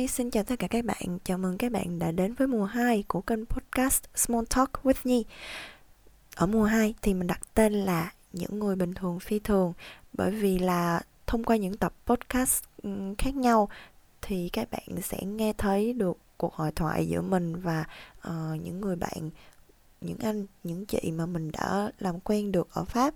Hi, 0.00 0.06
xin 0.06 0.30
chào 0.30 0.44
tất 0.44 0.58
cả 0.58 0.66
các 0.66 0.84
bạn. 0.84 1.18
Chào 1.24 1.38
mừng 1.38 1.58
các 1.58 1.72
bạn 1.72 1.98
đã 1.98 2.12
đến 2.12 2.34
với 2.34 2.48
mùa 2.48 2.64
2 2.64 3.04
của 3.08 3.20
kênh 3.20 3.46
podcast 3.46 4.04
Small 4.14 4.44
Talk 4.50 4.70
with 4.82 4.94
Nhi. 5.04 5.24
Ở 6.36 6.46
mùa 6.46 6.64
2 6.64 6.94
thì 7.02 7.14
mình 7.14 7.26
đặt 7.26 7.40
tên 7.54 7.72
là 7.72 8.12
Những 8.32 8.58
người 8.58 8.76
bình 8.76 8.94
thường 8.94 9.20
phi 9.20 9.38
thường 9.38 9.72
bởi 10.12 10.30
vì 10.30 10.58
là 10.58 11.00
thông 11.26 11.44
qua 11.44 11.56
những 11.56 11.76
tập 11.76 11.92
podcast 12.06 12.64
ừ, 12.82 12.90
khác 13.18 13.34
nhau 13.34 13.68
thì 14.22 14.48
các 14.48 14.70
bạn 14.70 15.02
sẽ 15.02 15.18
nghe 15.24 15.52
thấy 15.52 15.92
được 15.92 16.18
cuộc 16.36 16.54
hội 16.54 16.72
thoại 16.72 17.08
giữa 17.08 17.22
mình 17.22 17.56
và 17.56 17.84
uh, 18.28 18.60
những 18.62 18.80
người 18.80 18.96
bạn 18.96 19.30
những 20.00 20.18
anh 20.18 20.46
những 20.64 20.86
chị 20.86 21.12
mà 21.12 21.26
mình 21.26 21.52
đã 21.52 21.90
làm 21.98 22.20
quen 22.20 22.52
được 22.52 22.68
ở 22.72 22.84
pháp 22.84 23.14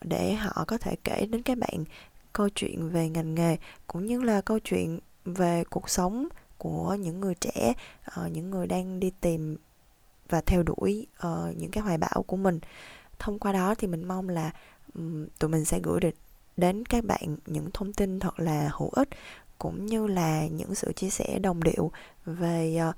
để 0.00 0.34
họ 0.34 0.64
có 0.66 0.78
thể 0.78 0.96
kể 1.04 1.26
đến 1.30 1.42
các 1.42 1.58
bạn 1.58 1.84
câu 2.32 2.48
chuyện 2.48 2.90
về 2.90 3.08
ngành 3.08 3.34
nghề 3.34 3.56
cũng 3.86 4.06
như 4.06 4.22
là 4.22 4.40
câu 4.40 4.58
chuyện 4.58 5.00
về 5.24 5.64
cuộc 5.70 5.90
sống 5.90 6.28
của 6.58 6.94
những 6.94 7.20
người 7.20 7.34
trẻ 7.34 7.72
uh, 8.06 8.32
những 8.32 8.50
người 8.50 8.66
đang 8.66 9.00
đi 9.00 9.12
tìm 9.20 9.56
và 10.28 10.40
theo 10.40 10.62
đuổi 10.62 11.06
uh, 11.26 11.56
những 11.56 11.70
cái 11.70 11.82
hoài 11.82 11.98
bão 11.98 12.24
của 12.26 12.36
mình. 12.36 12.60
Thông 13.18 13.38
qua 13.38 13.52
đó 13.52 13.74
thì 13.78 13.86
mình 13.86 14.08
mong 14.08 14.28
là 14.28 14.50
um, 14.94 15.26
tụi 15.38 15.50
mình 15.50 15.64
sẽ 15.64 15.80
gửi 15.82 16.00
được 16.00 16.14
đến 16.56 16.84
các 16.84 17.04
bạn 17.04 17.36
những 17.46 17.70
thông 17.74 17.92
tin 17.92 18.20
thật 18.20 18.40
là 18.40 18.70
hữu 18.72 18.90
ích 18.92 19.08
cũng 19.58 19.86
như 19.86 20.06
là 20.06 20.46
những 20.46 20.74
sự 20.74 20.92
chia 20.92 21.10
sẻ 21.10 21.38
đồng 21.38 21.62
điệu 21.62 21.90
về 22.24 22.80
uh, 22.88 22.94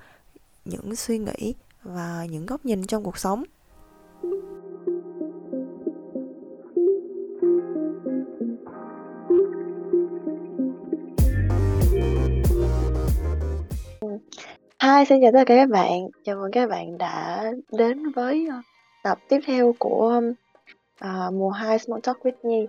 những 0.64 0.96
suy 0.96 1.18
nghĩ 1.18 1.54
và 1.82 2.26
những 2.30 2.46
góc 2.46 2.64
nhìn 2.64 2.86
trong 2.86 3.04
cuộc 3.04 3.18
sống. 3.18 3.44
Hi, 14.82 15.04
xin 15.08 15.20
chào 15.22 15.32
tất 15.32 15.44
cả 15.46 15.56
các 15.56 15.68
bạn. 15.68 16.08
Chào 16.24 16.36
mừng 16.36 16.50
các 16.52 16.70
bạn 16.70 16.98
đã 16.98 17.44
đến 17.72 18.10
với 18.10 18.46
ờ, 18.50 18.56
tập 19.02 19.18
tiếp 19.28 19.40
theo 19.46 19.74
của 19.78 20.20
uh, 21.04 21.34
mùa 21.34 21.50
2 21.50 21.78
Small 21.78 22.00
Talk 22.02 22.18
with 22.22 22.32
Nhi. 22.42 22.66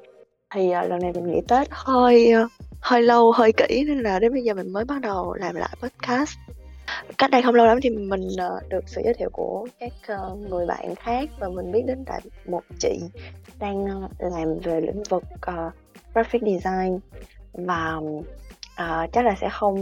Thì 0.53 0.67
uh, 0.67 0.89
lần 0.89 0.99
này 0.99 1.11
mình 1.13 1.31
nghỉ 1.31 1.41
Tết 1.47 1.67
hơi 1.71 2.33
uh, 2.43 2.51
hơi 2.81 3.01
lâu, 3.01 3.31
hơi 3.31 3.51
kỹ 3.51 3.83
nên 3.87 3.99
là 3.99 4.19
đến 4.19 4.33
bây 4.33 4.43
giờ 4.43 4.53
mình 4.53 4.73
mới 4.73 4.85
bắt 4.85 5.01
đầu 5.01 5.33
làm 5.33 5.55
lại 5.55 5.69
podcast. 5.81 6.37
Cách 7.17 7.31
đây 7.31 7.41
không 7.41 7.55
lâu 7.55 7.65
lắm 7.65 7.77
thì 7.81 7.89
mình 7.89 8.27
uh, 8.27 8.69
được 8.69 8.83
sự 8.85 9.01
giới 9.05 9.13
thiệu 9.13 9.29
của 9.33 9.67
các 9.79 9.93
uh, 10.13 10.37
người 10.49 10.65
bạn 10.65 10.95
khác 10.95 11.29
và 11.39 11.49
mình 11.49 11.71
biết 11.71 11.83
đến 11.87 12.03
tại 12.05 12.21
một 12.45 12.63
chị 12.79 12.99
đang 13.59 13.85
làm 14.19 14.59
về 14.63 14.81
lĩnh 14.81 15.03
vực 15.09 15.23
uh, 15.35 15.73
graphic 16.13 16.41
design 16.41 16.99
và 17.53 17.99
uh, 18.81 19.11
chắc 19.13 19.25
là 19.25 19.35
sẽ 19.41 19.49
không 19.51 19.77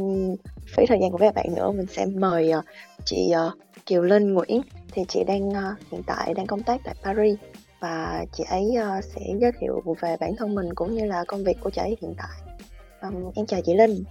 phí 0.75 0.85
thời 0.85 0.99
gian 1.01 1.11
của 1.11 1.17
các 1.17 1.35
bạn 1.35 1.45
nữa. 1.55 1.71
Mình 1.71 1.85
sẽ 1.89 2.05
mời 2.05 2.51
uh, 2.57 2.65
chị 3.05 3.33
uh, 3.47 3.53
Kiều 3.85 4.02
Linh 4.02 4.33
Nguyễn. 4.33 4.61
Thì 4.91 5.03
chị 5.07 5.23
đang 5.23 5.49
uh, 5.49 5.79
hiện 5.91 6.03
tại 6.07 6.33
đang 6.33 6.47
công 6.47 6.63
tác 6.63 6.81
tại 6.83 6.95
Paris. 7.03 7.37
Và 7.79 8.25
chị 8.33 8.43
ấy 8.49 8.75
uh, 8.97 9.03
sẽ 9.03 9.21
giới 9.41 9.52
thiệu 9.59 9.83
về 10.02 10.17
bản 10.19 10.35
thân 10.37 10.55
mình 10.55 10.73
cũng 10.75 10.95
như 10.95 11.05
là 11.05 11.23
công 11.27 11.43
việc 11.43 11.57
của 11.61 11.69
chị 11.69 11.81
ấy 11.81 11.97
hiện 12.02 12.13
tại. 12.17 12.55
Um, 13.02 13.31
em 13.35 13.45
chào 13.45 13.61
chị 13.61 13.73
Linh. 13.73 14.03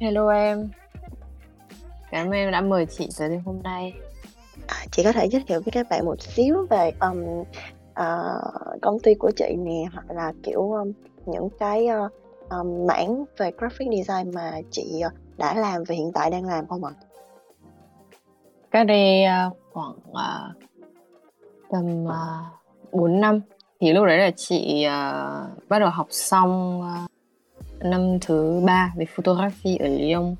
Hello 0.00 0.28
em. 0.28 0.68
Cảm 2.10 2.26
ơn 2.26 2.32
em 2.32 2.52
đã 2.52 2.60
mời 2.60 2.86
chị 2.86 3.08
tới 3.18 3.28
đêm 3.28 3.40
hôm 3.44 3.62
nay. 3.62 3.94
À, 4.66 4.76
chị 4.90 5.04
có 5.04 5.12
thể 5.12 5.26
giới 5.26 5.44
thiệu 5.46 5.60
với 5.64 5.72
các 5.72 5.86
bạn 5.90 6.04
một 6.04 6.22
xíu 6.22 6.66
về 6.70 6.92
um, 7.00 7.24
uh, 7.90 8.80
công 8.82 8.98
ty 9.02 9.14
của 9.14 9.30
chị 9.36 9.56
nè 9.58 9.84
hoặc 9.92 10.10
là 10.10 10.32
kiểu 10.42 10.72
um, 10.72 10.92
những 11.26 11.48
cái 11.58 11.86
uh, 12.06 12.12
um, 12.50 12.86
mảng 12.86 13.24
về 13.36 13.50
graphic 13.58 13.88
design 13.96 14.34
mà 14.34 14.60
chị 14.70 15.00
ờ, 15.00 15.10
đã 15.36 15.54
làm 15.54 15.84
và 15.88 15.94
hiện 15.94 16.10
tại 16.14 16.30
đang 16.30 16.44
làm 16.44 16.66
không 16.66 16.84
ạ? 16.84 16.92
Cách 18.70 18.86
đây 18.86 19.24
uh, 19.24 19.56
khoảng 19.72 19.96
uh, 20.10 20.56
tầm 21.70 22.04
uh, 22.04 22.92
4 22.92 23.20
năm 23.20 23.40
thì 23.80 23.92
lúc 23.92 24.06
đấy 24.06 24.18
là 24.18 24.30
chị 24.30 24.86
uh, 24.86 25.68
bắt 25.68 25.78
đầu 25.78 25.90
học 25.90 26.06
xong 26.10 26.80
uh, 26.80 27.10
năm 27.84 28.18
thứ 28.20 28.62
ba 28.66 28.92
về 28.96 29.04
photography 29.04 29.76
ở 29.76 29.88
Lyon. 29.88 30.34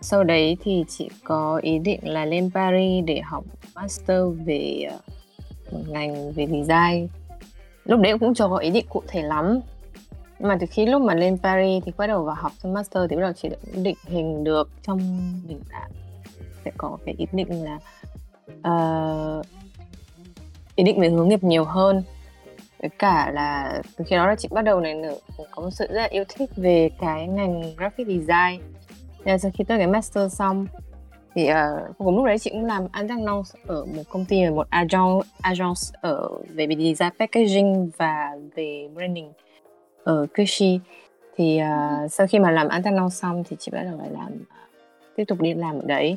Sau 0.00 0.24
đấy 0.24 0.56
thì 0.62 0.84
chị 0.88 1.08
có 1.24 1.60
ý 1.62 1.78
định 1.78 2.00
là 2.02 2.24
lên 2.24 2.50
Paris 2.54 3.04
để 3.06 3.20
học 3.20 3.44
master 3.74 4.22
về 4.44 4.88
uh, 4.94 5.00
một 5.72 5.80
ngành 5.88 6.32
về 6.32 6.46
design. 6.46 7.08
Lúc 7.84 8.00
đấy 8.00 8.18
cũng 8.18 8.34
chưa 8.34 8.48
có 8.48 8.56
ý 8.56 8.70
định 8.70 8.86
cụ 8.88 9.02
thể 9.08 9.22
lắm 9.22 9.60
nhưng 10.38 10.48
mà 10.48 10.56
từ 10.60 10.66
khi 10.70 10.86
lúc 10.86 11.02
mà 11.02 11.14
lên 11.14 11.38
Paris 11.42 11.84
thì 11.84 11.92
bắt 11.96 12.06
đầu 12.06 12.24
vào 12.24 12.34
học 12.34 12.52
xong 12.58 12.72
master 12.72 13.02
thì 13.10 13.16
bắt 13.16 13.22
đầu 13.22 13.32
chỉ 13.32 13.48
định 13.74 13.96
hình 14.04 14.44
được 14.44 14.70
trong 14.82 14.98
mình 15.48 15.60
là 15.70 15.88
sẽ 16.64 16.70
có 16.76 16.98
cái 17.06 17.14
ý 17.18 17.26
định 17.32 17.64
là 17.64 17.78
uh, 18.68 19.46
ý 20.76 20.84
định 20.84 21.00
về 21.00 21.08
hướng 21.08 21.28
nghiệp 21.28 21.44
nhiều 21.44 21.64
hơn. 21.64 22.02
Với 22.80 22.90
cả 22.98 23.30
là 23.34 23.82
từ 23.96 24.04
khi 24.08 24.16
đó 24.16 24.26
là 24.26 24.34
chị 24.34 24.48
bắt 24.50 24.62
đầu 24.62 24.80
này 24.80 24.94
nữa 24.94 25.14
có 25.50 25.62
một 25.62 25.70
sự 25.70 25.86
rất 25.86 26.00
là 26.00 26.08
yêu 26.10 26.24
thích 26.28 26.50
về 26.56 26.90
cái 27.00 27.26
ngành 27.26 27.62
graphic 27.76 28.06
design. 28.06 28.62
Nên 29.24 29.38
sau 29.38 29.50
khi 29.54 29.64
tôi 29.64 29.78
cái 29.78 29.86
master 29.86 30.32
xong 30.32 30.66
thì 31.34 31.50
uh, 31.50 31.96
cùng 31.98 32.16
lúc 32.16 32.26
đấy 32.26 32.38
chị 32.38 32.50
cũng 32.50 32.64
làm 32.64 32.86
alternance 32.92 33.50
ở 33.66 33.84
một 33.84 34.02
công 34.08 34.24
ty 34.24 34.50
một 34.50 34.66
agent 34.70 35.22
agence 35.40 35.80
ở 36.00 36.28
về 36.48 36.66
design 36.66 37.10
packaging 37.18 37.90
và 37.96 38.30
về 38.54 38.88
branding 38.94 39.32
ở 40.06 40.26
Kushi 40.36 40.80
thì 41.36 41.60
uh, 41.62 42.12
sau 42.12 42.26
khi 42.26 42.38
mà 42.38 42.50
làm 42.50 42.68
Antanon 42.68 43.10
xong 43.10 43.44
thì 43.48 43.56
chị 43.60 43.70
bắt 43.74 43.82
đầu 43.82 43.98
lại 43.98 44.08
làm 44.10 44.32
tiếp 45.16 45.24
tục 45.24 45.40
đi 45.40 45.54
làm 45.54 45.74
ở 45.74 45.82
đấy. 45.86 46.16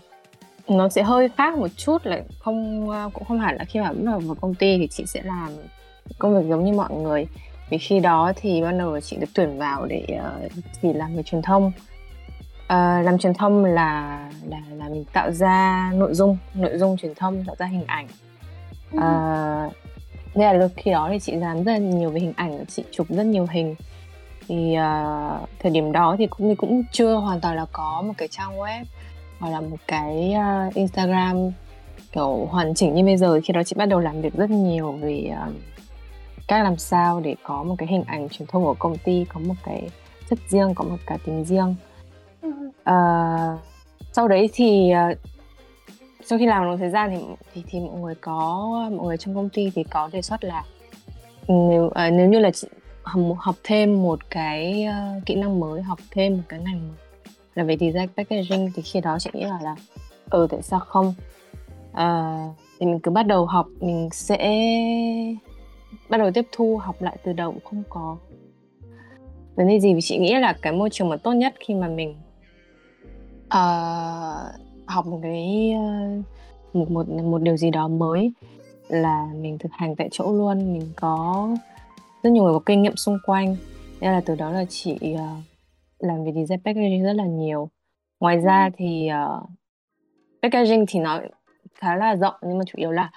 Nó 0.68 0.90
sẽ 0.90 1.04
hơi 1.04 1.30
khác 1.30 1.58
một 1.58 1.68
chút 1.78 2.06
là 2.06 2.22
không 2.40 2.90
uh, 2.90 3.14
cũng 3.14 3.24
không 3.26 3.40
hẳn 3.40 3.56
là 3.56 3.64
khi 3.64 3.80
mà 3.80 3.92
bắt 3.92 4.02
đầu 4.06 4.20
vào 4.20 4.36
công 4.42 4.56
ty 4.56 4.78
thì 4.78 4.88
chị 4.88 5.06
sẽ 5.06 5.22
làm 5.24 5.50
công 6.20 6.36
việc 6.36 6.50
giống 6.50 6.66
như 6.66 6.74
mọi 6.74 6.92
người. 6.92 7.28
Vì 7.70 7.78
khi 7.78 8.00
đó 8.00 8.34
thì 8.36 8.62
ban 8.62 8.78
đầu 8.78 9.00
chị 9.00 9.18
được 9.18 9.30
tuyển 9.34 9.58
vào 9.58 9.86
để 9.86 10.08
uh, 10.84 10.96
làm 10.96 11.16
về 11.16 11.24
truyền 11.24 11.42
thông. 11.42 11.66
Uh, 11.66 13.06
làm 13.06 13.18
truyền 13.18 13.34
thông 13.34 13.66
là 13.66 14.20
là 14.50 14.62
là 14.78 14.90
mình 14.90 15.06
tạo 15.14 15.32
ra 15.32 15.92
nội 15.96 16.14
dung 16.14 16.38
nội 16.54 16.78
dung 16.78 16.98
truyền 16.98 17.16
thông 17.16 17.44
tạo 17.46 17.56
ra 17.60 17.66
hình 17.66 17.84
ảnh. 17.88 18.08
Uh, 18.98 19.74
nên 20.36 20.60
là 20.60 20.68
khi 20.76 20.92
đó 20.92 21.10
thì 21.12 21.20
chị 21.20 21.32
làm 21.32 21.64
rất 21.64 21.72
là 21.72 21.78
nhiều 21.78 22.10
về 22.10 22.20
hình 22.20 22.34
ảnh 22.36 22.66
chị 22.68 22.84
chụp 22.92 23.08
rất 23.10 23.24
nhiều 23.24 23.48
hình. 23.52 23.76
Thì 24.48 24.76
uh, 24.78 25.50
thời 25.60 25.72
điểm 25.72 25.92
đó 25.92 26.16
thì 26.20 26.28
cũng 26.28 26.56
cũng 26.56 26.84
chưa 26.92 27.16
hoàn 27.16 27.40
toàn 27.40 27.56
là 27.56 27.66
có 27.72 28.02
một 28.02 28.14
cái 28.18 28.28
trang 28.28 28.58
web 28.58 28.84
hoặc 29.40 29.50
là 29.50 29.62
một 29.62 29.78
cái 29.88 30.36
uh, 30.68 30.76
Instagram 30.76 31.52
kiểu 32.12 32.48
hoàn 32.52 32.74
chỉnh 32.74 32.94
như 32.94 33.04
bây 33.04 33.18
giờ. 33.18 33.40
Khi 33.44 33.54
đó 33.54 33.64
chị 33.64 33.76
bắt 33.78 33.86
đầu 33.86 34.00
làm 34.00 34.22
việc 34.22 34.34
rất 34.34 34.50
nhiều 34.50 34.92
về 34.92 35.32
uh, 35.48 35.54
cách 36.48 36.64
làm 36.64 36.78
sao 36.78 37.20
để 37.20 37.36
có 37.44 37.64
một 37.64 37.76
cái 37.78 37.88
hình 37.88 38.04
ảnh 38.08 38.30
truyền 38.30 38.48
thông 38.48 38.64
của 38.64 38.76
công 38.80 38.98
ty 38.98 39.26
có 39.34 39.40
một 39.40 39.56
cái 39.64 39.90
chất 40.30 40.40
riêng 40.48 40.74
có 40.76 40.84
một 40.84 40.98
cá 41.06 41.18
tính 41.26 41.46
riêng. 41.46 41.76
Uh, 42.90 43.60
sau 44.12 44.28
đấy 44.28 44.50
thì 44.54 44.92
uh, 45.12 45.18
sau 46.30 46.40
khi 46.40 46.46
làm 46.46 46.66
một 46.66 46.78
thời 46.78 46.90
gian 46.90 47.12
thì 47.12 47.18
thì 47.54 47.64
thì 47.68 47.80
mọi 47.80 48.00
người 48.00 48.16
có 48.16 48.70
mọi 48.98 49.08
người 49.08 49.18
trong 49.18 49.36
công 49.36 49.50
ty 49.50 49.72
thì 49.76 49.84
có 49.84 50.10
đề 50.14 50.22
xuất 50.22 50.44
là 50.44 50.64
nếu 51.48 51.90
à, 51.90 52.10
nếu 52.10 52.30
như 52.30 52.40
là 52.40 52.52
chị 52.52 52.68
học, 53.04 53.22
học 53.38 53.56
thêm 53.64 54.04
một 54.04 54.30
cái 54.30 54.88
uh, 54.90 55.26
kỹ 55.26 55.36
năng 55.36 55.60
mới 55.60 55.82
học 55.82 56.00
thêm 56.12 56.38
một 56.38 56.44
cái 56.50 56.60
ngành 56.60 56.82
là 57.56 57.64
về 57.64 57.78
design 57.78 58.08
packaging 58.18 58.72
thì 58.76 58.82
khi 58.82 59.02
đó 59.02 59.18
chị 59.20 59.30
nghĩ 59.34 59.44
là 59.44 59.60
là 59.64 59.76
ừ 60.30 60.48
tại 60.50 60.62
sao 60.62 60.80
không? 60.80 61.14
À, 61.94 62.38
thì 62.80 62.86
mình 62.86 63.00
cứ 63.00 63.12
bắt 63.12 63.24
đầu 63.24 63.46
học 63.46 63.68
mình 63.80 64.10
sẽ 64.12 64.38
bắt 66.10 66.18
đầu 66.18 66.32
tiếp 66.32 66.46
thu 66.52 66.78
học 66.78 67.02
lại 67.02 67.18
từ 67.24 67.34
đầu 67.34 67.52
cũng 67.52 67.64
không 67.64 67.84
có 67.90 68.18
vấn 69.56 69.68
đề 69.68 69.80
gì. 69.80 69.94
Vì 69.94 70.02
chị 70.02 70.18
nghĩ 70.18 70.36
là 70.36 70.54
cái 70.62 70.74
môi 70.74 70.90
trường 70.90 71.10
mà 71.10 71.18
tốt 71.18 71.32
nhất 71.32 71.54
khi 71.60 71.74
mà 71.74 71.88
mình 71.88 72.16
uh, 73.48 74.69
học 74.90 75.06
một 75.06 75.20
cái 75.24 75.74
một 76.74 76.92
một 76.92 77.10
một 77.10 77.42
điều 77.42 77.58
gì 77.58 77.72
đó 77.72 77.88
mới 77.88 78.32
là 78.88 79.28
mình 79.36 79.58
thực 79.58 79.72
hành 79.72 79.96
tại 79.96 80.10
chỗ 80.12 80.32
luôn. 80.32 80.74
Mình 80.74 80.92
có 80.96 81.50
rất 82.24 82.30
nhiều 82.30 82.44
người 82.44 82.54
có 82.54 82.60
kinh 82.66 82.82
nghiệm 82.82 82.96
xung 82.96 83.18
quanh. 83.26 83.56
Nên 84.02 84.12
là 84.12 84.22
từ 84.26 84.36
đó 84.36 84.52
là 84.52 84.66
chị 84.70 84.98
uh, 85.14 85.44
làm 86.00 86.26
về 86.26 86.32
design 86.32 86.62
packaging 86.66 87.04
rất 87.04 87.14
là 87.14 87.26
nhiều. 87.26 87.70
Ngoài 88.20 88.38
ra 88.40 88.70
thì 88.78 89.10
uh, 89.40 89.50
packaging 90.42 90.86
thì 90.88 91.00
nó 91.00 91.20
khá 91.76 91.96
là 91.96 92.16
rộng 92.16 92.36
nhưng 92.42 92.58
mà 92.58 92.64
chủ 92.68 92.74
yếu 92.76 92.92
là 92.92 93.12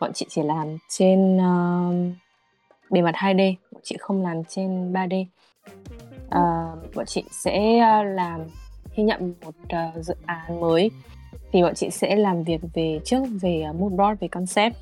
bọn 0.00 0.12
chị 0.14 0.26
chỉ 0.28 0.42
làm 0.42 0.76
trên 0.88 1.36
uh, 1.36 2.14
bề 2.90 3.02
mặt 3.02 3.14
2D 3.14 3.54
bọn 3.72 3.80
chị 3.84 3.96
không 4.00 4.22
làm 4.22 4.44
trên 4.44 4.92
3D 4.92 5.24
uh, 6.26 6.94
bọn 6.94 7.06
chị 7.06 7.24
sẽ 7.30 7.78
làm 8.04 8.40
khi 8.92 9.02
nhận 9.02 9.34
một 9.44 9.54
uh, 9.64 10.04
dự 10.04 10.14
án 10.26 10.60
mới 10.60 10.90
thì 11.52 11.62
bọn 11.62 11.74
chị 11.74 11.90
sẽ 11.90 12.16
làm 12.16 12.42
việc 12.42 12.60
về 12.74 13.00
trước 13.04 13.24
về 13.40 13.64
uh, 13.70 13.80
mood 13.80 13.92
board 13.92 14.20
về 14.20 14.28
concept. 14.28 14.76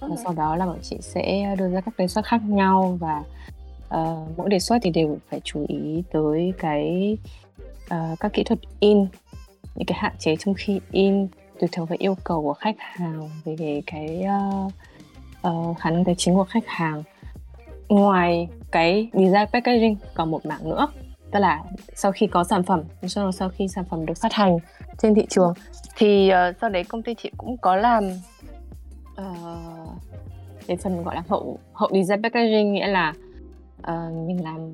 Và 0.00 0.16
sau 0.24 0.32
đó 0.32 0.56
là 0.56 0.66
bọn 0.66 0.78
chị 0.82 0.98
sẽ 1.00 1.54
đưa 1.58 1.68
ra 1.68 1.80
các 1.80 1.94
đề 1.98 2.08
xuất 2.08 2.24
khác 2.24 2.40
nhau 2.44 2.98
và 3.00 3.22
uh, 4.00 4.36
mỗi 4.36 4.48
đề 4.48 4.58
xuất 4.58 4.78
thì 4.82 4.90
đều 4.90 5.18
phải 5.30 5.40
chú 5.44 5.64
ý 5.68 6.02
tới 6.12 6.52
cái 6.58 7.16
uh, 7.84 8.20
các 8.20 8.32
kỹ 8.32 8.44
thuật 8.44 8.58
in 8.80 9.06
những 9.74 9.86
cái 9.86 9.98
hạn 9.98 10.12
chế 10.18 10.36
trong 10.36 10.54
khi 10.54 10.80
in 10.90 11.28
tùy 11.60 11.68
thuộc 11.72 11.88
vào 11.88 11.96
yêu 12.00 12.16
cầu 12.24 12.42
của 12.42 12.54
khách 12.54 12.76
hàng 12.78 13.30
về 13.44 13.56
cái, 13.58 13.82
cái 13.86 14.24
uh, 14.64 14.72
uh, 15.48 15.78
khả 15.78 15.90
năng 15.90 16.04
tài 16.04 16.14
chính 16.14 16.34
của 16.34 16.44
khách 16.44 16.66
hàng. 16.66 17.02
Ngoài 17.88 18.48
cái 18.70 19.08
design 19.12 19.46
packaging 19.52 19.96
còn 20.14 20.30
một 20.30 20.46
mảng 20.46 20.68
nữa 20.68 20.88
tức 21.34 21.40
là 21.40 21.62
sau 21.94 22.12
khi 22.12 22.26
có 22.26 22.44
sản 22.44 22.62
phẩm 22.62 22.82
sau 23.02 23.32
sau 23.32 23.48
khi 23.48 23.68
sản 23.68 23.84
phẩm 23.90 24.06
được 24.06 24.14
phát 24.16 24.32
hành 24.32 24.58
trên 24.98 25.14
thị 25.14 25.26
trường 25.30 25.54
thì 25.96 26.30
uh, 26.30 26.56
sau 26.60 26.70
đấy 26.70 26.84
công 26.84 27.02
ty 27.02 27.14
chị 27.14 27.30
cũng 27.36 27.56
có 27.56 27.76
làm 27.76 28.10
uh, 29.20 29.88
cái 30.66 30.76
phần 30.76 31.02
gọi 31.02 31.14
là 31.14 31.22
hậu 31.28 31.58
hậu 31.72 31.90
design 31.92 32.22
packaging 32.22 32.72
nghĩa 32.72 32.86
là 32.86 33.14
uh, 33.78 34.26
mình 34.26 34.44
làm 34.44 34.72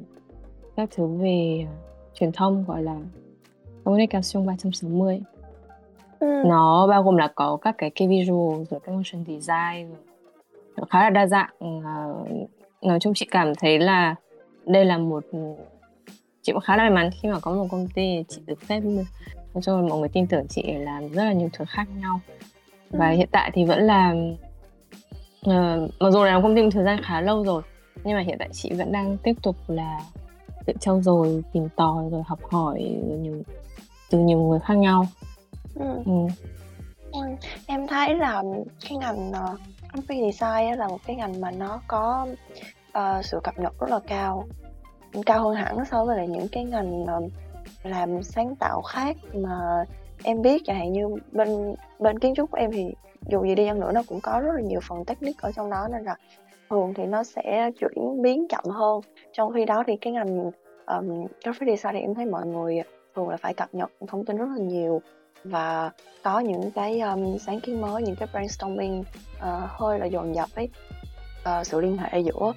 các 0.76 0.88
thứ 0.96 1.06
về 1.06 1.66
truyền 2.14 2.32
thông 2.32 2.64
gọi 2.68 2.82
là 2.82 2.96
communication 3.84 4.46
360 4.46 5.20
ừ. 6.18 6.42
nó 6.46 6.86
bao 6.86 7.02
gồm 7.02 7.16
là 7.16 7.28
có 7.34 7.58
các 7.62 7.74
cái 7.78 7.90
key 7.90 8.08
visual 8.08 8.64
rồi 8.70 8.80
các 8.84 8.92
motion 8.92 9.24
design 9.26 9.94
rồi 10.76 10.86
khá 10.90 11.02
là 11.02 11.10
đa 11.10 11.26
dạng 11.26 11.50
uh, 11.64 12.48
nói 12.82 13.00
chung 13.00 13.14
chị 13.14 13.26
cảm 13.30 13.54
thấy 13.54 13.78
là 13.78 14.14
đây 14.66 14.84
là 14.84 14.98
một 14.98 15.24
chị 16.42 16.52
cũng 16.52 16.62
khá 16.62 16.76
là 16.76 16.82
may 16.82 16.90
mắn 16.90 17.10
khi 17.22 17.28
mà 17.28 17.40
có 17.40 17.52
một 17.52 17.66
công 17.70 17.88
ty 17.88 18.24
chị 18.28 18.40
được 18.46 18.60
phép 18.60 18.80
nói 19.54 19.62
chung 19.62 19.82
là 19.82 19.88
mọi 19.88 19.98
người 19.98 20.08
tin 20.08 20.26
tưởng 20.26 20.46
chị 20.48 20.62
để 20.66 20.78
làm 20.78 21.08
rất 21.08 21.24
là 21.24 21.32
nhiều 21.32 21.48
thứ 21.52 21.64
khác 21.68 21.88
nhau 22.00 22.20
và 22.90 23.10
ừ. 23.10 23.16
hiện 23.16 23.28
tại 23.32 23.50
thì 23.54 23.64
vẫn 23.64 23.82
là 23.82 24.14
uh, 25.46 25.90
mặc 26.00 26.10
dù 26.10 26.24
là 26.24 26.32
làm 26.32 26.42
công 26.42 26.56
ty 26.56 26.62
một 26.62 26.68
thời 26.72 26.84
gian 26.84 27.02
khá 27.02 27.20
lâu 27.20 27.44
rồi 27.44 27.62
nhưng 28.04 28.16
mà 28.16 28.22
hiện 28.22 28.36
tại 28.38 28.48
chị 28.52 28.72
vẫn 28.72 28.92
đang 28.92 29.16
tiếp 29.16 29.34
tục 29.42 29.56
là 29.68 30.00
tự 30.66 30.72
trau 30.80 31.02
dồi 31.02 31.42
tìm 31.52 31.68
tòi 31.76 32.10
rồi 32.10 32.22
học 32.26 32.38
hỏi 32.50 32.80
nhiều 33.20 33.42
từ 34.10 34.18
nhiều 34.18 34.38
người 34.38 34.60
khác 34.60 34.74
nhau 34.74 35.06
ừ. 35.74 36.02
Ừ. 36.04 36.12
Ừ. 37.12 37.20
em 37.66 37.86
thấy 37.86 38.14
là 38.14 38.42
cái 38.88 38.98
ngành 38.98 39.30
uh, 39.30 39.60
graphic 39.92 40.18
design 40.32 40.78
là 40.78 40.88
một 40.88 40.98
cái 41.06 41.16
ngành 41.16 41.40
mà 41.40 41.50
nó 41.50 41.80
có 41.86 42.26
uh, 42.98 43.24
sự 43.24 43.40
cập 43.44 43.58
nhật 43.58 43.80
rất 43.80 43.90
là 43.90 44.00
cao 44.06 44.46
cao 45.26 45.44
hơn 45.44 45.54
hẳn 45.54 45.84
so 45.90 46.04
với 46.04 46.16
lại 46.16 46.28
những 46.28 46.48
cái 46.52 46.64
ngành 46.64 47.06
làm 47.82 48.22
sáng 48.22 48.56
tạo 48.56 48.82
khác 48.82 49.16
mà 49.34 49.84
em 50.22 50.42
biết. 50.42 50.62
Chẳng 50.64 50.78
hạn 50.78 50.92
như 50.92 51.16
bên 51.32 51.74
bên 51.98 52.18
kiến 52.18 52.34
trúc 52.34 52.50
của 52.50 52.58
em 52.58 52.70
thì 52.72 52.94
dù 53.28 53.44
gì 53.44 53.54
đi 53.54 53.66
chăng 53.66 53.80
nữa 53.80 53.92
nó 53.94 54.02
cũng 54.08 54.20
có 54.20 54.40
rất 54.40 54.52
là 54.54 54.60
nhiều 54.60 54.80
phần 54.88 55.04
technique 55.04 55.38
ở 55.42 55.52
trong 55.52 55.70
đó 55.70 55.88
nên 55.92 56.04
là 56.04 56.16
thường 56.70 56.94
thì 56.94 57.04
nó 57.04 57.24
sẽ 57.24 57.70
chuyển 57.80 58.22
biến 58.22 58.46
chậm 58.48 58.64
hơn. 58.64 59.00
Trong 59.32 59.52
khi 59.52 59.64
đó 59.64 59.84
thì 59.86 59.96
cái 59.96 60.12
ngành 60.12 60.50
um, 60.86 61.26
graphic 61.44 61.68
design 61.68 61.94
thì 61.94 62.00
em 62.00 62.14
thấy 62.14 62.26
mọi 62.26 62.46
người 62.46 62.82
thường 63.16 63.28
là 63.28 63.36
phải 63.36 63.54
cập 63.54 63.74
nhật 63.74 63.90
thông 64.08 64.24
tin 64.24 64.36
rất 64.36 64.46
là 64.56 64.64
nhiều 64.64 65.02
và 65.44 65.90
có 66.22 66.40
những 66.40 66.70
cái 66.70 67.00
um, 67.00 67.38
sáng 67.38 67.60
kiến 67.60 67.80
mới 67.80 68.02
những 68.02 68.16
cái 68.16 68.28
brainstorming 68.32 69.00
uh, 69.00 69.44
hơi 69.68 69.98
là 69.98 70.06
dồn 70.06 70.34
dập 70.34 70.48
ấy 70.54 70.68
uh, 71.42 71.66
sự 71.66 71.80
liên 71.80 71.98
hệ 71.98 72.20
giữa 72.20 72.52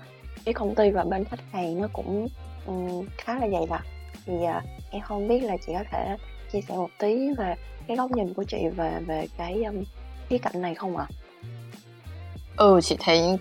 cái 0.46 0.54
công 0.54 0.76
ty 0.76 0.92
và 0.92 1.04
bên 1.04 1.24
khách 1.24 1.40
hàng 1.52 1.82
nó 1.82 1.88
cũng 1.94 2.28
um, 2.65 3.06
khá 3.18 3.39
là 3.39 3.48
dày 3.50 3.65
đặc 3.69 3.86
thì 4.25 4.33
uh, 4.33 4.63
em 4.92 5.01
không 5.01 5.27
biết 5.27 5.39
là 5.44 5.57
chị 5.65 5.74
có 5.74 5.83
thể 5.92 6.18
chia 6.51 6.62
sẻ 6.62 6.75
một 6.75 6.89
tí 7.00 7.33
về 7.38 7.56
cái 7.88 7.98
góc 7.98 8.12
nhìn 8.12 8.33
của 8.33 8.44
chị 8.44 8.68
về 8.75 9.00
về 9.07 9.27
cái 9.38 9.63
um, 9.63 9.83
khía 10.30 10.38
cạnh 10.38 10.62
này 10.62 10.75
không 10.75 10.98
ạ? 10.98 11.06
À? 11.10 11.15
Ừ, 12.57 12.80
chị 12.83 12.98
thấy 13.00 13.38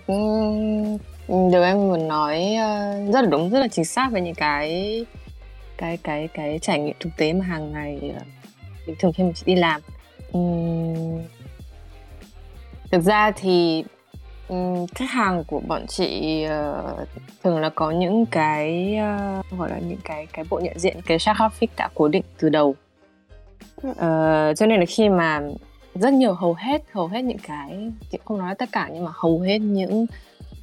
điều 1.27 1.63
em 1.63 1.89
vừa 1.89 1.97
nói 1.97 2.55
ờ, 2.55 2.93
rất 3.13 3.21
là 3.21 3.27
đúng, 3.29 3.49
rất 3.49 3.59
là 3.59 3.67
chính 3.67 3.85
xác 3.85 4.11
về 4.11 4.21
những 4.21 4.35
cái 4.35 5.05
cái 5.77 5.97
cái 5.97 6.27
cái 6.27 6.59
trải 6.59 6.79
nghiệm 6.79 6.95
thực 6.99 7.09
tế 7.17 7.33
mà 7.33 7.45
hàng 7.45 7.71
ngày 7.71 8.13
ờ, 8.15 8.23
bình 8.87 8.95
thường 8.99 9.13
khi 9.13 9.23
mà 9.23 9.31
chị 9.35 9.43
đi 9.45 9.55
làm. 9.55 9.81
Uhm, 10.37 11.21
thực 12.91 13.01
ra 13.01 13.31
thì 13.31 13.83
um, 14.47 14.85
khách 14.95 15.09
hàng 15.09 15.43
của 15.43 15.59
bọn 15.59 15.87
chị 15.87 16.45
uh, 16.45 17.07
thường 17.43 17.59
là 17.59 17.69
có 17.69 17.91
những 17.91 18.25
cái 18.25 18.97
uh, 19.49 19.59
gọi 19.59 19.69
là 19.69 19.79
những 19.79 19.99
cái 20.03 20.27
cái 20.33 20.45
bộ 20.49 20.59
nhận 20.59 20.79
diện 20.79 21.01
cái 21.05 21.19
chart 21.19 21.37
graphic 21.37 21.71
đã 21.77 21.89
cố 21.95 22.07
định 22.07 22.23
từ 22.37 22.49
đầu. 22.49 22.75
Uh, 23.87 23.95
cho 24.57 24.65
nên 24.65 24.79
là 24.79 24.85
khi 24.85 25.09
mà 25.09 25.41
rất 25.95 26.13
nhiều 26.13 26.33
hầu 26.33 26.53
hết 26.53 26.83
hầu 26.91 27.07
hết 27.07 27.21
những 27.21 27.37
cái 27.37 27.91
chị 28.11 28.17
không 28.25 28.37
nói 28.37 28.55
tất 28.55 28.69
cả 28.71 28.89
nhưng 28.93 29.03
mà 29.03 29.11
hầu 29.15 29.39
hết 29.39 29.57
những 29.57 30.05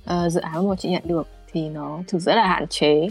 uh, 0.04 0.32
dự 0.32 0.40
án 0.40 0.68
mà 0.68 0.74
chị 0.78 0.88
nhận 0.90 1.02
được 1.04 1.26
thì 1.52 1.68
nó 1.68 1.98
thực 2.08 2.18
rất 2.18 2.34
là 2.34 2.46
hạn 2.46 2.66
chế 2.68 3.08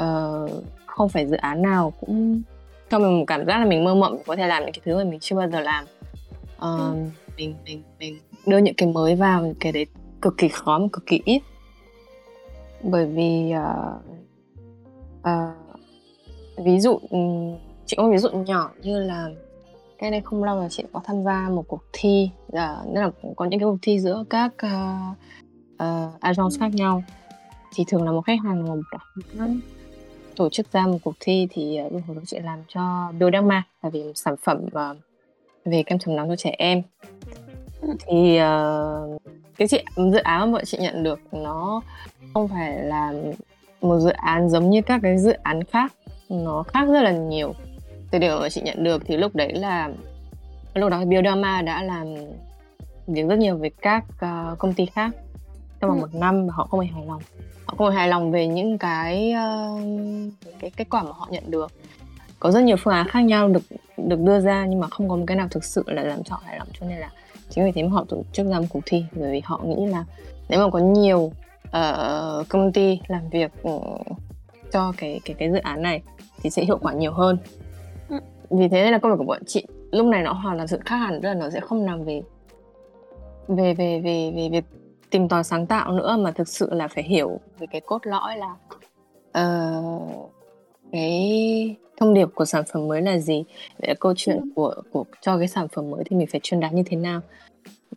uh, 0.00 0.50
không 0.86 1.08
phải 1.08 1.26
dự 1.26 1.36
án 1.36 1.62
nào 1.62 1.92
cũng 2.00 2.42
cho 2.90 2.98
mình 2.98 3.18
một 3.18 3.24
cảm 3.26 3.46
giác 3.46 3.58
là 3.58 3.64
mình 3.64 3.84
mơ 3.84 3.94
mộng 3.94 4.18
có 4.26 4.36
thể 4.36 4.46
làm 4.46 4.62
những 4.62 4.72
cái 4.72 4.80
thứ 4.84 4.96
mà 4.96 5.04
mình 5.04 5.20
chưa 5.20 5.36
bao 5.36 5.50
giờ 5.50 5.60
làm 5.60 5.84
uh, 5.84 6.60
ừ. 6.60 6.94
mình 7.36 7.54
mình 7.64 7.82
mình 7.98 8.18
đưa 8.46 8.58
những 8.58 8.74
cái 8.74 8.88
mới 8.88 9.16
vào 9.16 9.52
cái 9.60 9.72
đấy 9.72 9.86
cực 10.22 10.34
kỳ 10.38 10.48
khó 10.48 10.78
mà 10.78 10.86
cực 10.92 11.06
kỳ 11.06 11.20
ít. 11.24 11.42
Bởi 12.82 13.06
vì 13.06 13.52
uh, 13.54 14.02
uh, 15.20 16.64
ví 16.64 16.80
dụ 16.80 16.98
ừ, 17.10 17.18
chị 17.86 17.96
có 17.96 18.10
ví 18.10 18.18
dụ 18.18 18.30
nhỏ 18.30 18.70
như 18.82 19.02
là 19.02 19.30
cái 19.98 20.10
này 20.10 20.20
không 20.20 20.44
lâu 20.44 20.60
là 20.60 20.68
chị 20.68 20.84
có 20.92 21.00
tham 21.04 21.24
gia 21.24 21.48
một 21.48 21.64
cuộc 21.68 21.82
thi 21.92 22.30
ờ, 22.52 22.78
uh, 22.80 22.94
nên 22.94 23.04
là 23.04 23.10
có 23.36 23.44
những 23.44 23.60
cái 23.60 23.66
cuộc 23.66 23.78
thi 23.82 24.00
giữa 24.00 24.24
các 24.30 24.52
uh, 24.66 25.16
uh, 25.74 26.20
agents 26.20 26.58
khác 26.60 26.74
nhau. 26.74 27.02
Thì 27.76 27.84
thường 27.88 28.04
là 28.04 28.12
một 28.12 28.20
khách 28.20 28.40
hàng 28.44 28.66
một 28.66 28.98
tổ 30.36 30.48
chức 30.48 30.72
ra 30.72 30.86
một 30.86 30.98
cuộc 31.04 31.14
thi 31.20 31.48
thì 31.50 31.78
uh, 31.86 31.92
hồi 31.92 32.16
đó 32.16 32.22
chị 32.26 32.38
làm 32.38 32.58
cho 32.68 33.12
Bioderma 33.18 33.62
là 33.82 33.90
vì 33.90 34.12
sản 34.14 34.34
phẩm 34.42 34.64
uh, 34.66 34.96
về 35.64 35.82
kem 35.86 35.98
chống 35.98 36.16
nắng 36.16 36.28
cho 36.28 36.36
trẻ 36.36 36.54
em 36.58 36.82
thì 38.06 38.38
uh, 38.40 39.22
cái 39.56 39.68
chị 39.68 39.84
dự 39.96 40.18
án 40.18 40.52
mà 40.52 40.64
chị 40.64 40.78
nhận 40.80 41.02
được 41.02 41.20
nó 41.32 41.82
không 42.34 42.48
phải 42.48 42.78
là 42.78 43.12
một 43.80 43.98
dự 43.98 44.10
án 44.10 44.48
giống 44.48 44.70
như 44.70 44.82
các 44.82 45.00
cái 45.02 45.18
dự 45.18 45.32
án 45.42 45.64
khác. 45.64 45.92
Nó 46.28 46.62
khác 46.62 46.88
rất 46.88 47.02
là 47.02 47.12
nhiều. 47.12 47.52
Từ 48.10 48.18
điều 48.18 48.40
mà 48.40 48.48
chị 48.48 48.62
nhận 48.62 48.84
được 48.84 49.02
thì 49.06 49.16
lúc 49.16 49.34
đấy 49.34 49.52
là 49.52 49.90
lúc 50.74 50.90
đó 50.90 51.04
Bioderma 51.04 51.62
đã 51.62 51.82
làm 51.82 52.14
việc 53.06 53.26
rất 53.28 53.38
nhiều 53.38 53.56
với 53.56 53.70
các 53.70 54.04
uh, 54.14 54.58
công 54.58 54.74
ty 54.74 54.86
khác. 54.86 55.10
Trong 55.80 55.90
vòng 55.90 56.00
ừ. 56.00 56.06
một 56.06 56.18
năm 56.20 56.48
họ 56.48 56.66
không 56.70 56.80
hề 56.80 56.86
hài 56.86 57.06
lòng. 57.06 57.22
Họ 57.66 57.74
không 57.78 57.90
hề 57.90 57.96
hài 57.96 58.08
lòng 58.08 58.32
về 58.32 58.46
những 58.46 58.78
cái 58.78 59.34
uh, 59.34 59.80
cái 60.58 60.70
kết 60.76 60.86
quả 60.90 61.02
mà 61.02 61.10
họ 61.12 61.28
nhận 61.30 61.50
được. 61.50 61.72
Có 62.40 62.50
rất 62.50 62.60
nhiều 62.60 62.76
phương 62.76 62.94
án 62.94 63.08
khác 63.08 63.20
nhau 63.20 63.48
được 63.48 63.62
được 63.96 64.20
đưa 64.20 64.40
ra 64.40 64.66
nhưng 64.66 64.80
mà 64.80 64.88
không 64.88 65.08
có 65.08 65.16
một 65.16 65.24
cái 65.26 65.36
nào 65.36 65.48
thực 65.50 65.64
sự 65.64 65.84
là 65.86 66.02
làm 66.02 66.22
cho 66.24 66.34
họ 66.34 66.42
hài 66.46 66.58
lòng. 66.58 66.68
Cho 66.80 66.86
nên 66.86 66.98
là 66.98 67.10
chính 67.54 67.64
vì 67.64 67.72
thế 67.72 67.82
mà 67.82 67.88
họ 67.88 68.04
tổ 68.08 68.22
chức 68.32 68.46
ra 68.46 68.60
một 68.60 68.66
cuộc 68.68 68.80
thi 68.86 69.04
bởi 69.12 69.32
vì 69.32 69.40
họ 69.44 69.60
nghĩ 69.64 69.86
là 69.86 70.04
nếu 70.48 70.60
mà 70.60 70.70
có 70.70 70.78
nhiều 70.78 71.32
uh, 71.64 72.48
công 72.48 72.72
ty 72.72 73.00
làm 73.08 73.28
việc 73.30 73.52
uh, 73.68 74.06
cho 74.72 74.92
cái 74.96 75.20
cái 75.24 75.36
cái 75.38 75.52
dự 75.52 75.58
án 75.58 75.82
này 75.82 76.02
thì 76.42 76.50
sẽ 76.50 76.64
hiệu 76.64 76.78
quả 76.78 76.92
nhiều 76.92 77.12
hơn 77.12 77.38
ừ. 78.08 78.16
vì 78.50 78.68
thế 78.68 78.82
nên 78.82 78.92
là 78.92 78.98
công 78.98 79.12
việc 79.12 79.18
của 79.18 79.24
bọn 79.24 79.42
chị 79.46 79.66
lúc 79.90 80.06
này 80.06 80.22
nó 80.22 80.32
hoàn 80.32 80.56
toàn 80.56 80.68
sự 80.68 80.80
khác 80.84 80.96
hẳn 80.96 81.20
tức 81.22 81.28
là 81.28 81.34
nó 81.34 81.50
sẽ 81.50 81.60
không 81.60 81.86
nằm 81.86 82.04
về 82.04 82.22
về 83.48 83.74
về 83.74 84.00
về 84.00 84.32
về 84.36 84.48
việc 84.48 84.64
tìm 85.10 85.28
tòi 85.28 85.44
sáng 85.44 85.66
tạo 85.66 85.92
nữa 85.92 86.16
mà 86.20 86.30
thực 86.30 86.48
sự 86.48 86.74
là 86.74 86.88
phải 86.88 87.04
hiểu 87.04 87.40
về 87.58 87.66
cái 87.70 87.80
cốt 87.80 88.06
lõi 88.06 88.36
là 88.36 88.56
uh, 89.44 90.30
cái 90.92 91.43
thông 91.96 92.14
điệp 92.14 92.28
của 92.34 92.44
sản 92.44 92.64
phẩm 92.72 92.88
mới 92.88 93.02
là 93.02 93.18
gì 93.18 93.44
vậy 93.78 93.88
là 93.88 93.94
câu 94.00 94.14
chuyện 94.16 94.36
ừ. 94.36 94.48
của 94.54 94.74
của 94.92 95.04
cho 95.20 95.38
cái 95.38 95.48
sản 95.48 95.68
phẩm 95.68 95.90
mới 95.90 96.04
thì 96.06 96.16
mình 96.16 96.26
phải 96.26 96.40
truyền 96.42 96.60
đạt 96.60 96.72
như 96.72 96.82
thế 96.86 96.96
nào 96.96 97.20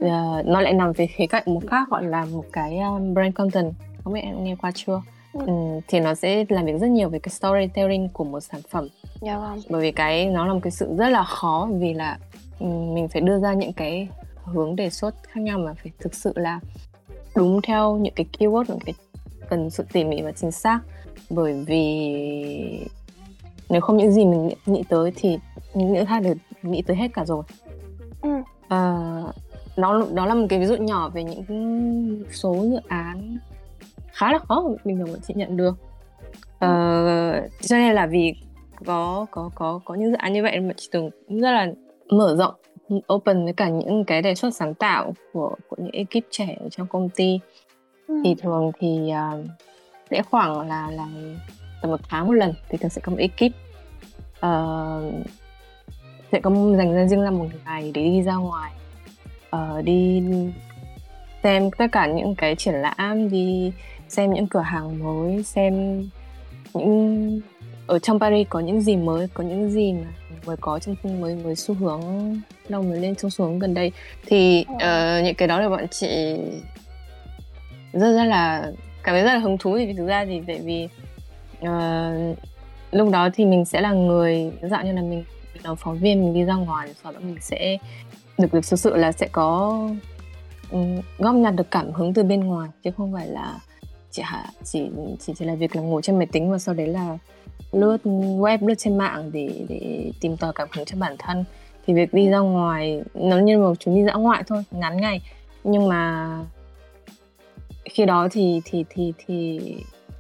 uh, 0.04 0.46
nó 0.46 0.62
lại 0.62 0.74
nằm 0.74 0.92
về 0.94 1.08
khía 1.08 1.27
cạnh 1.27 1.44
một 1.46 1.62
khác 1.68 1.89
gọi 1.89 2.04
là 2.04 2.25
một 2.25 2.46
cái 2.54 2.80
um, 2.80 3.13
brand 3.13 3.36
content 3.36 3.74
không 4.04 4.13
biết 4.13 4.22
em 4.24 4.44
nghe 4.44 4.56
qua 4.56 4.72
chưa 4.75 5.01
ừ. 5.34 5.46
um, 5.46 5.82
thì 5.88 6.00
nó 6.00 6.16
sẽ 6.16 6.46
làm 6.50 6.66
việc 6.66 6.77
rất 6.82 6.89
nhiều 6.89 7.10
về 7.10 7.20
cái 7.20 7.30
storytelling 7.30 8.10
của 8.10 8.24
một 8.24 8.39
sản 8.39 8.62
phẩm 8.70 8.88
dạ 9.22 9.39
vâng. 9.39 9.60
bởi 9.70 9.82
vì 9.82 9.92
cái 9.92 10.25
nó 10.25 10.46
là 10.46 10.54
một 10.54 10.60
cái 10.63 10.72
sự 10.72 10.96
rất 10.98 11.10
là 11.10 11.24
khó 11.24 11.70
vì 11.80 11.94
là 11.94 12.18
um, 12.60 12.94
mình 12.94 13.08
phải 13.08 13.22
đưa 13.22 13.39
ra 13.39 13.54
những 13.54 13.74
cái 13.74 14.08
hướng 14.44 14.75
đề 14.75 14.89
xuất 14.89 15.16
khác 15.24 15.42
nhau 15.42 15.60
mà 15.60 15.74
phải 15.74 15.92
thực 16.00 16.16
sự 16.16 16.34
là 16.36 16.60
đúng 17.36 17.62
theo 17.62 17.98
những 17.98 18.13
cái 18.16 18.25
keyword 18.39 18.63
những 18.68 18.80
cái 18.86 18.94
cần 19.50 19.70
sự 19.70 19.86
tỉ 19.94 20.04
mỉ 20.04 20.22
và 20.22 20.32
chính 20.32 20.51
xác 20.51 20.80
bởi 21.30 21.63
vì 21.68 22.88
nếu 23.70 23.82
không 23.82 23.98
những 23.98 24.12
gì 24.12 24.26
mình 24.26 24.50
nghĩ 24.66 24.84
tới 24.90 25.12
thì 25.16 25.38
những 25.74 25.94
người 25.94 26.06
khác 26.06 26.24
đều 26.24 26.34
nghĩ 26.62 26.82
tới 26.82 26.98
hết 26.98 27.08
cả 27.14 27.26
rồi 27.26 27.44
ừ. 28.22 28.30
à, 28.68 28.98
đó 29.78 30.04
đó 30.14 30.26
là 30.26 30.34
một 30.34 30.46
cái 30.50 30.60
ví 30.60 30.66
dụ 30.66 30.76
nhỏ 30.76 31.10
về 31.10 31.24
những 31.24 32.24
số 32.32 32.66
dự 32.72 32.80
án 32.88 33.38
khá 34.12 34.32
là 34.32 34.40
khó 34.40 34.64
bình 34.86 34.98
thường 34.98 35.20
chị 35.28 35.34
nhận 35.38 35.58
được 35.58 35.76
ừ. 36.60 36.68
à, 36.68 37.48
cho 37.62 37.78
nên 37.78 37.94
là 37.94 38.08
vì 38.08 38.34
có 38.86 39.26
có 39.32 39.50
có 39.56 39.80
có 39.86 39.96
những 39.96 40.12
dự 40.12 40.18
án 40.18 40.34
như 40.34 40.44
vậy 40.44 40.60
mà 40.60 40.74
chị 40.78 40.90
từng 40.92 41.10
rất 41.28 41.52
là 41.52 41.68
mở 42.10 42.36
rộng 42.36 42.54
open 43.14 43.44
với 43.44 43.54
cả 43.54 43.70
những 43.70 44.06
cái 44.06 44.22
đề 44.22 44.36
xuất 44.36 44.56
sáng 44.56 44.74
tạo 44.74 45.14
của 45.34 45.56
của 45.70 45.76
những 45.80 45.92
ekip 45.92 46.28
trẻ 46.30 46.58
ở 46.60 46.70
trong 46.70 46.88
công 46.88 47.10
ty 47.10 47.40
ừ. 48.08 48.16
thì 48.24 48.36
thường 48.36 48.72
thì 48.80 49.12
uh, 49.12 49.46
sẽ 50.12 50.22
khoảng 50.24 50.68
là 50.68 50.92
là 50.92 51.08
tầm 51.82 51.92
một 51.92 52.00
tháng 52.10 52.28
một 52.28 52.34
lần 52.34 52.54
thì 52.70 52.78
thường 52.78 52.90
sẽ 52.90 53.02
có 53.02 53.12
một 53.12 53.18
ekip. 53.20 53.54
Uh, 54.46 55.28
sẽ 56.32 56.40
có 56.40 56.52
dành 56.78 56.94
ra 56.94 57.06
riêng 57.06 57.22
ra 57.22 57.30
một 57.30 57.48
ngày 57.66 57.92
để 57.94 58.04
đi 58.04 58.22
ra 58.22 58.36
ngoài. 58.36 58.72
Uh, 59.56 59.86
đi 59.86 60.24
xem 61.44 61.72
tất 61.72 61.88
cả 61.92 62.08
những 62.08 62.36
cái 62.36 62.56
triển 62.56 62.74
lãm 62.74 63.30
đi 63.30 63.72
xem 64.08 64.34
những 64.34 64.48
cửa 64.48 64.60
hàng 64.60 65.04
mới 65.04 65.44
xem 65.44 66.04
những 66.74 67.42
ở 67.88 68.00
trong 68.00 68.20
Paris 68.20 68.48
có 68.50 68.60
những 68.60 68.82
gì 68.82 68.96
mới 68.96 69.28
có 69.34 69.44
những 69.44 69.70
gì 69.70 69.94
mà 69.94 70.08
mới 70.46 70.58
có 70.58 70.80
trong 70.80 70.96
mới 71.22 71.36
mới 71.36 71.56
xu 71.56 71.76
hướng 71.76 72.02
lâu 72.68 72.84
mới 72.84 73.00
lên 73.00 73.16
trong 73.16 73.32
xu 73.32 73.46
hướng 73.46 73.60
gần 73.60 73.74
đây. 73.74 73.92
Thì 74.26 74.66
uh, 74.74 75.24
những 75.24 75.36
cái 75.38 75.48
đó 75.48 75.60
là 75.60 75.70
bọn 75.70 75.88
chị 75.88 76.38
rất 77.94 78.12
rất 78.12 78.24
là 78.24 78.72
cảm 79.04 79.14
thấy 79.14 79.24
rất 79.24 79.34
là 79.34 79.40
hứng 79.40 79.58
thú 79.58 79.78
thì 79.78 79.94
thực 79.94 80.08
ra 80.08 80.26
thì 80.26 80.42
tại 80.48 80.60
vì 80.64 80.88
uh, 81.62 82.38
lúc 82.92 83.10
đó 83.12 83.30
thì 83.34 83.46
mình 83.46 83.66
sẽ 83.66 83.82
là 83.82 83.92
người 83.92 84.52
dạng 84.62 84.86
như 84.86 84.92
là 84.92 85.02
mình 85.02 85.24
mình 85.54 85.64
là 85.64 85.76
phóng 85.76 85.98
viên 85.98 86.22
mình 86.22 86.34
đi 86.34 86.44
ra 86.44 86.56
ngoài 86.56 86.94
sau 87.04 87.12
đó 87.12 87.20
mình 87.20 87.38
sẽ 87.42 87.78
được 88.38 88.54
được 88.54 88.62
thực 88.70 88.80
sự 88.80 88.96
là 88.96 89.12
sẽ 89.12 89.28
có 89.32 89.80
um, 90.72 91.02
góp 91.18 91.36
nhặt 91.36 91.54
được 91.56 91.72
cảm 91.72 91.92
hứng 91.92 92.14
từ 92.14 92.24
bên 92.24 92.40
ngoài 92.40 92.70
chứ 92.84 92.92
không 92.98 93.14
phải 93.14 93.28
là 93.28 93.60
chỉ 94.12 94.24
chỉ 94.64 94.90
chỉ 95.20 95.34
chỉ 95.40 95.46
là 95.46 95.56
việc 95.56 95.76
là 95.76 95.82
ngồi 95.82 96.02
trên 96.02 96.18
máy 96.18 96.28
tính 96.32 96.52
và 96.52 96.60
sau 96.60 96.76
đấy 96.76 96.88
là 96.88 97.18
lướt 97.72 97.98
web 98.40 98.68
lướt 98.68 98.76
trên 98.78 98.98
mạng 98.98 99.30
để 99.34 99.66
để 99.70 100.12
tìm 100.22 100.38
tòi 100.38 100.54
cảm 100.56 100.68
hứng 100.76 100.86
cho 100.86 100.98
bản 101.00 101.16
thân. 101.20 101.44
Thì 101.88 101.94
việc 101.94 102.14
đi 102.14 102.30
ra 102.30 102.40
ngoài 102.40 103.02
nó 103.14 103.38
như 103.40 103.60
một 103.60 103.80
chuyến 103.80 103.96
đi 103.96 104.04
dã 104.04 104.14
ngoại 104.14 104.44
thôi 104.48 104.64
ngắn 104.72 104.98
ngày. 104.98 105.22
Nhưng 105.64 105.88
mà 105.88 106.30
khi 107.86 108.06
đó 108.06 108.28
thì 108.32 108.62
thì 108.66 108.86
thì 108.90 109.14
thì 109.18 109.60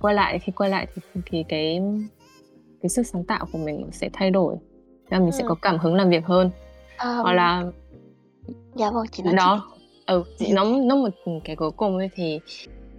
quay 0.01 0.15
lại 0.15 0.39
khi 0.39 0.51
quay 0.51 0.69
lại 0.69 0.87
thì 0.95 1.21
thì 1.25 1.43
cái 1.49 1.81
cái 2.81 2.89
sức 2.89 3.03
sáng 3.03 3.23
tạo 3.23 3.45
của 3.51 3.57
mình 3.57 3.89
sẽ 3.91 4.09
thay 4.13 4.31
đổi. 4.31 4.55
Và 5.09 5.19
mình 5.19 5.31
ừ. 5.31 5.37
sẽ 5.37 5.43
có 5.47 5.55
cảm 5.61 5.77
hứng 5.77 5.95
làm 5.95 6.09
việc 6.09 6.25
hơn. 6.25 6.51
Um, 7.03 7.23
hoặc 7.23 7.33
là 7.33 7.63
dạ 8.75 8.91
vâng 8.91 9.05
chị 9.11 9.23
nói 9.23 9.33
đó 9.33 9.71
ừ 10.05 10.23
chị 10.39 10.53
nó 10.53 10.63
nó 10.63 10.95
một 10.95 11.09
cái 11.43 11.55
cuối 11.55 11.71
cùng 11.71 11.97
ấy 11.97 12.09
thì 12.15 12.39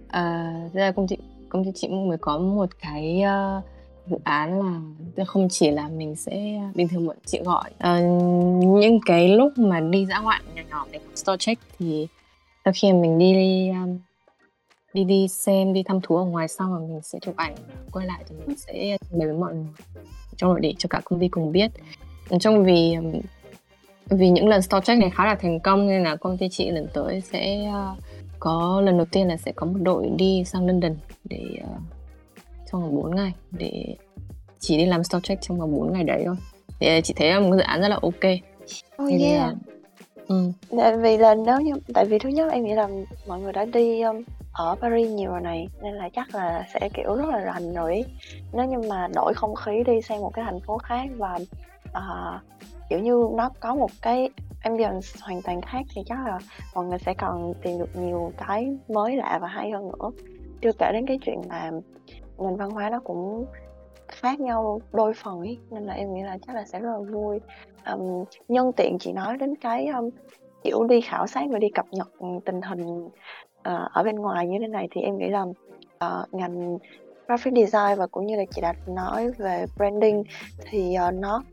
uh, 0.05 0.73
ra 0.73 0.91
công 0.95 1.07
ty 1.07 1.15
công 1.49 1.65
ty 1.65 1.71
chị 1.75 1.87
mới 1.87 2.17
có 2.17 2.37
một 2.37 2.69
cái 2.81 3.21
uh, 3.23 3.63
dự 4.09 4.17
án 4.23 4.61
là 5.15 5.25
không 5.25 5.47
chỉ 5.49 5.71
là 5.71 5.89
mình 5.89 6.15
sẽ 6.15 6.61
bình 6.75 6.87
thường 6.87 7.07
bọn 7.07 7.17
chị 7.25 7.39
gọi 7.45 7.69
uh, 7.69 8.03
những 8.63 8.99
cái 9.05 9.29
lúc 9.29 9.57
mà 9.57 9.79
đi 9.79 10.05
dã 10.05 10.19
ngoại 10.19 10.41
nhỏ 10.55 10.61
nhỏ 10.69 10.85
để 10.91 10.99
store 11.15 11.37
check 11.37 11.61
thì 11.79 12.07
sau 12.65 12.73
khi 12.75 12.93
mình 12.93 13.17
đi 13.17 13.69
um, 13.69 13.99
đi 14.93 15.03
đi 15.03 15.27
xem 15.27 15.73
đi 15.73 15.83
thăm 15.83 16.01
thú 16.01 16.17
ở 16.17 16.23
ngoài 16.23 16.47
xong 16.47 16.71
rồi 16.71 16.87
mình 16.87 17.01
sẽ 17.03 17.19
chụp 17.21 17.35
ảnh. 17.35 17.55
Quay 17.91 18.05
lại 18.07 18.23
thì 18.29 18.35
mình 18.45 18.57
sẽ 18.57 18.97
bày 19.11 19.27
với 19.27 19.37
mọi 19.37 19.53
người. 19.53 19.73
Trong 20.37 20.49
nội 20.49 20.59
để 20.61 20.73
cho 20.77 20.87
cả 20.89 21.01
công 21.05 21.19
ty 21.19 21.27
cùng 21.27 21.51
biết. 21.51 21.71
Trong 22.39 22.63
vì 22.63 22.95
vì 24.09 24.29
những 24.29 24.47
lần 24.47 24.61
store 24.61 24.85
check 24.85 24.99
này 24.99 25.09
khá 25.09 25.25
là 25.25 25.35
thành 25.35 25.59
công 25.59 25.87
nên 25.87 26.03
là 26.03 26.15
công 26.15 26.37
ty 26.37 26.49
chị 26.49 26.71
lần 26.71 26.87
tới 26.93 27.21
sẽ 27.21 27.69
uh, 27.69 27.97
có 28.39 28.81
lần 28.81 28.97
đầu 28.97 29.05
tiên 29.11 29.27
là 29.27 29.37
sẽ 29.37 29.51
có 29.55 29.65
một 29.65 29.79
đội 29.81 30.09
đi 30.17 30.43
sang 30.45 30.67
London 30.67 30.95
để 31.23 31.43
uh, 31.61 31.81
trong 32.71 32.81
vòng 32.81 32.95
4 32.95 33.15
ngày. 33.15 33.33
Để 33.51 33.95
chỉ 34.59 34.77
đi 34.77 34.85
làm 34.85 35.03
store 35.03 35.21
check 35.23 35.41
trong 35.41 35.59
vòng 35.59 35.75
4 35.75 35.93
ngày 35.93 36.03
đấy 36.03 36.23
thôi. 36.25 36.35
Thì 36.79 37.01
chị 37.03 37.13
thấy 37.17 37.29
là 37.29 37.39
một 37.39 37.55
dự 37.55 37.61
án 37.61 37.81
rất 37.81 37.87
là 37.87 37.99
ok. 38.01 38.25
Oh, 39.03 39.21
yeah. 39.21 39.53
ừ. 40.27 40.51
tại 40.77 40.97
vì 40.97 41.17
là 41.17 41.35
nếu 41.35 41.61
như 41.61 41.73
tại 41.93 42.05
vì 42.05 42.19
thứ 42.19 42.29
nhất 42.29 42.51
em 42.51 42.63
nghĩ 42.63 42.73
là 42.73 42.89
mọi 43.27 43.39
người 43.39 43.53
đã 43.53 43.65
đi 43.65 44.01
um, 44.01 44.23
ở 44.51 44.75
Paris 44.81 45.09
nhiều 45.09 45.31
rồi 45.31 45.41
này 45.41 45.67
nên 45.81 45.93
là 45.93 46.09
chắc 46.09 46.35
là 46.35 46.65
sẽ 46.73 46.89
kiểu 46.93 47.15
rất 47.15 47.29
là 47.29 47.39
rành 47.39 47.73
rồi 47.73 48.05
nếu 48.53 48.65
như 48.65 48.89
mà 48.89 49.07
đổi 49.15 49.33
không 49.33 49.55
khí 49.55 49.83
đi 49.85 50.01
sang 50.01 50.21
một 50.21 50.33
cái 50.33 50.45
thành 50.45 50.59
phố 50.59 50.77
khác 50.77 51.09
và 51.17 51.37
uh, 51.89 52.41
kiểu 52.89 52.99
như 52.99 53.27
nó 53.33 53.49
có 53.59 53.75
một 53.75 53.91
cái 54.01 54.29
ambience 54.63 55.07
hoàn 55.21 55.41
toàn 55.41 55.61
khác 55.61 55.81
thì 55.95 56.01
chắc 56.05 56.25
là 56.25 56.39
mọi 56.75 56.85
người 56.85 56.99
sẽ 56.99 57.13
còn 57.13 57.53
tìm 57.61 57.79
được 57.79 57.95
nhiều 57.95 58.31
cái 58.37 58.77
mới 58.87 59.15
lạ 59.15 59.39
và 59.41 59.47
hay 59.47 59.71
hơn 59.71 59.91
nữa. 59.91 60.09
Chưa 60.61 60.71
kể 60.79 60.91
đến 60.93 61.05
cái 61.07 61.19
chuyện 61.25 61.41
là 61.49 61.71
nền 62.39 62.55
văn 62.55 62.69
hóa 62.69 62.89
nó 62.89 62.99
cũng 62.99 63.45
khác 64.07 64.39
nhau 64.39 64.81
đôi 64.93 65.13
phần 65.13 65.41
ý 65.41 65.57
nên 65.69 65.83
là 65.83 65.93
em 65.93 66.13
nghĩ 66.13 66.23
là 66.23 66.37
chắc 66.47 66.55
là 66.55 66.65
sẽ 66.65 66.79
rất 66.79 66.89
là 66.91 67.11
vui. 67.11 67.39
Um, 67.85 68.23
nhân 68.47 68.71
tiện 68.77 68.97
chị 68.99 69.11
nói 69.11 69.37
đến 69.37 69.55
cái 69.55 69.87
um, 69.87 70.09
kiểu 70.63 70.83
đi 70.83 71.01
khảo 71.01 71.27
sát 71.27 71.43
và 71.49 71.59
đi 71.59 71.67
cập 71.69 71.85
nhật 71.91 72.07
tình 72.45 72.61
hình 72.61 73.09
uh, 73.59 73.91
ở 73.93 74.03
bên 74.03 74.15
ngoài 74.15 74.47
như 74.47 74.57
thế 74.59 74.67
này 74.67 74.87
thì 74.91 75.01
em 75.01 75.17
nghĩ 75.17 75.29
là 75.29 75.41
uh, 75.41 76.33
ngành 76.33 76.77
graphic 77.27 77.53
design 77.53 77.97
và 77.97 78.07
cũng 78.07 78.25
như 78.25 78.35
là 78.35 78.43
chị 78.51 78.61
đạt 78.61 78.75
nói 78.87 79.31
về 79.31 79.65
branding 79.77 80.23
thì 80.69 80.95
uh, 81.07 81.13
nó 81.13 81.43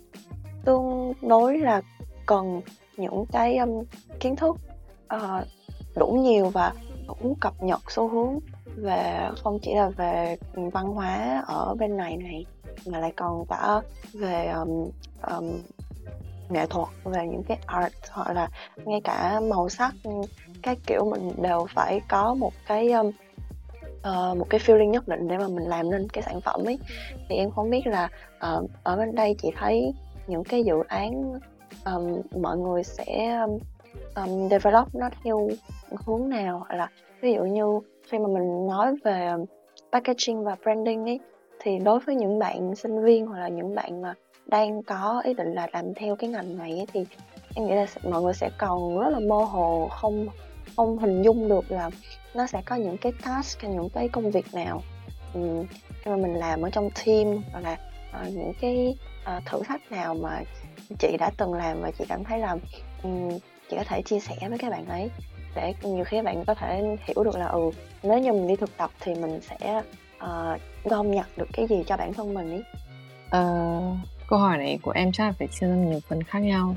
tương 0.65 1.13
đối 1.23 1.59
là 1.59 1.83
cần 2.27 2.61
những 2.97 3.25
cái 3.33 3.57
um, 3.57 3.85
kiến 4.21 4.37
thức 4.37 4.57
uh, 5.15 5.47
đủ 5.97 6.07
nhiều 6.07 6.49
và 6.49 6.73
cũng 7.07 7.35
cập 7.41 7.63
nhật 7.63 7.81
xu 7.89 8.09
hướng 8.09 8.39
về 8.77 9.29
không 9.43 9.59
chỉ 9.63 9.75
là 9.75 9.89
về 9.89 10.37
văn 10.55 10.87
hóa 10.87 11.45
ở 11.47 11.75
bên 11.75 11.97
này 11.97 12.17
này 12.17 12.45
mà 12.87 12.99
lại 12.99 13.13
còn 13.17 13.47
cả 13.49 13.81
về 14.13 14.47
um, 14.47 14.91
um, 15.31 15.59
nghệ 16.49 16.67
thuật 16.67 16.89
về 17.05 17.27
những 17.27 17.43
cái 17.43 17.59
art 17.67 17.93
hoặc 18.11 18.33
là 18.33 18.49
ngay 18.85 19.01
cả 19.05 19.41
màu 19.41 19.69
sắc 19.69 19.95
các 20.63 20.79
kiểu 20.87 21.05
mình 21.05 21.31
đều 21.43 21.67
phải 21.75 22.01
có 22.09 22.35
một 22.35 22.53
cái 22.67 22.93
um, 22.93 23.07
uh, 23.97 24.39
một 24.39 24.47
cái 24.51 24.61
feeling 24.61 24.91
nhất 24.91 25.09
định 25.09 25.29
để 25.29 25.39
mà 25.39 25.49
mình 25.49 25.69
làm 25.69 25.91
nên 25.91 26.09
cái 26.09 26.23
sản 26.23 26.41
phẩm 26.41 26.65
ấy. 26.65 26.79
Thì 27.29 27.37
em 27.37 27.51
không 27.51 27.71
biết 27.71 27.87
là 27.87 28.09
uh, 28.37 28.71
ở 28.83 28.97
bên 28.97 29.15
đây 29.15 29.35
chị 29.43 29.51
thấy 29.57 29.95
những 30.27 30.45
cái 30.45 30.65
dự 30.65 30.75
án 30.89 31.39
um, 31.85 32.21
mọi 32.43 32.59
người 32.59 32.85
sẽ 32.85 33.39
um, 34.15 34.49
develop 34.49 34.95
nó 34.95 35.09
theo 35.25 35.49
hướng 35.91 36.29
nào? 36.29 36.59
Hoặc 36.59 36.77
là 36.77 36.91
ví 37.21 37.33
dụ 37.33 37.45
như 37.45 37.81
khi 38.09 38.19
mà 38.19 38.27
mình 38.29 38.67
nói 38.67 38.95
về 39.05 39.33
packaging 39.93 40.45
và 40.45 40.57
branding 40.63 41.05
ấy 41.05 41.21
thì 41.61 41.79
đối 41.79 42.01
với 42.01 42.15
những 42.15 42.39
bạn 42.39 42.75
sinh 42.75 43.05
viên 43.05 43.27
hoặc 43.27 43.39
là 43.39 43.49
những 43.49 43.75
bạn 43.75 44.03
mà 44.03 44.15
đang 44.47 44.83
có 44.83 45.23
ý 45.25 45.35
định 45.35 45.55
là 45.55 45.67
làm 45.73 45.95
theo 45.95 46.17
cái 46.17 46.31
ngành 46.31 46.59
này 46.59 46.71
ấy, 46.71 46.87
thì 46.93 47.05
em 47.55 47.67
nghĩ 47.67 47.75
là 47.75 47.87
mọi 48.11 48.23
người 48.23 48.35
sẽ 48.35 48.51
còn 48.59 48.99
rất 48.99 49.09
là 49.09 49.19
mơ 49.19 49.37
hồ 49.37 49.89
không 49.91 50.27
không 50.77 50.99
hình 50.99 51.23
dung 51.23 51.49
được 51.49 51.71
là 51.71 51.91
nó 52.35 52.47
sẽ 52.47 52.63
có 52.65 52.77
những 52.77 52.97
cái 52.97 53.13
task 53.25 53.63
hay 53.63 53.71
những 53.71 53.89
cái 53.89 54.09
công 54.09 54.31
việc 54.31 54.55
nào. 54.55 54.83
Um, 55.35 55.67
khi 55.89 56.11
mà 56.11 56.17
mình 56.17 56.35
làm 56.35 56.63
ở 56.63 56.71
trong 56.71 56.91
team 56.91 57.43
hoặc 57.53 57.61
là 57.61 57.77
uh, 58.23 58.35
những 58.35 58.53
cái 58.61 58.97
uh, 59.37 59.45
thử 59.47 59.63
thách 59.63 59.93
nào 59.93 60.15
mà 60.15 60.43
chị 60.99 61.17
đã 61.19 61.31
từng 61.37 61.55
làm 61.55 61.81
và 61.83 61.91
chị 61.99 62.05
cảm 62.09 62.25
thấy 62.25 62.39
là 62.39 62.57
um, 63.03 63.39
chị 63.71 63.77
có 63.77 63.85
thể 63.85 64.03
chia 64.03 64.21
sẻ 64.21 64.37
với 64.49 64.59
các 64.59 64.71
bạn 64.71 64.87
ấy 64.87 65.11
để 65.57 65.75
nhiều 65.83 66.05
khi 66.05 66.17
các 66.17 66.25
bạn 66.25 66.45
có 66.45 66.55
thể 66.55 66.97
hiểu 67.05 67.25
được 67.25 67.37
là 67.37 67.47
ừ 67.47 67.71
nếu 68.03 68.19
như 68.19 68.33
mình 68.33 68.49
đi 68.49 68.57
thực 68.57 68.77
tập 68.77 68.91
thì 69.01 69.15
mình 69.15 69.41
sẽ 69.41 69.83
uh, 70.25 70.61
gom 70.85 71.11
nhặt 71.11 71.27
được 71.37 71.49
cái 71.53 71.67
gì 71.67 71.77
cho 71.87 71.97
bản 71.97 72.13
thân 72.13 72.35
mình 72.35 72.51
ấy. 72.51 72.65
Uh, 73.27 73.97
câu 74.29 74.39
hỏi 74.39 74.59
này 74.59 74.79
của 74.83 74.91
em 74.91 75.13
chắc 75.13 75.35
phải 75.39 75.49
chia 75.49 75.67
ra 75.67 75.75
nhiều 75.75 76.01
phần 76.09 76.23
khác 76.23 76.39
nhau 76.39 76.77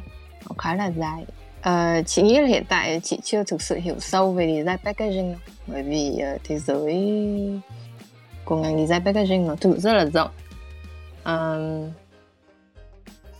nó 0.49 0.55
khá 0.57 0.75
là 0.75 0.91
dài 0.91 1.25
uh, 1.59 2.07
chị 2.07 2.21
nghĩ 2.21 2.39
là 2.39 2.47
hiện 2.47 2.63
tại 2.69 2.99
chị 3.03 3.19
chưa 3.23 3.43
thực 3.43 3.61
sự 3.61 3.75
hiểu 3.75 3.95
sâu 3.99 4.33
về 4.33 4.47
design 4.47 4.77
packaging 4.83 5.35
bởi 5.67 5.83
vì 5.83 6.21
uh, 6.35 6.41
thế 6.43 6.59
giới 6.59 6.95
của 8.45 8.55
ngành 8.55 8.77
design 8.87 9.05
packaging 9.05 9.47
nó 9.47 9.55
thực 9.55 9.79
rất 9.79 9.93
là 9.93 10.05
rộng. 10.05 10.31
Uh, 11.21 11.93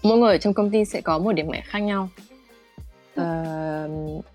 mỗi 0.03 0.17
người 0.17 0.38
trong 0.38 0.53
công 0.53 0.71
ty 0.71 0.85
sẽ 0.85 1.01
có 1.01 1.19
một 1.19 1.31
điểm 1.31 1.47
mạnh 1.47 1.61
khác 1.65 1.79
nhau. 1.79 2.09
Uh, 3.21 4.25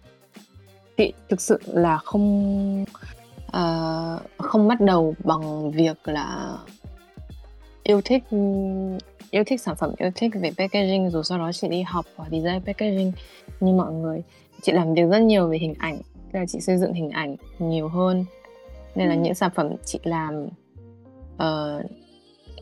chị 0.97 1.13
thực 1.29 1.41
sự 1.41 1.61
là 1.67 1.99
không 1.99 2.85
uh, 3.57 4.23
không 4.39 4.69
bắt 4.69 4.81
đầu 4.81 5.15
bằng 5.25 5.71
việc 5.71 5.97
là 6.05 6.57
yêu 7.83 8.01
thích 8.05 8.23
yêu 9.35 9.45
thích 9.47 9.61
sản 9.61 9.77
phẩm 9.77 9.91
yêu 9.99 10.11
thích 10.15 10.33
về 10.35 10.51
packaging 10.59 11.11
rồi 11.11 11.25
sau 11.25 11.39
đó 11.39 11.53
chị 11.53 11.69
đi 11.69 11.83
học 11.83 12.05
và 12.17 12.25
design 12.31 12.61
packaging. 12.65 13.13
Như 13.61 13.73
mọi 13.73 13.93
người 13.93 14.23
chị 14.63 14.73
làm 14.73 14.95
việc 14.95 15.03
rất 15.11 15.19
nhiều 15.19 15.49
về 15.49 15.59
hình 15.59 15.75
ảnh 15.79 15.99
tức 16.33 16.39
là 16.39 16.47
chị 16.49 16.61
xây 16.61 16.79
dựng 16.79 16.93
hình 16.93 17.11
ảnh 17.11 17.37
nhiều 17.59 17.89
hơn. 17.89 18.25
Nên 18.95 19.09
là 19.09 19.15
ừ. 19.15 19.21
những 19.21 19.35
sản 19.35 19.51
phẩm 19.55 19.73
chị 19.85 19.99
làm 20.03 20.47
uh, 21.35 21.91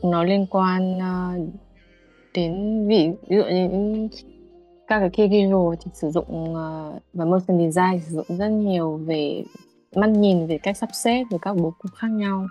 nó 0.03 0.23
liên 0.23 0.45
quan 0.49 0.97
uh, 0.97 1.49
đến 2.33 2.87
ví, 2.87 3.09
ví 3.27 3.37
dụ 3.37 3.43
như 3.43 3.69
những 3.69 4.09
các 4.87 4.99
cái 4.99 5.09
kia 5.13 5.27
visual 5.27 5.75
thì 5.81 5.91
sử 5.93 6.09
dụng 6.09 6.53
uh, 6.53 7.01
và 7.13 7.25
motion 7.25 7.71
design 7.71 8.01
sử 8.07 8.15
dụng 8.15 8.37
rất 8.37 8.49
nhiều 8.49 8.97
về 8.97 9.43
mắt 9.95 10.07
nhìn 10.09 10.47
về 10.47 10.57
cách 10.57 10.77
sắp 10.77 10.89
xếp 10.93 11.23
về 11.31 11.37
các 11.41 11.55
bố 11.57 11.73
cục 11.79 11.91
khác 11.95 12.07
nhau. 12.07 12.47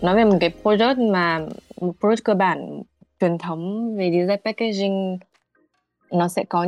Nói 0.00 0.16
về 0.16 0.24
một 0.24 0.36
cái 0.40 0.50
project 0.62 1.12
mà 1.12 1.46
một 1.80 1.94
project 2.00 2.22
cơ 2.24 2.34
bản 2.34 2.82
truyền 3.22 3.38
thống 3.38 3.96
về 3.96 4.10
design 4.10 4.40
packaging 4.44 5.18
nó 6.10 6.28
sẽ 6.28 6.44
có 6.48 6.66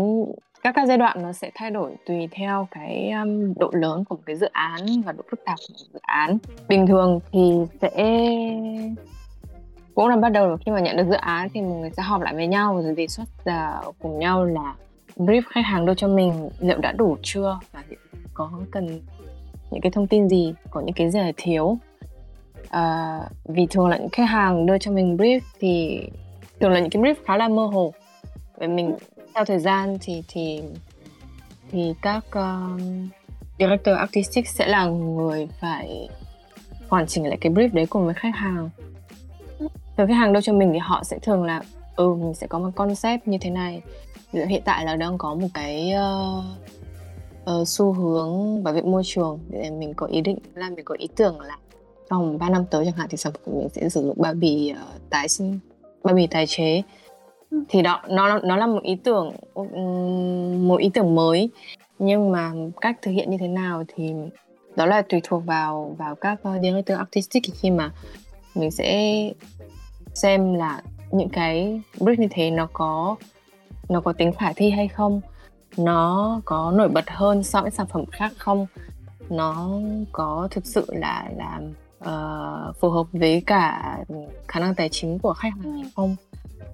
các 0.63 0.75
các 0.75 0.89
giai 0.89 0.99
đoạn 0.99 1.23
nó 1.23 1.33
sẽ 1.33 1.51
thay 1.55 1.71
đổi 1.71 1.97
tùy 2.07 2.29
theo 2.31 2.69
cái 2.71 3.11
um, 3.11 3.55
độ 3.57 3.71
lớn 3.73 4.05
của 4.05 4.17
một 4.17 4.23
cái 4.27 4.37
dự 4.37 4.47
án 4.53 5.03
và 5.05 5.13
độ 5.13 5.23
phức 5.31 5.45
tạp 5.45 5.59
của 5.59 5.75
một 5.75 5.87
dự 5.93 5.99
án. 6.03 6.39
Bình 6.69 6.87
thường 6.87 7.21
thì 7.33 7.53
sẽ 7.81 7.91
cũng 9.95 10.09
là 10.09 10.17
bắt 10.17 10.29
đầu 10.29 10.57
khi 10.57 10.73
mà 10.73 10.81
nhận 10.81 10.97
được 10.97 11.07
dự 11.09 11.15
án 11.15 11.49
thì 11.55 11.61
mọi 11.61 11.79
người 11.79 11.91
sẽ 11.91 12.03
họp 12.03 12.21
lại 12.21 12.35
với 12.35 12.47
nhau 12.47 12.83
rồi 12.83 12.95
đề 12.95 13.07
xuất 13.07 13.27
uh, 13.43 13.95
cùng 13.99 14.19
nhau 14.19 14.45
là 14.45 14.75
brief 15.17 15.43
khách 15.49 15.65
hàng 15.65 15.87
đưa 15.87 15.95
cho 15.95 16.09
mình 16.09 16.49
liệu 16.61 16.79
đã 16.79 16.93
đủ 16.93 17.17
chưa 17.23 17.59
và 17.73 17.83
có 18.35 18.51
cần 18.71 19.01
những 19.71 19.81
cái 19.81 19.93
thông 19.93 20.07
tin 20.07 20.29
gì 20.29 20.55
có 20.71 20.81
những 20.81 20.95
cái 20.95 21.11
gì 21.11 21.19
là 21.19 21.33
thiếu. 21.37 21.79
À, 22.69 23.21
vì 23.45 23.67
thường 23.71 23.89
là 23.89 23.97
những 23.97 24.09
khách 24.09 24.29
hàng 24.29 24.67
đưa 24.67 24.79
cho 24.79 24.91
mình 24.91 25.17
brief 25.17 25.41
thì 25.61 26.01
thường 26.65 26.73
là 26.73 26.81
những 26.81 26.91
cái 26.91 27.03
brief 27.03 27.15
khá 27.25 27.37
là 27.37 27.49
mơ 27.49 27.67
hồ. 27.67 27.93
Và 28.57 28.67
mình 28.67 28.95
theo 29.35 29.45
thời 29.45 29.59
gian 29.59 29.99
thì 30.01 30.23
thì 30.29 30.63
thì 31.71 31.95
các 32.03 32.25
um, 32.33 33.09
director 33.59 33.97
artistic 33.97 34.49
sẽ 34.49 34.67
là 34.67 34.87
người 34.87 35.49
phải 35.61 36.09
hoàn 36.89 37.07
chỉnh 37.07 37.27
lại 37.27 37.39
cái 37.41 37.53
brief 37.53 37.69
đấy 37.73 37.87
cùng 37.87 38.05
với 38.05 38.15
khách 38.15 38.35
hàng. 38.35 38.71
Thường 39.97 40.09
khách 40.09 40.15
hàng 40.15 40.33
đưa 40.33 40.41
cho 40.41 40.53
mình 40.53 40.71
thì 40.73 40.79
họ 40.79 41.05
sẽ 41.05 41.19
thường 41.19 41.45
là 41.45 41.63
ừ 41.97 42.15
mình 42.15 42.35
sẽ 42.35 42.47
có 42.47 42.59
một 42.59 42.71
concept 42.77 43.29
như 43.29 43.39
thế 43.41 43.51
này. 43.51 43.83
Hiện 44.33 44.63
tại 44.65 44.85
là 44.85 44.97
đang 44.97 45.19
có 45.19 45.35
một 45.35 45.49
cái 45.55 45.93
uh, 45.95 46.45
uh, 47.61 47.69
xu 47.69 47.93
hướng 47.93 48.65
bảo 48.65 48.75
vệ 48.75 48.83
môi 48.83 49.03
trường 49.05 49.39
để 49.51 49.71
mình 49.71 49.95
có 49.95 50.07
ý 50.07 50.21
định 50.21 50.39
là 50.55 50.71
mình 50.71 50.85
có 50.85 50.95
ý 50.99 51.09
tưởng 51.17 51.41
là 51.41 51.59
trong 52.11 52.39
3 52.39 52.51
năm 52.51 52.65
tới 52.71 52.85
chẳng 52.85 52.95
hạn 52.95 53.09
thì 53.11 53.17
sản 53.17 53.33
phẩm 53.33 53.43
của 53.45 53.61
mình 53.61 53.69
sẽ 53.69 53.89
sử 53.89 54.03
dụng 54.03 54.17
bao 54.21 54.35
bì 54.35 54.73
uh, 54.73 55.11
tái 55.11 55.29
sinh 55.29 55.59
bao 56.05 56.15
bì 56.15 56.27
tái 56.27 56.47
chế 56.47 56.83
ừ. 57.51 57.65
thì 57.69 57.83
đó 57.83 58.03
nó 58.09 58.39
nó 58.39 58.57
là 58.57 58.67
một 58.67 58.83
ý 58.83 58.95
tưởng 59.05 59.33
một 60.69 60.77
ý 60.77 60.91
tưởng 60.95 61.15
mới 61.15 61.51
nhưng 61.99 62.33
mà 62.33 62.53
cách 62.81 62.97
thực 63.03 63.11
hiện 63.11 63.31
như 63.31 63.37
thế 63.41 63.49
nào 63.49 63.85
thì 63.95 64.13
đó 64.77 64.87
là 64.87 65.03
tùy 65.03 65.21
thuộc 65.25 65.47
vào 65.47 65.95
vào 65.99 66.15
các 66.15 66.41
director 66.63 66.99
artistic 66.99 67.43
khi 67.55 67.71
mà 67.71 67.91
mình 68.55 68.71
sẽ 68.71 69.13
xem 70.15 70.55
là 70.55 70.83
những 71.13 71.29
cái 71.29 71.81
brief 71.99 72.21
như 72.21 72.29
thế 72.31 72.51
nó 72.51 72.69
có 72.73 73.17
nó 73.89 74.01
có 74.01 74.13
tính 74.13 74.33
khả 74.33 74.53
thi 74.53 74.71
hay 74.71 74.89
không 74.89 75.21
nó 75.77 76.41
có 76.45 76.73
nổi 76.75 76.89
bật 76.89 77.05
hơn 77.11 77.43
so 77.43 77.63
với 77.63 77.71
sản 77.71 77.87
phẩm 77.87 78.05
khác 78.13 78.33
không 78.39 78.67
nó 79.31 79.71
có 80.13 80.49
thực 80.51 80.67
sự 80.67 80.87
là 80.89 81.31
là 81.37 81.61
uh, 82.09 82.77
phù 82.81 82.91
hợp 82.91 83.07
với 83.13 83.43
cả 83.47 83.97
khả 84.49 84.61
năng 84.61 84.75
tài 84.75 84.89
chính 84.89 85.19
của 85.19 85.33
khách 85.33 85.53
hàng 85.63 85.73
hay 85.73 85.91
không? 85.97 86.17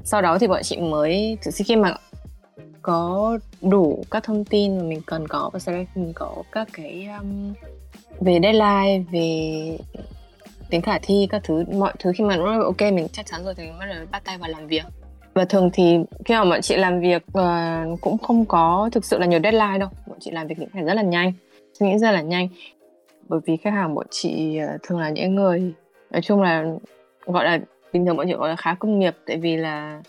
Sau 0.04 0.22
đó 0.22 0.38
thì 0.38 0.46
bọn 0.46 0.62
chị 0.62 0.76
mới 0.80 1.38
khi 1.66 1.76
mà 1.76 1.94
có 2.82 3.38
đủ 3.60 4.04
các 4.10 4.24
thông 4.24 4.44
tin 4.44 4.78
mà 4.78 4.84
mình 4.84 5.00
cần 5.06 5.28
có 5.28 5.50
và 5.52 5.58
sau 5.58 5.74
đó 5.74 5.80
mình 5.94 6.12
có 6.14 6.34
các 6.52 6.68
cái 6.72 7.08
um, 7.20 7.52
về 8.20 8.38
deadline 8.42 9.04
về 9.12 9.78
tính 10.70 10.82
khả 10.82 10.98
thi 11.02 11.26
các 11.30 11.42
thứ 11.44 11.64
mọi 11.72 11.92
thứ 11.98 12.12
khi 12.16 12.24
mà 12.24 12.36
nó 12.36 12.62
ok 12.62 12.80
mình 12.80 13.06
chắc 13.12 13.26
chắn 13.26 13.44
rồi 13.44 13.54
thì 13.54 13.62
mình 13.62 13.78
bắt 13.78 13.86
đầu 13.86 14.06
bắt 14.10 14.22
tay 14.24 14.38
vào 14.38 14.50
làm 14.50 14.66
việc. 14.66 14.84
Và 15.34 15.44
thường 15.44 15.70
thì 15.72 15.98
khi 16.24 16.34
mà 16.34 16.44
bọn 16.44 16.60
chị 16.62 16.76
làm 16.76 17.00
việc 17.00 17.22
uh, 17.38 18.00
cũng 18.00 18.18
không 18.18 18.44
có 18.44 18.88
thực 18.92 19.04
sự 19.04 19.18
là 19.18 19.26
nhiều 19.26 19.40
deadline 19.42 19.78
đâu. 19.78 19.88
Bọn 20.06 20.18
chị 20.20 20.30
làm 20.30 20.46
việc 20.46 20.58
những 20.58 20.68
phải 20.72 20.82
rất 20.82 20.94
là 20.94 21.02
nhanh 21.02 21.32
suy 21.78 21.86
nghĩ 21.86 21.98
rất 21.98 22.10
là 22.10 22.20
nhanh 22.20 22.48
bởi 23.30 23.40
vì 23.46 23.56
khách 23.56 23.70
hàng 23.70 23.94
bọn 23.94 24.06
chị 24.10 24.60
uh, 24.74 24.82
thường 24.82 24.98
là 24.98 25.10
những 25.10 25.34
người 25.34 25.72
nói 26.10 26.22
chung 26.22 26.42
là 26.42 26.64
gọi 27.26 27.44
là 27.44 27.58
bình 27.92 28.06
thường 28.06 28.16
bọn 28.16 28.26
chị 28.28 28.34
gọi 28.34 28.48
là 28.48 28.56
khá 28.56 28.74
công 28.74 28.98
nghiệp 28.98 29.16
tại 29.26 29.36
vì 29.36 29.56
là 29.56 30.02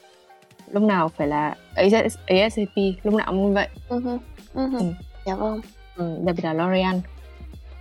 lúc 0.71 0.83
nào 0.83 1.09
phải 1.09 1.27
là 1.27 1.55
ASAP 2.27 2.77
lúc 3.03 3.13
nào 3.13 3.27
cũng 3.27 3.47
như 3.47 3.53
vậy 3.53 3.67
uh-huh. 3.89 4.17
Uh-huh. 4.55 4.79
Ừ. 4.79 4.93
dạ 5.25 5.35
vâng 5.35 5.61
ừ, 5.95 6.17
đặc 6.25 6.35
biệt 6.35 6.43
là 6.45 6.53
L'Oreal 6.53 6.99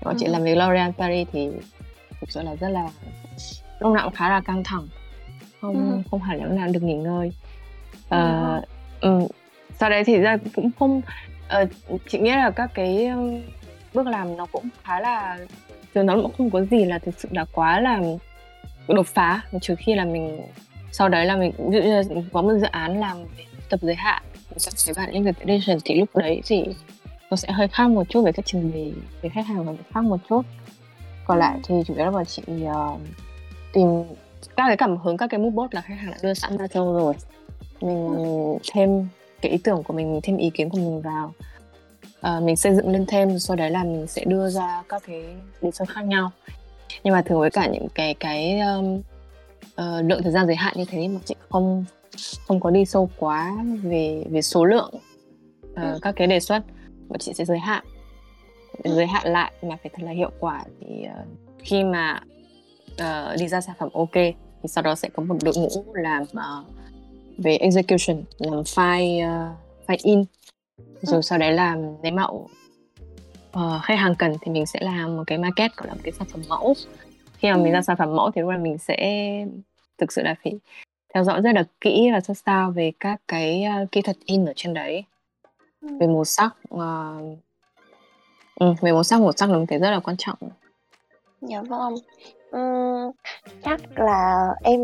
bọn 0.04 0.14
uh-huh. 0.14 0.18
chị 0.18 0.26
làm 0.26 0.44
việc 0.44 0.54
L'Oreal 0.54 0.92
Paris 0.92 1.28
thì 1.32 1.48
thực 2.20 2.30
sự 2.30 2.42
là 2.42 2.54
rất 2.56 2.68
là 2.68 2.88
lúc 3.80 3.94
nào 3.94 4.04
cũng 4.04 4.14
khá 4.14 4.28
là 4.28 4.40
căng 4.40 4.64
thẳng 4.64 4.86
không 5.60 5.74
ừ. 5.74 6.02
không 6.10 6.20
hẳn 6.20 6.44
lúc 6.44 6.52
nào 6.52 6.68
được 6.72 6.82
nghỉ 6.82 6.94
ngơi 6.94 7.32
uh, 8.06 8.64
ừ. 9.00 9.20
sau 9.78 9.90
đấy 9.90 10.04
thì 10.04 10.18
ra 10.18 10.36
cũng 10.54 10.70
không 10.78 11.02
uh, 11.62 11.68
chị 12.08 12.18
nghĩ 12.18 12.30
là 12.30 12.50
các 12.50 12.70
cái 12.74 13.10
bước 13.94 14.06
làm 14.06 14.36
nó 14.36 14.46
cũng 14.52 14.68
khá 14.82 15.00
là 15.00 15.38
rồi 15.94 16.04
nó 16.04 16.16
cũng 16.22 16.32
không 16.38 16.50
có 16.50 16.64
gì 16.64 16.84
là 16.84 16.98
thực 16.98 17.20
sự 17.20 17.28
là 17.32 17.44
quá 17.52 17.80
là 17.80 18.00
đột 18.88 19.06
phá. 19.06 19.40
Trừ 19.60 19.74
khi 19.78 19.94
là 19.94 20.04
mình 20.04 20.40
sau 20.92 21.08
đấy 21.08 21.26
là 21.26 21.36
mình 21.36 21.52
ví 21.58 21.78
dụ 21.78 21.82
như 21.82 21.96
là 21.96 22.02
có 22.32 22.42
một 22.42 22.52
dự 22.60 22.66
án 22.66 23.00
làm 23.00 23.16
về 23.36 23.44
tập 23.70 23.80
giới 23.82 23.94
hạn 23.94 24.22
các 24.50 24.74
cái 24.86 24.94
bạn 24.94 25.34
edition 25.46 25.78
thì 25.84 25.94
lúc 25.94 26.16
đấy 26.16 26.40
thì 26.44 26.64
nó 27.30 27.36
sẽ 27.36 27.52
hơi 27.52 27.68
khác 27.68 27.88
một 27.88 28.08
chút 28.08 28.22
về 28.22 28.32
cách 28.32 28.44
trình 28.46 28.70
bày 28.72 28.92
về 29.22 29.28
khách 29.28 29.46
hàng 29.46 29.64
và 29.64 29.72
khác 29.94 30.04
một 30.04 30.20
chút. 30.28 30.42
Còn 31.26 31.38
lại 31.38 31.58
thì 31.62 31.74
chủ 31.86 31.94
yếu 31.94 32.04
là 32.04 32.10
bọn 32.10 32.24
chị 32.24 32.42
uh, 32.64 33.00
tìm 33.72 34.04
các 34.56 34.64
cái 34.66 34.76
cảm 34.76 34.96
hứng 34.96 35.16
các 35.16 35.26
cái 35.30 35.40
mood 35.40 35.54
board 35.54 35.74
là 35.74 35.80
khách 35.80 35.94
hàng 35.94 36.10
đã 36.10 36.16
đưa 36.22 36.34
sẵn 36.34 36.56
ra 36.56 36.66
cho 36.66 36.84
rồi. 36.84 37.14
Mình 37.80 38.58
thêm 38.72 39.08
cái 39.40 39.52
ý 39.52 39.58
tưởng 39.58 39.82
của 39.82 39.94
mình 39.94 40.20
thêm 40.22 40.36
ý 40.36 40.50
kiến 40.50 40.70
của 40.70 40.78
mình 40.78 41.02
vào 41.02 41.32
uh, 42.26 42.42
mình 42.42 42.56
xây 42.56 42.74
dựng 42.74 42.88
lên 42.88 43.06
thêm 43.06 43.38
sau 43.38 43.56
đấy 43.56 43.70
là 43.70 43.84
mình 43.84 44.06
sẽ 44.06 44.24
đưa 44.24 44.50
ra 44.50 44.82
các 44.88 45.02
cái 45.06 45.24
đề 45.62 45.70
xuất 45.70 45.88
khác 45.88 46.04
nhau. 46.04 46.30
Nhưng 47.04 47.14
mà 47.14 47.22
thường 47.22 47.40
với 47.40 47.50
cả 47.50 47.66
những 47.66 47.88
cái 47.94 48.14
cái 48.14 48.60
um, 48.60 48.96
uh, 49.80 50.04
lượng 50.04 50.22
thời 50.22 50.32
gian 50.32 50.46
giới 50.46 50.56
hạn 50.56 50.74
như 50.76 50.84
thế 50.84 51.08
mà 51.08 51.20
chị 51.24 51.34
không 51.48 51.84
không 52.48 52.60
có 52.60 52.70
đi 52.70 52.84
sâu 52.84 53.10
quá 53.18 53.56
về 53.82 54.24
về 54.30 54.42
số 54.42 54.64
lượng 54.64 54.94
uh, 55.72 56.02
các 56.02 56.12
cái 56.16 56.26
đề 56.26 56.40
xuất. 56.40 56.62
Mà 57.08 57.18
chị 57.18 57.32
sẽ 57.34 57.44
giới 57.44 57.58
hạn 57.58 57.84
giới 58.84 59.06
hạn 59.06 59.32
lại 59.32 59.52
mà 59.62 59.76
phải 59.82 59.90
thật 59.96 60.02
là 60.02 60.12
hiệu 60.12 60.30
quả 60.40 60.64
thì 60.80 61.04
uh, 61.04 61.28
khi 61.58 61.84
mà 61.84 62.20
uh, 62.92 63.38
đi 63.38 63.48
ra 63.48 63.60
sản 63.60 63.74
phẩm 63.78 63.88
ok 63.92 64.14
thì 64.62 64.68
sau 64.68 64.82
đó 64.82 64.94
sẽ 64.94 65.08
có 65.08 65.22
một 65.22 65.36
đội 65.42 65.54
ngũ 65.56 65.84
làm 65.94 66.22
uh, 66.22 66.66
về 67.38 67.56
execution 67.56 68.22
làm 68.38 68.62
file 68.62 69.50
uh, 69.50 69.56
file 69.86 69.98
in 70.02 70.24
rồi 71.02 71.16
ừ. 71.16 71.22
sau 71.22 71.38
đấy 71.38 71.52
làm 71.52 72.02
lấy 72.02 72.12
mẫu 72.12 72.48
uh, 73.58 73.82
khách 73.82 73.98
hàng 73.98 74.14
cần 74.14 74.32
thì 74.40 74.52
mình 74.52 74.66
sẽ 74.66 74.80
làm 74.82 75.16
một 75.16 75.24
cái 75.26 75.38
market 75.38 75.76
gọi 75.76 75.88
là 75.88 75.94
một 75.94 76.00
cái 76.04 76.12
sản 76.12 76.28
phẩm 76.32 76.42
mẫu 76.48 76.74
khi 77.38 77.50
mà 77.50 77.56
ừ. 77.56 77.62
mình 77.62 77.72
ra 77.72 77.82
sản 77.82 77.96
phẩm 77.96 78.16
mẫu 78.16 78.30
thì 78.30 78.40
lúc 78.40 78.50
là 78.50 78.58
mình 78.58 78.78
sẽ 78.78 78.96
thực 79.98 80.12
sự 80.12 80.22
là 80.22 80.34
phải 80.44 80.52
theo 81.14 81.24
dõi 81.24 81.40
rất 81.40 81.54
là 81.54 81.64
kỹ 81.80 82.10
và 82.12 82.20
sát 82.20 82.34
sao 82.46 82.70
về 82.70 82.92
các 83.00 83.20
cái 83.28 83.64
uh, 83.82 83.92
kỹ 83.92 84.02
thuật 84.02 84.16
in 84.24 84.46
ở 84.46 84.52
trên 84.56 84.74
đấy 84.74 85.04
ừ. 85.80 85.88
về 86.00 86.06
màu 86.06 86.24
sắc 86.24 86.56
uh, 86.74 87.38
ừ, 88.54 88.74
về 88.80 88.92
màu 88.92 89.02
sắc 89.02 89.20
màu 89.20 89.32
sắc 89.32 89.50
là 89.50 89.56
mình 89.56 89.66
thấy 89.66 89.78
rất 89.78 89.90
là 89.90 90.00
quan 90.00 90.16
trọng 90.16 90.38
dạ 91.40 91.62
vâng 91.62 91.94
Chắc 93.64 93.80
là 93.98 94.48
em 94.62 94.80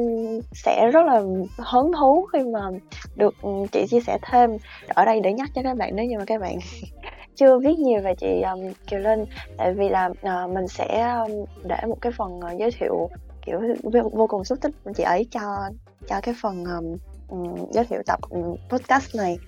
sẽ 0.53 0.91
rất 0.91 1.07
là 1.07 1.23
hứng 1.59 1.93
thú 1.99 2.27
khi 2.33 2.39
mà 2.43 2.61
được, 3.17 3.35
chị 3.73 3.87
chia 3.91 4.01
sẻ 4.01 4.19
thêm 4.23 4.51
ở 4.89 5.05
đây 5.05 5.21
để 5.21 5.33
nhắc 5.33 5.51
cho 5.55 5.63
các 5.63 5.77
bạn 5.77 5.97
nếu 5.97 6.07
như 6.07 6.19
mà 6.19 6.25
các 6.25 6.41
bạn 6.41 6.59
chưa 7.37 7.59
biết 7.59 7.79
nhiều 7.79 8.01
về 8.01 8.15
chị, 8.15 8.43
um, 8.43 8.73
Kiều 8.87 9.01
Linh. 9.01 9.25
Tại 9.57 9.73
vì 9.75 9.89
là, 9.89 10.07
uh, 10.07 10.51
mình 10.55 10.69
sẽ, 10.69 11.17
để 11.65 11.77
một 11.89 11.97
cái 12.01 12.13
phần, 12.13 12.39
uh, 12.39 12.59
giới 12.59 12.71
thiệu, 12.71 13.11
kiểu, 13.47 13.61
vô 14.13 14.27
cùng 14.27 14.45
xúc 14.45 14.59
tích 14.61 14.73
chị 14.97 15.03
ấy 15.03 15.27
cho 15.31 15.71
cho 16.07 16.21
cái 16.23 16.35
phần, 16.43 16.65
um, 17.29 17.57
giới 17.71 17.85
thiệu 17.85 18.03
tập, 18.07 18.21
podcast 18.69 19.17
này. 19.17 19.39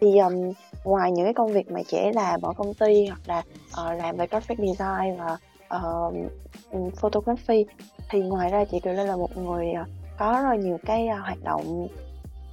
Thì, 0.00 0.18
um, 0.18 0.52
ngoài 0.84 1.12
những 1.12 1.26
cái 1.26 1.34
công 1.34 1.52
việc 1.52 1.70
mà 1.70 1.80
chị 1.86 1.96
ấy 1.96 2.12
làm 2.12 2.42
ở 2.42 2.52
công 2.56 2.74
ty 2.74 3.06
hoặc 3.06 3.20
là, 3.26 3.38
uh, 3.68 3.98
làm 3.98 4.16
về 4.16 4.26
graphic 4.26 4.58
design 4.58 5.16
và 5.18 5.36
uh, 5.76 6.94
photography. 6.96 7.66
Thì 8.10 8.20
ngoài 8.20 8.50
ra 8.50 8.64
chị 8.64 8.80
Kiều 8.80 8.92
Linh 8.92 9.06
là 9.06 9.16
một 9.16 9.36
người 9.36 9.72
ờ, 9.72 9.84
có 10.18 10.32
rất 10.32 10.48
là 10.48 10.56
nhiều 10.56 10.78
cái 10.86 11.08
ờ, 11.08 11.18
hoạt 11.18 11.38
động 11.44 11.88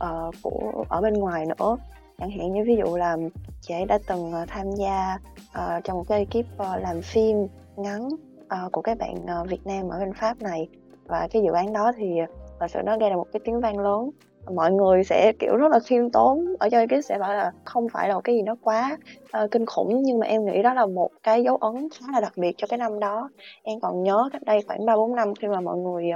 uh, 0.03 0.35
của 0.41 0.85
ở 0.89 1.01
bên 1.01 1.13
ngoài 1.13 1.45
nữa. 1.45 1.77
Chẳng 2.19 2.31
hạn 2.31 2.53
như 2.53 2.63
ví 2.65 2.75
dụ 2.75 2.95
là 2.97 3.17
chị 3.61 3.73
ấy 3.73 3.85
đã 3.85 3.99
từng 4.07 4.33
tham 4.47 4.71
gia 4.71 5.19
uh, 5.57 5.83
trong 5.83 5.97
một 5.97 6.03
cái 6.07 6.19
ekip 6.19 6.45
uh, 6.61 6.81
làm 6.81 7.01
phim 7.01 7.47
ngắn 7.75 8.07
uh, 8.07 8.71
của 8.71 8.81
các 8.81 8.97
bạn 8.97 9.15
uh, 9.41 9.49
Việt 9.49 9.67
Nam 9.67 9.89
ở 9.89 9.99
bên 9.99 10.13
Pháp 10.13 10.41
này. 10.41 10.67
Và 11.05 11.27
cái 11.31 11.41
dự 11.41 11.51
án 11.51 11.73
đó 11.73 11.91
thì 11.97 12.19
thật 12.59 12.67
sự 12.69 12.79
nó 12.85 12.97
gây 12.97 13.09
ra 13.09 13.15
một 13.15 13.27
cái 13.33 13.39
tiếng 13.45 13.61
vang 13.61 13.79
lớn 13.79 14.09
mọi 14.53 14.71
người 14.71 15.03
sẽ 15.03 15.33
kiểu 15.39 15.55
rất 15.55 15.71
là 15.71 15.79
khiêm 15.79 16.09
tốn. 16.09 16.45
Ở 16.59 16.69
trong 16.69 16.87
cái 16.87 17.01
sẽ 17.01 17.17
bảo 17.17 17.33
là 17.33 17.51
không 17.63 17.89
phải 17.89 18.09
là 18.09 18.15
một 18.15 18.21
cái 18.23 18.35
gì 18.35 18.41
nó 18.41 18.55
quá 18.61 18.97
uh, 19.43 19.51
kinh 19.51 19.65
khủng 19.65 20.01
nhưng 20.03 20.19
mà 20.19 20.27
em 20.27 20.45
nghĩ 20.45 20.61
đó 20.61 20.73
là 20.73 20.85
một 20.85 21.09
cái 21.23 21.43
dấu 21.43 21.57
ấn 21.57 21.87
khá 21.89 22.05
là 22.13 22.19
đặc 22.21 22.33
biệt 22.35 22.55
cho 22.57 22.67
cái 22.67 22.77
năm 22.77 22.99
đó. 22.99 23.29
Em 23.63 23.79
còn 23.79 24.03
nhớ 24.03 24.29
cách 24.33 24.43
đây 24.43 24.61
khoảng 24.67 24.85
ba 24.85 24.95
bốn 24.95 25.15
năm 25.15 25.35
khi 25.35 25.47
mà 25.47 25.61
mọi 25.61 25.77
người 25.77 26.11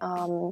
um, 0.00 0.50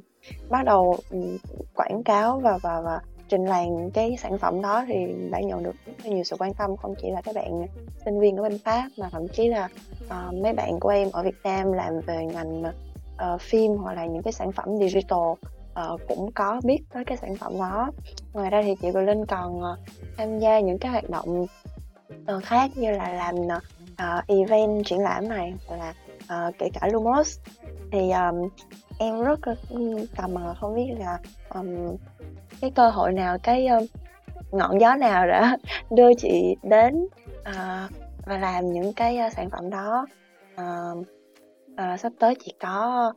bắt 0.49 0.65
đầu 0.65 0.95
um, 1.11 1.37
quảng 1.75 2.03
cáo 2.03 2.39
và 2.39 2.57
và 2.61 2.81
và 2.81 2.99
trình 3.29 3.45
làng 3.45 3.89
cái 3.93 4.15
sản 4.19 4.37
phẩm 4.37 4.61
đó 4.61 4.83
thì 4.87 4.95
đã 5.31 5.39
nhận 5.39 5.63
được 5.63 5.75
rất 5.85 5.93
là 6.03 6.11
nhiều 6.11 6.23
sự 6.23 6.35
quan 6.39 6.53
tâm 6.53 6.77
không 6.77 6.95
chỉ 7.01 7.11
là 7.11 7.21
các 7.21 7.35
bạn 7.35 7.67
sinh 8.05 8.19
viên 8.19 8.37
ở 8.37 8.43
bên 8.43 8.57
Pháp 8.65 8.89
mà 8.97 9.09
thậm 9.11 9.27
chí 9.27 9.47
là 9.47 9.69
uh, 10.05 10.33
mấy 10.33 10.53
bạn 10.53 10.79
của 10.79 10.89
em 10.89 11.09
ở 11.13 11.23
Việt 11.23 11.35
Nam 11.43 11.73
làm 11.73 11.99
về 11.99 12.25
ngành 12.25 12.63
uh, 12.63 13.41
phim 13.41 13.71
hoặc 13.71 13.93
là 13.93 14.05
những 14.05 14.23
cái 14.23 14.33
sản 14.33 14.51
phẩm 14.51 14.77
digital 14.77 15.33
uh, 15.81 16.01
cũng 16.07 16.31
có 16.31 16.61
biết 16.63 16.79
tới 16.93 17.05
cái 17.05 17.17
sản 17.17 17.35
phẩm 17.35 17.53
đó. 17.59 17.91
Ngoài 18.33 18.49
ra 18.49 18.61
thì 18.61 18.75
chị 18.81 18.91
Quỳnh 18.91 19.05
Linh 19.05 19.25
còn 19.25 19.57
uh, 19.57 19.79
tham 20.17 20.39
gia 20.39 20.59
những 20.59 20.77
cái 20.77 20.91
hoạt 20.91 21.09
động 21.09 21.45
uh, 22.35 22.43
khác 22.43 22.71
như 22.75 22.91
là 22.91 23.09
làm 23.09 23.35
uh, 23.35 24.27
event 24.27 24.85
triển 24.85 24.99
lãm 24.99 25.29
này 25.29 25.53
hoặc 25.67 25.77
là 25.77 25.93
uh, 26.47 26.55
kể 26.57 26.69
cả 26.73 26.87
Lumos. 26.91 27.39
Thì 27.91 28.11
um, 28.11 28.49
em 28.99 29.23
rất 29.23 29.39
tò 30.15 30.27
mò 30.27 30.55
không 30.59 30.75
biết 30.75 30.93
là 30.99 31.19
um, 31.49 31.95
cái 32.61 32.71
cơ 32.71 32.89
hội 32.89 33.13
nào 33.13 33.37
cái 33.43 33.67
um, 33.67 33.85
ngọn 34.51 34.81
gió 34.81 34.95
nào 34.95 35.27
đã 35.27 35.57
đưa 35.91 36.13
chị 36.17 36.55
đến 36.63 37.07
uh, 37.49 37.91
và 38.25 38.37
làm 38.37 38.73
những 38.73 38.93
cái 38.93 39.19
uh, 39.27 39.33
sản 39.33 39.49
phẩm 39.49 39.69
đó. 39.69 40.05
Uh, 40.55 40.97
uh, 41.71 41.99
sắp 41.99 42.11
tới 42.19 42.35
chị 42.45 42.53
có 42.59 43.13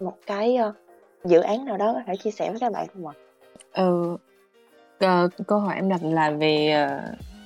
một 0.00 0.14
cái 0.26 0.58
uh, 0.68 0.83
dự 1.24 1.40
án 1.40 1.64
nào 1.64 1.76
đó 1.76 1.92
có 1.92 2.00
thể 2.06 2.16
chia 2.16 2.30
sẻ 2.30 2.50
với 2.50 2.60
các 2.60 2.72
bạn 2.72 2.86
không 2.94 3.06
ạ? 3.06 3.14
Ừ, 3.72 4.16
uh, 5.04 5.46
câu 5.46 5.58
hỏi 5.58 5.74
em 5.74 5.88
đặt 5.88 6.00
là 6.02 6.30
về 6.30 6.86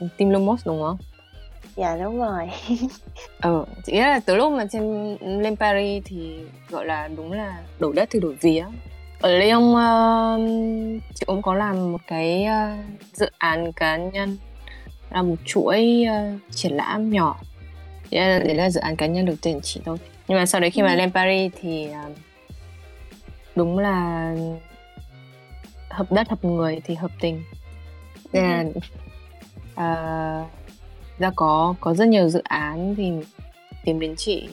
uh, 0.03 0.11
team 0.19 0.31
Lumos 0.31 0.67
đúng 0.67 0.83
không? 0.83 0.99
Dạ 1.77 1.97
đúng 1.97 2.19
rồi. 2.19 2.51
ừ, 3.43 3.65
nghĩ 3.87 4.01
là 4.01 4.21
từ 4.27 4.37
lúc 4.37 4.53
mà 4.53 4.67
trên 4.71 5.17
lên 5.21 5.57
Paris 5.57 6.03
thì 6.07 6.39
gọi 6.71 6.87
là 6.87 7.09
đúng 7.17 7.33
là 7.33 7.63
đổi 7.79 7.93
đất 7.93 8.09
thì 8.13 8.21
đổi 8.21 8.35
vía. 8.41 8.65
Ở 9.21 9.39
Lyon 9.39 9.65
uh, 9.65 11.03
chị 11.15 11.25
cũng 11.27 11.43
có 11.43 11.55
làm 11.55 11.93
một 11.93 12.01
cái 12.07 12.47
uh, 12.47 12.85
dự 13.13 13.27
án 13.39 13.73
cá 13.73 13.97
nhân 13.97 14.37
là 15.11 15.23
một 15.23 15.37
chuỗi 15.45 16.05
uh, 16.09 16.41
triển 16.51 16.73
lãm 16.73 17.11
nhỏ. 17.11 17.37
Đấy 18.11 18.29
là, 18.29 18.39
đấy 18.39 18.55
là 18.55 18.71
dự 18.71 18.81
án 18.81 18.97
cá 18.97 19.07
nhân 19.07 19.27
đầu 19.27 19.37
tiên 19.43 19.61
chị 19.63 19.81
thôi. 19.85 19.97
Nhưng 20.29 20.39
mà 20.39 20.47
sau 20.47 20.61
đấy 20.61 20.71
khi 20.71 20.83
mà 20.83 20.93
ừ. 20.93 20.97
lên 20.97 21.13
Paris 21.13 21.53
thì 21.61 21.89
uh, 21.91 22.17
đúng 23.59 23.79
là 23.79 24.35
hợp 25.91 26.13
đất 26.13 26.29
hợp 26.29 26.45
người 26.45 26.81
thì 26.85 26.95
hợp 26.95 27.11
tình. 27.21 27.43
Nên 28.33 28.43
là 28.45 28.65
uh, 29.79 30.47
ra 31.19 31.31
có 31.37 31.75
có 31.81 31.95
rất 31.95 32.09
nhiều 32.09 32.29
dự 32.29 32.41
án 32.45 32.95
thì 32.95 33.13
tìm 33.85 34.01
đến 34.01 34.15
chị 34.17 34.49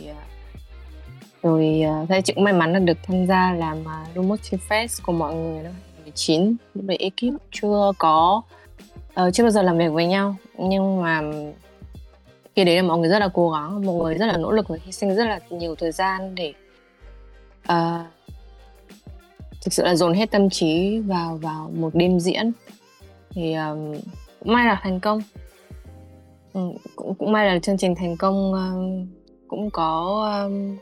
rồi 1.43 1.83
uh, 2.03 2.09
thế 2.09 2.21
chị 2.21 2.33
cũng 2.33 2.43
may 2.43 2.53
mắn 2.53 2.73
là 2.73 2.79
được 2.79 2.97
tham 3.03 3.27
gia 3.27 3.53
làm 3.53 3.81
uh, 3.81 4.15
Lumotive 4.17 4.63
Fest 4.69 4.99
của 5.03 5.11
mọi 5.11 5.35
người 5.35 5.63
năm 5.63 5.73
2019 5.73 6.55
lúc 6.73 6.85
đấy 6.85 6.97
ekip. 6.97 7.41
Chưa 7.51 7.91
có 7.97 8.41
uh, 9.21 9.33
chưa 9.33 9.43
bao 9.43 9.51
giờ 9.51 9.61
làm 9.61 9.77
việc 9.77 9.91
với 9.91 10.05
nhau. 10.05 10.35
Nhưng 10.57 11.01
mà 11.01 11.21
khi 12.55 12.63
đấy 12.63 12.75
là 12.75 12.81
mọi 12.81 12.97
người 12.97 13.09
rất 13.09 13.19
là 13.19 13.29
cố 13.33 13.51
gắng 13.51 13.85
mọi 13.85 13.95
người 13.95 14.15
rất 14.15 14.25
là 14.25 14.37
nỗ 14.37 14.51
lực 14.51 14.67
và 14.67 14.77
hy 14.83 14.91
sinh 14.91 15.15
rất 15.15 15.25
là 15.25 15.39
nhiều 15.49 15.75
thời 15.75 15.91
gian 15.91 16.35
để 16.35 16.53
uh, 17.71 18.05
thực 19.65 19.73
sự 19.73 19.83
là 19.83 19.95
dồn 19.95 20.13
hết 20.13 20.31
tâm 20.31 20.49
trí 20.49 20.99
vào 20.99 21.35
vào 21.35 21.71
một 21.75 21.95
đêm 21.95 22.19
diễn. 22.19 22.51
Thì 23.29 23.53
um, 23.53 23.93
cũng 24.39 24.53
may 24.53 24.65
là 24.65 24.79
thành 24.83 24.99
công. 24.99 25.21
Ừ, 26.53 26.61
cũng 26.95 27.15
cũng 27.15 27.31
may 27.31 27.47
là 27.47 27.59
chương 27.59 27.77
trình 27.77 27.95
thành 27.95 28.17
công 28.17 28.53
um, 28.53 29.07
cũng 29.47 29.69
có 29.69 30.21
um, 30.43 30.77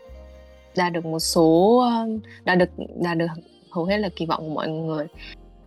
đạt 0.75 0.93
được 0.93 1.05
một 1.05 1.19
số 1.19 1.79
um, 1.79 2.19
đạt 2.45 2.57
được 2.57 2.69
đạt 2.95 3.17
được 3.17 3.27
hầu 3.71 3.85
hết 3.85 3.97
là 3.97 4.09
kỳ 4.15 4.25
vọng 4.25 4.39
của 4.43 4.53
mọi 4.53 4.67
người. 4.67 5.07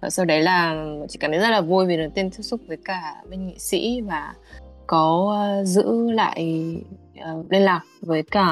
Và 0.00 0.10
sau 0.10 0.24
đấy 0.24 0.40
là 0.40 0.86
chị 1.08 1.18
cảm 1.20 1.30
thấy 1.30 1.40
rất 1.40 1.50
là 1.50 1.60
vui 1.60 1.86
vì 1.86 1.96
đầu 1.96 2.10
tiên 2.14 2.30
tiếp 2.30 2.42
xúc 2.42 2.60
với 2.66 2.76
cả 2.84 3.22
bên 3.30 3.46
nghệ 3.46 3.54
sĩ 3.58 4.00
và 4.00 4.34
có 4.86 5.36
uh, 5.60 5.66
giữ 5.66 6.10
lại 6.10 6.66
uh, 7.18 7.50
liên 7.50 7.62
lạc 7.62 7.82
với 8.00 8.22
cả 8.22 8.46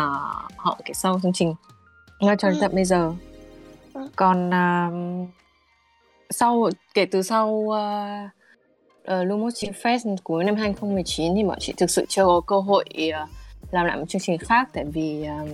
họ 0.56 0.78
cái 0.84 0.94
sau 0.94 1.20
chương 1.22 1.32
trình. 1.32 1.54
Ngay 2.20 2.36
cho 2.38 2.50
đến 2.50 2.58
tận 2.60 2.74
bây 2.74 2.84
giờ 2.84 3.12
còn 4.16 4.48
uh, 4.48 5.28
sau 6.30 6.68
kể 6.94 7.06
từ 7.06 7.22
sau 7.22 7.48
uh, 7.50 8.30
uh, 9.12 9.26
Lumos 9.26 9.64
Fest 9.64 10.16
cuối 10.24 10.44
năm 10.44 10.56
2019 10.56 11.34
thì 11.34 11.44
bọn 11.44 11.58
chị 11.60 11.74
thực 11.76 11.90
sự 11.90 12.06
chưa 12.08 12.24
có 12.24 12.40
cơ 12.46 12.60
hội 12.60 12.84
uh, 13.22 13.28
làm 13.70 13.86
lại 13.86 13.96
một 13.96 14.04
chương 14.08 14.22
trình 14.22 14.38
khác 14.38 14.68
tại 14.72 14.84
vì 14.84 15.26
uh, 15.42 15.48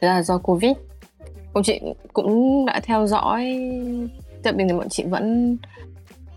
là 0.00 0.22
do 0.22 0.38
Covid. 0.38 0.76
Bọn 1.52 1.64
chị 1.64 1.80
cũng 2.12 2.66
đã 2.66 2.80
theo 2.80 3.06
dõi 3.06 3.58
tại 4.42 4.52
bình 4.52 4.68
thì 4.68 4.74
bọn 4.74 4.88
chị 4.88 5.04
vẫn 5.04 5.56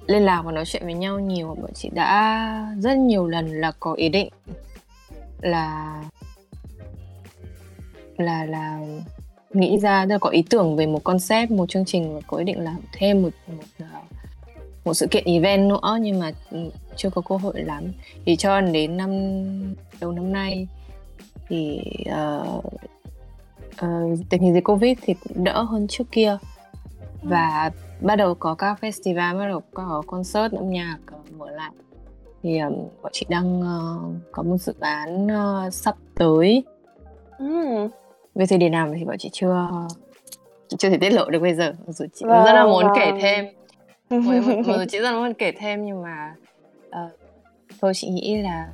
liên 0.07 0.21
lạc 0.21 0.41
và 0.41 0.51
nói 0.51 0.65
chuyện 0.65 0.83
với 0.85 0.93
nhau 0.93 1.19
nhiều 1.19 1.55
bọn 1.61 1.71
chị 1.73 1.89
đã 1.93 2.75
rất 2.79 2.97
nhiều 2.97 3.27
lần 3.27 3.47
là 3.47 3.71
có 3.79 3.93
ý 3.93 4.09
định 4.09 4.29
là 5.41 6.03
là 8.17 8.45
là 8.45 8.79
nghĩ 9.57 9.77
ra 9.79 10.05
là 10.05 10.17
có 10.17 10.29
ý 10.29 10.43
tưởng 10.49 10.75
về 10.75 10.85
một 10.85 11.03
concept 11.03 11.51
một 11.51 11.69
chương 11.69 11.85
trình 11.85 12.15
và 12.15 12.21
có 12.27 12.37
ý 12.37 12.43
định 12.45 12.63
làm 12.63 12.77
thêm 12.93 13.21
một 13.21 13.29
một 13.47 13.63
ờ, 13.79 13.85
một 14.85 14.93
sự 14.93 15.07
kiện 15.11 15.23
event 15.25 15.69
nữa 15.69 15.97
nhưng 16.01 16.19
mà 16.19 16.31
ừ, 16.51 16.57
chưa 16.95 17.09
có 17.09 17.21
cơ 17.21 17.37
hội 17.37 17.61
lắm. 17.61 17.83
Thì 18.25 18.35
cho 18.35 18.61
đến 18.61 18.97
năm 18.97 19.11
đầu 20.01 20.11
năm 20.11 20.31
nay 20.31 20.67
thì 21.47 21.81
uh, 22.09 22.65
uh, 23.85 24.19
tình 24.29 24.41
hình 24.41 24.53
dịch 24.53 24.63
covid 24.63 24.97
thì 25.01 25.13
cũng 25.13 25.43
đỡ 25.43 25.61
hơn 25.61 25.87
trước 25.89 26.03
kia. 26.11 26.37
Và 27.23 27.71
bắt 28.01 28.15
đầu 28.15 28.35
có 28.35 28.55
các 28.55 28.77
festival 28.81 29.37
bắt 29.37 29.47
đầu 29.47 29.61
có 29.73 30.03
concert 30.07 30.53
âm 30.53 30.69
nhạc 30.69 30.97
mở 31.37 31.49
lại. 31.51 31.71
Thì 32.43 32.59
um, 32.59 32.73
bọn 33.01 33.11
chị 33.15 33.25
đang 33.29 33.59
uh, 33.61 34.15
có 34.31 34.43
một 34.43 34.57
dự 34.57 34.73
án 34.79 35.27
uh, 35.27 35.73
sắp 35.73 35.95
tới. 36.15 36.63
Mm 37.39 37.87
về 38.38 38.45
thời 38.45 38.58
điểm 38.58 38.71
nào 38.71 38.93
thì 38.97 39.06
bọn 39.06 39.15
chị 39.19 39.30
chưa 39.34 39.69
chị 40.67 40.78
chưa 40.80 40.89
thể 40.89 40.97
tiết 40.97 41.10
lộ 41.10 41.30
được 41.30 41.39
bây 41.39 41.54
giờ 41.54 41.73
dù 41.88 42.06
chị 42.13 42.26
vâng, 42.26 42.45
rất 42.45 42.54
là 42.54 42.65
muốn 42.65 42.84
vâng. 42.84 42.93
kể 42.95 43.12
thêm 43.21 43.45
dù 44.65 44.73
chị 44.89 45.00
rất 45.00 45.12
là 45.12 45.19
muốn 45.19 45.34
kể 45.34 45.52
thêm 45.52 45.86
nhưng 45.86 46.02
mà 46.02 46.34
uh, 46.89 47.12
thôi 47.82 47.91
chị 47.95 48.10
nghĩ 48.10 48.38
là 48.38 48.67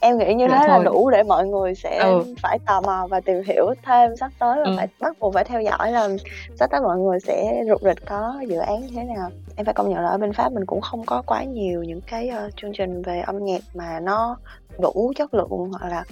em 0.00 0.18
nghĩ 0.18 0.34
như 0.34 0.48
thế 0.48 0.68
là 0.68 0.78
đủ 0.84 1.10
để 1.10 1.22
mọi 1.22 1.46
người 1.46 1.74
sẽ 1.74 1.98
ừ. 1.98 2.34
phải 2.42 2.58
tò 2.66 2.80
mò 2.80 3.06
và 3.10 3.20
tìm 3.20 3.42
hiểu 3.46 3.74
thêm 3.82 4.16
sắp 4.16 4.30
tới 4.38 4.58
và 4.64 4.70
ừ. 4.70 4.74
phải 4.76 4.88
bắt 5.00 5.16
buộc 5.20 5.34
phải 5.34 5.44
theo 5.44 5.60
dõi 5.60 5.92
là 5.92 6.08
sắp 6.54 6.70
tới 6.70 6.80
mọi 6.80 6.98
người 6.98 7.20
sẽ 7.20 7.64
rục 7.68 7.82
rịch 7.82 8.06
có 8.06 8.40
dự 8.48 8.56
án 8.56 8.80
như 8.80 8.88
thế 8.94 9.04
nào 9.04 9.30
em 9.56 9.64
phải 9.64 9.74
công 9.74 9.90
nhận 9.90 9.98
là 9.98 10.08
ở 10.08 10.18
bên 10.18 10.32
pháp 10.32 10.52
mình 10.52 10.66
cũng 10.66 10.80
không 10.80 11.06
có 11.06 11.22
quá 11.26 11.44
nhiều 11.44 11.82
những 11.82 12.00
cái 12.00 12.30
uh, 12.46 12.56
chương 12.56 12.72
trình 12.72 13.02
về 13.02 13.20
âm 13.20 13.44
nhạc 13.44 13.60
mà 13.74 14.00
nó 14.00 14.36
đủ 14.78 15.12
chất 15.16 15.34
lượng 15.34 15.48
hoặc 15.48 15.88
là 15.88 16.04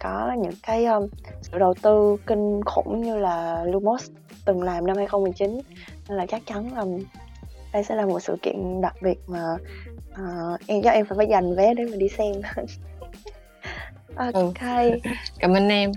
có 0.00 0.32
những 0.38 0.52
cái, 0.62 0.84
ơ, 0.84 1.08
sự 1.42 1.58
đầu 1.58 1.74
tư 1.82 2.16
kinh 2.26 2.60
khủng 2.66 3.02
như 3.02 3.16
là 3.16 3.64
Lumos 3.64 4.10
từng 4.44 4.62
làm 4.62 4.86
năm 4.86 4.96
2019 4.96 5.60
nên 6.08 6.18
là 6.18 6.26
chắc 6.26 6.42
chắn 6.46 6.74
là 6.74 6.84
đây 7.72 7.84
sẽ 7.84 7.94
là 7.94 8.06
một 8.06 8.20
sự 8.20 8.36
kiện 8.42 8.80
đặc 8.80 8.94
biệt 9.02 9.20
mà, 9.26 9.56
ờ, 10.14 10.22
em 10.66 10.82
chắc 10.82 10.90
em 10.94 11.06
phải 11.06 11.16
phải 11.16 11.26
dành 11.26 11.54
vé 11.56 11.74
để 11.74 11.84
mà 11.90 11.96
đi 11.96 12.08
xem. 12.08 12.32
Ừ. 14.16 14.52
Cảm 15.38 15.54
ơn 15.54 15.68
em. 15.68 15.92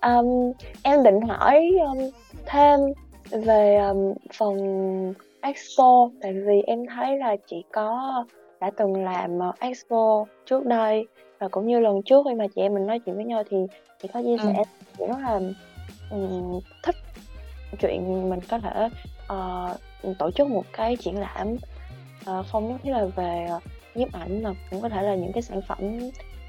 Ừm, 0.00 0.52
em 0.82 1.02
định 1.02 1.20
hỏi, 1.20 1.70
ưm, 1.80 2.10
thêm 2.46 2.80
về, 3.30 3.76
ờm, 3.76 3.96
phần 4.38 4.56
Expo, 5.40 6.10
tại 6.22 6.32
vì 6.32 6.62
em 6.66 6.78
thấy 6.96 7.18
là 7.18 7.36
chị 7.46 7.64
có 7.72 8.24
đã 8.60 8.70
từng 8.76 9.04
làm, 9.04 9.38
ờ, 9.38 9.52
Expo 9.60 10.24
trước 10.46 10.66
đây 10.66 11.08
và 11.38 11.48
cũng 11.48 11.66
như 11.66 11.80
lần 11.80 12.02
trước 12.02 12.26
khi 12.28 12.34
mà 12.34 12.46
chị 12.54 12.60
em 12.60 12.74
mình 12.74 12.86
nói 12.86 12.98
chuyện 12.98 13.16
với 13.16 13.24
nhau 13.24 13.42
thì 13.50 13.56
chị 14.02 14.08
có 14.14 14.22
chia 14.22 14.36
sẻ 14.42 14.54
ừ. 14.56 14.62
chị 14.98 15.04
rất 15.08 15.18
là 15.18 15.40
um, 16.10 16.60
thích 16.82 16.96
chuyện 17.80 18.30
mình 18.30 18.40
có 18.48 18.58
thể 18.58 18.88
uh, 19.32 20.18
tổ 20.18 20.30
chức 20.30 20.48
một 20.48 20.64
cái 20.72 20.96
triển 20.96 21.20
lãm 21.20 21.56
uh, 22.30 22.46
không 22.46 22.68
nhất 22.68 22.80
thiết 22.82 22.90
là 22.90 23.04
về 23.04 23.48
nhiếp 23.94 24.12
ảnh 24.12 24.42
mà 24.42 24.54
cũng 24.70 24.80
có 24.80 24.88
thể 24.88 25.02
là 25.02 25.14
những 25.14 25.32
cái 25.32 25.42
sản 25.42 25.62
phẩm 25.62 25.98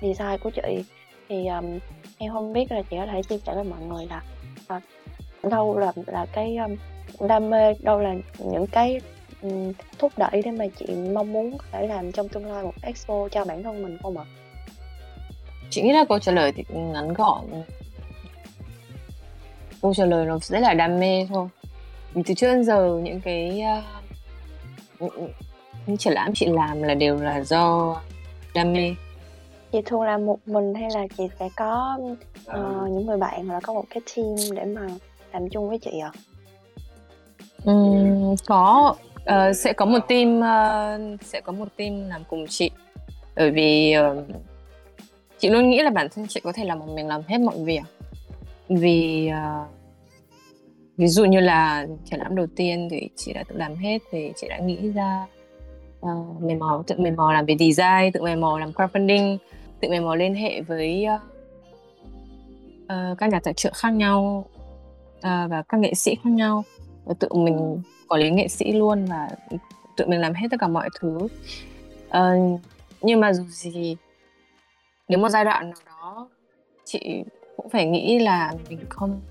design 0.02 0.38
của 0.44 0.50
chị 0.50 0.84
thì 1.30 1.48
um, 1.48 1.80
em 2.18 2.34
không 2.34 2.54
biết 2.54 2.72
là 2.72 2.82
chị 2.82 2.98
có 3.00 3.06
thể 3.06 3.24
chia 3.24 3.38
sẻ 3.38 3.56
với 3.56 3.64
mọi 3.64 3.82
người 3.82 4.08
là 4.10 4.22
uh, 4.78 4.84
đâu 5.44 5.78
là 5.78 5.92
là 6.06 6.26
cái 6.34 6.58
um, 6.58 6.76
đam 7.28 7.50
mê 7.50 7.74
đâu 7.80 8.00
là 8.00 8.16
những 8.40 8.68
cái 8.68 9.02
um, 9.42 9.74
thúc 10.00 10.12
đẩy 10.18 10.42
để 10.46 10.52
mà 10.52 10.66
chị 10.78 10.86
mong 11.14 11.34
muốn 11.34 11.58
có 11.58 11.66
thể 11.72 11.88
làm 11.88 12.12
trong 12.12 12.30
tương 12.30 12.46
lai 12.46 12.64
một 12.64 12.74
expo 12.82 13.28
cho 13.32 13.46
bản 13.46 13.64
thân 13.64 13.84
mình 13.84 13.98
không 14.04 14.18
ạ? 14.18 14.26
Chị 15.70 15.82
nghĩ 15.82 15.92
là 15.94 16.06
câu 16.10 16.20
trả 16.20 16.32
lời 16.32 16.52
thì 16.52 16.64
ngắn 16.70 17.14
gọn. 17.14 17.46
Câu 19.82 19.94
trả 19.94 20.06
lời 20.06 20.26
nó 20.26 20.40
rất 20.42 20.60
là 20.60 20.74
đam 20.74 21.00
mê 21.00 21.28
thôi. 21.30 21.48
Vì 22.14 22.24
từ 22.26 22.34
trước 22.34 22.48
đến 22.48 22.64
giờ 22.64 23.00
những 23.04 23.22
cái 23.22 23.64
uh, 25.00 25.14
những 25.88 25.98
triển 25.98 26.14
lãm 26.14 26.34
chị 26.36 26.46
làm 26.46 26.84
là 26.84 26.94
đều 26.94 27.18
là 27.18 27.44
do 27.44 27.96
đam 28.54 28.74
mê. 28.74 28.96
Chị 29.72 29.82
thường 29.86 30.02
làm 30.02 30.26
một 30.26 30.40
mình 30.46 30.74
hay 30.74 30.90
là 30.94 31.08
chị 31.18 31.24
sẽ 31.40 31.50
có 31.56 32.00
uh, 32.50 32.90
những 32.90 33.06
người 33.06 33.18
bạn 33.18 33.48
hoặc 33.48 33.54
là 33.54 33.60
có 33.60 33.74
một 33.74 33.86
cái 33.90 34.02
team 34.16 34.36
để 34.56 34.66
mà 34.66 34.88
làm 35.34 35.50
chung 35.50 35.70
với 35.70 35.80
chị 35.80 36.00
ạ? 36.00 36.12
À? 36.14 36.20
um, 37.66 38.36
có 38.46 38.96
uh, 39.22 39.56
sẽ 39.56 39.74
có 39.74 39.86
một 39.86 40.00
team 40.08 40.40
uh, 40.40 41.22
sẽ 41.26 41.42
có 41.42 41.52
một 41.52 41.68
team 41.76 42.10
làm 42.10 42.24
cùng 42.24 42.46
chị. 42.48 42.72
Bởi 43.36 43.52
vì 43.52 43.96
uh, 43.98 44.26
chị 45.38 45.50
luôn 45.50 45.70
nghĩ 45.70 45.82
là 45.82 45.90
bản 45.90 46.08
thân 46.16 46.26
chị 46.30 46.40
có 46.44 46.52
thể 46.52 46.66
làm 46.66 46.80
một 46.80 46.86
mình 46.96 47.08
làm 47.08 47.22
hết 47.28 47.38
mọi 47.38 47.56
việc. 47.64 47.84
Vì 48.70 49.30
uh, 49.32 49.68
ví 50.98 51.08
dụ 51.08 51.26
như 51.26 51.40
là 51.40 51.88
triển 52.06 52.20
lãm 52.20 52.36
đầu 52.36 52.48
tiên 52.56 52.88
thì 52.92 53.10
chị 53.16 53.34
đã 53.34 53.44
tự 53.48 53.56
làm 53.58 53.76
hết 53.76 53.98
thì 54.12 54.32
chị 54.36 54.48
đã 54.50 54.58
nghĩ 54.58 54.92
ra 54.92 55.26
uh, 56.00 56.42
mày 56.42 56.56
mò 56.56 56.84
tự 56.88 56.96
mày 56.98 57.12
mò 57.12 57.34
làm 57.34 57.46
về 57.46 57.56
design 57.60 58.12
tự 58.14 58.22
mày 58.22 58.36
mò 58.36 58.60
làm 58.60 58.72
crowdfunding 58.72 59.38
tự 59.80 59.90
mày 59.90 60.00
mò 60.00 60.16
liên 60.16 60.36
hệ 60.36 60.62
với 60.62 61.06
uh, 61.16 61.22
uh, 62.84 63.18
các 63.18 63.30
nhà 63.30 63.40
tài 63.40 63.54
trợ 63.54 63.72
khác 63.76 63.90
nhau 63.90 64.46
uh, 65.18 65.24
và 65.24 65.64
các 65.70 65.80
nghệ 65.80 65.94
sĩ 65.94 66.16
khác 66.24 66.30
nhau. 66.30 66.64
Và 67.06 67.14
tự 67.20 67.28
mình 67.34 67.82
quản 68.08 68.22
lý 68.22 68.30
nghệ 68.30 68.48
sĩ 68.48 68.72
luôn 68.72 69.06
và 69.06 69.30
tự 69.98 70.08
mình 70.08 70.20
làm 70.20 70.34
hết 70.34 70.48
tất 70.52 70.58
cả 70.60 70.68
mọi 70.68 70.90
thứ. 71.00 71.18
Uh, 72.08 72.62
nhưng 73.02 73.20
mà 73.20 73.34
dù 73.34 73.44
gì 73.44 73.98
nếu 75.08 75.20
một 75.20 75.30
giai 75.30 75.46
đoạn 75.46 75.70
nào 75.70 75.80
đó 75.88 76.30
chị 76.86 77.24
cũng 77.58 77.70
phải 77.70 77.86
nghĩ 77.86 78.20
là 78.20 78.54
mình 78.70 78.80
không 78.90 79.22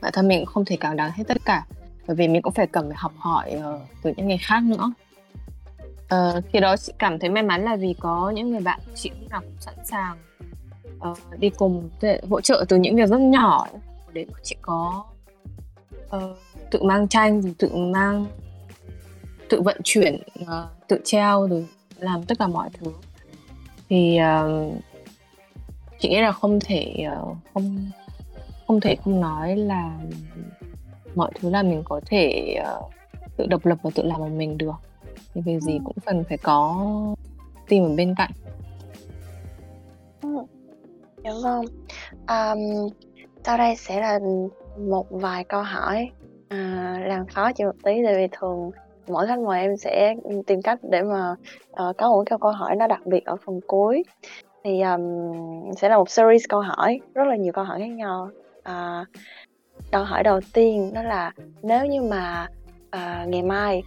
bản 0.00 0.12
thân 0.12 0.28
mình 0.28 0.38
cũng 0.38 0.54
không 0.54 0.64
thể 0.64 0.76
cảm 0.80 0.96
đáng 0.96 1.10
hết 1.14 1.24
tất 1.28 1.36
cả. 1.44 1.66
Bởi 2.06 2.16
vì 2.16 2.28
mình 2.28 2.42
cũng 2.42 2.52
phải 2.52 2.66
cần 2.66 2.88
phải 2.88 2.96
học 2.98 3.12
hỏi 3.16 3.54
uh, 3.56 3.80
từ 4.02 4.12
những 4.16 4.28
người 4.28 4.38
khác 4.38 4.62
nữa. 4.62 4.92
Uh, 6.14 6.44
khi 6.52 6.60
đó 6.60 6.76
chị 6.76 6.92
cảm 6.98 7.18
thấy 7.18 7.30
may 7.30 7.42
mắn 7.42 7.64
là 7.64 7.76
vì 7.76 7.94
có 8.00 8.30
những 8.30 8.50
người 8.50 8.60
bạn 8.60 8.80
chị 8.94 9.10
lúc 9.20 9.30
nào 9.30 9.40
cũng 9.40 9.60
sẵn 9.60 9.74
sàng 9.84 10.16
uh, 11.10 11.18
đi 11.38 11.50
cùng 11.50 11.90
để 12.00 12.20
hỗ 12.30 12.40
trợ 12.40 12.64
từ 12.68 12.76
những 12.76 12.96
việc 12.96 13.08
rất 13.08 13.20
nhỏ 13.20 13.66
để 14.12 14.26
chị 14.42 14.56
có 14.62 15.04
uh, 16.16 16.22
tự 16.70 16.82
mang 16.82 17.08
tranh 17.08 17.42
rồi 17.42 17.54
tự 17.58 17.76
mang 17.76 18.26
tự 19.48 19.60
vận 19.60 19.76
chuyển 19.84 20.22
uh, 20.42 20.48
tự 20.88 21.00
treo 21.04 21.46
rồi 21.46 21.66
làm 21.98 22.22
tất 22.24 22.38
cả 22.38 22.46
mọi 22.46 22.70
thứ. 22.72 22.92
Thì 23.88 24.18
uh, 24.44 24.74
chị 25.98 26.08
nghĩ 26.08 26.20
là 26.20 26.32
không 26.32 26.58
thể 26.60 27.06
uh, 27.22 27.36
không 27.54 27.76
không 28.66 28.80
thể 28.80 28.96
không 29.04 29.20
nói 29.20 29.56
là 29.56 29.98
mọi 31.14 31.30
thứ 31.34 31.50
là 31.50 31.62
mình 31.62 31.82
có 31.84 32.00
thể 32.06 32.54
uh, 32.60 32.90
tự 33.36 33.46
độc 33.46 33.66
lập 33.66 33.78
và 33.82 33.90
tự 33.94 34.02
làm 34.02 34.20
một 34.20 34.28
mình 34.28 34.58
được. 34.58 34.74
Thì 35.34 35.40
việc 35.40 35.60
gì 35.60 35.78
cũng 35.84 35.96
cần 36.06 36.24
phải 36.28 36.38
có 36.38 36.86
team 37.68 37.84
ở 37.84 37.94
bên 37.96 38.14
cạnh. 38.18 38.30
Dạ 41.24 41.32
vâng. 41.42 41.64
Um, 42.28 42.88
sau 43.44 43.58
đây 43.58 43.76
sẽ 43.76 44.00
là 44.00 44.18
một 44.78 45.06
vài 45.10 45.44
câu 45.44 45.62
hỏi. 45.62 46.10
À, 46.48 46.96
làm 47.06 47.26
khó 47.26 47.52
chị 47.52 47.64
một 47.64 47.76
tí 47.84 47.92
tại 48.04 48.14
vì 48.16 48.28
thường 48.32 48.70
mỗi 49.08 49.26
khách 49.26 49.38
mời 49.38 49.60
em 49.60 49.76
sẽ 49.76 50.14
tìm 50.46 50.62
cách 50.62 50.78
để 50.90 51.02
mà 51.02 51.34
uh, 51.70 51.96
có 51.96 52.08
một 52.08 52.22
câu 52.26 52.38
câu 52.38 52.52
hỏi 52.52 52.76
nó 52.76 52.86
đặc 52.86 53.06
biệt 53.06 53.24
ở 53.24 53.36
phần 53.46 53.60
cuối 53.66 54.02
thì 54.66 54.80
um, 54.80 55.02
sẽ 55.76 55.88
là 55.88 55.96
một 55.96 56.10
series 56.10 56.44
câu 56.48 56.60
hỏi 56.60 57.00
rất 57.14 57.26
là 57.26 57.36
nhiều 57.36 57.52
câu 57.52 57.64
hỏi 57.64 57.78
khác 57.78 57.90
nhau. 57.90 58.30
Uh, 58.58 59.06
câu 59.90 60.04
hỏi 60.04 60.22
đầu 60.22 60.40
tiên 60.52 60.90
đó 60.94 61.02
là 61.02 61.32
nếu 61.62 61.86
như 61.86 62.02
mà 62.02 62.48
uh, 62.96 63.28
ngày 63.28 63.42
mai 63.42 63.82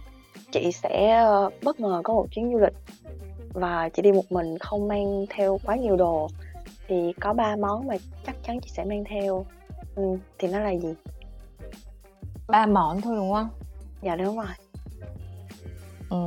chị 0.52 0.72
sẽ 0.72 1.24
uh, 1.46 1.52
bất 1.62 1.80
ngờ 1.80 2.00
có 2.04 2.14
một 2.14 2.26
chuyến 2.30 2.52
du 2.52 2.58
lịch 2.58 2.72
và 3.52 3.88
chị 3.88 4.02
đi 4.02 4.12
một 4.12 4.32
mình 4.32 4.58
không 4.58 4.88
mang 4.88 5.26
theo 5.30 5.58
quá 5.64 5.76
nhiều 5.76 5.96
đồ 5.96 6.28
thì 6.88 7.12
có 7.20 7.32
ba 7.32 7.56
món 7.56 7.86
mà 7.86 7.94
chắc 8.26 8.36
chắn 8.42 8.60
chị 8.60 8.70
sẽ 8.72 8.84
mang 8.84 9.04
theo. 9.04 9.46
Ừ, 9.94 10.02
thì 10.38 10.48
nó 10.48 10.60
là 10.60 10.70
gì? 10.70 10.94
Ba 12.48 12.66
món 12.66 13.00
thôi 13.00 13.16
đúng 13.16 13.32
không? 13.32 13.48
Dạ 14.02 14.16
đúng 14.16 14.36
rồi. 14.36 14.46
Ừ, 16.10 16.18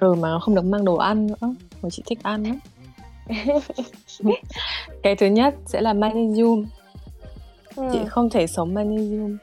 ừ 0.00 0.14
mà 0.14 0.38
không 0.40 0.54
được 0.54 0.64
mang 0.64 0.84
đồ 0.84 0.96
ăn 0.96 1.26
nữa 1.26 1.54
mà 1.82 1.88
chị 1.90 2.02
thích 2.06 2.18
ăn 2.22 2.44
lắm 2.44 2.58
cái 5.02 5.16
thứ 5.16 5.26
nhất 5.26 5.54
sẽ 5.66 5.80
là 5.80 5.92
magnesium. 5.92 6.66
Ừ. 7.76 7.88
chị 7.92 7.98
không 8.08 8.30
thể 8.30 8.46
sống 8.46 8.74
magnesium. 8.74 9.36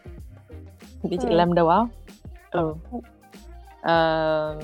Vì 1.03 1.17
chị 1.21 1.27
ừ. 1.27 1.35
làm 1.35 1.53
đầu 1.53 1.69
óc. 1.69 1.87
Ừ. 2.51 2.73
Uh, 3.79 4.63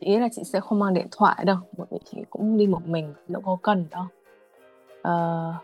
ý 0.00 0.16
là 0.18 0.28
chị 0.32 0.42
sẽ 0.44 0.60
không 0.60 0.78
mang 0.78 0.94
điện 0.94 1.06
thoại 1.10 1.44
đâu 1.44 1.56
bởi 1.76 1.86
vì 1.90 1.98
chị 2.10 2.18
cũng 2.30 2.58
đi 2.58 2.66
một 2.66 2.86
mình 2.86 3.14
đâu 3.28 3.42
có 3.46 3.56
cần 3.62 3.86
đâu. 3.90 4.06
Uh, 5.08 5.54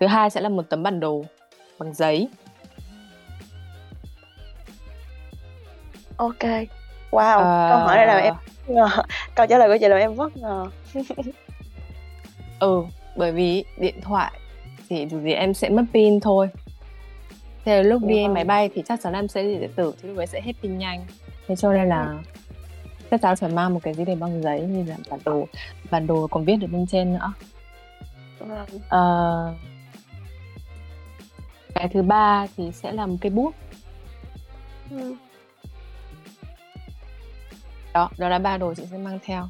thứ 0.00 0.06
hai 0.06 0.30
sẽ 0.30 0.40
là 0.40 0.48
một 0.48 0.62
tấm 0.68 0.82
bản 0.82 1.00
đồ 1.00 1.24
bằng 1.78 1.94
giấy. 1.94 2.28
Ok 6.16 6.44
wow 7.12 7.38
uh, 7.38 7.70
câu 7.70 7.78
hỏi 7.78 7.96
này 7.96 8.06
làm 8.06 8.22
em 8.22 8.34
bất 8.34 8.74
ngờ. 8.74 8.88
Câu 9.34 9.46
trả 9.46 9.58
lời 9.58 9.68
của 9.68 9.76
chị 9.80 9.88
làm 9.88 9.98
em 9.98 10.16
bất 10.16 10.36
ngờ. 10.36 10.66
Ừ 12.60 12.82
bởi 13.16 13.32
vì 13.32 13.64
điện 13.76 14.00
thoại 14.02 14.32
thì 14.88 15.06
dù 15.10 15.20
gì 15.20 15.32
em 15.32 15.54
sẽ 15.54 15.68
mất 15.68 15.84
pin 15.92 16.20
thôi. 16.20 16.48
Thế 17.64 17.82
lúc 17.82 18.02
đi 18.04 18.28
máy 18.28 18.44
bay 18.44 18.70
thì 18.74 18.82
chắc 18.86 19.00
chắn 19.02 19.12
em 19.12 19.28
sẽ 19.28 19.42
đi 19.42 19.58
điện 19.58 19.70
tử 19.76 19.94
thì 20.02 20.08
lúc 20.08 20.16
ấy 20.18 20.26
sẽ 20.26 20.40
hết 20.40 20.52
pin 20.62 20.78
nhanh. 20.78 21.06
Thế 21.46 21.56
cho 21.56 21.72
nên 21.72 21.88
là 21.88 22.14
chắc 23.10 23.20
chắn 23.22 23.36
phải 23.36 23.50
mang 23.50 23.74
một 23.74 23.80
cái 23.82 23.94
gì 23.94 24.04
để 24.04 24.14
băng 24.14 24.42
giấy 24.42 24.60
như 24.60 24.84
là 24.84 24.96
bản 25.10 25.20
đồ 25.24 25.46
bản 25.90 26.06
đồ 26.06 26.26
còn 26.30 26.44
viết 26.44 26.56
được 26.56 26.66
bên 26.72 26.86
trên 26.86 27.12
nữa. 27.12 27.32
Uh, 28.42 29.56
cái 31.74 31.88
thứ 31.88 32.02
ba 32.02 32.46
thì 32.56 32.72
sẽ 32.72 32.92
là 32.92 33.06
một 33.06 33.16
cây 33.20 33.30
bút. 33.30 33.54
Ừ 34.90 35.14
đó 37.94 38.10
đó 38.18 38.28
là 38.28 38.38
ba 38.38 38.56
đồ 38.56 38.74
chị 38.74 38.82
sẽ 38.90 38.98
mang 38.98 39.18
theo. 39.24 39.44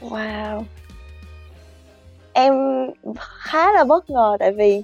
Wow. 0.00 0.62
Em 2.32 2.54
khá 3.18 3.72
là 3.72 3.84
bất 3.84 4.10
ngờ 4.10 4.36
tại 4.40 4.52
vì 4.52 4.82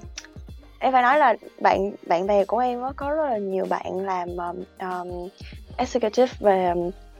em 0.78 0.92
phải 0.92 1.02
nói 1.02 1.18
là 1.18 1.34
bạn 1.60 1.92
bạn 2.06 2.26
bè 2.26 2.44
của 2.44 2.58
em 2.58 2.80
có 2.96 3.10
rất 3.10 3.30
là 3.30 3.38
nhiều 3.38 3.64
bạn 3.70 3.98
làm 3.98 4.28
um, 4.28 4.64
um 4.78 5.28
executive 5.76 6.32
về 6.40 6.72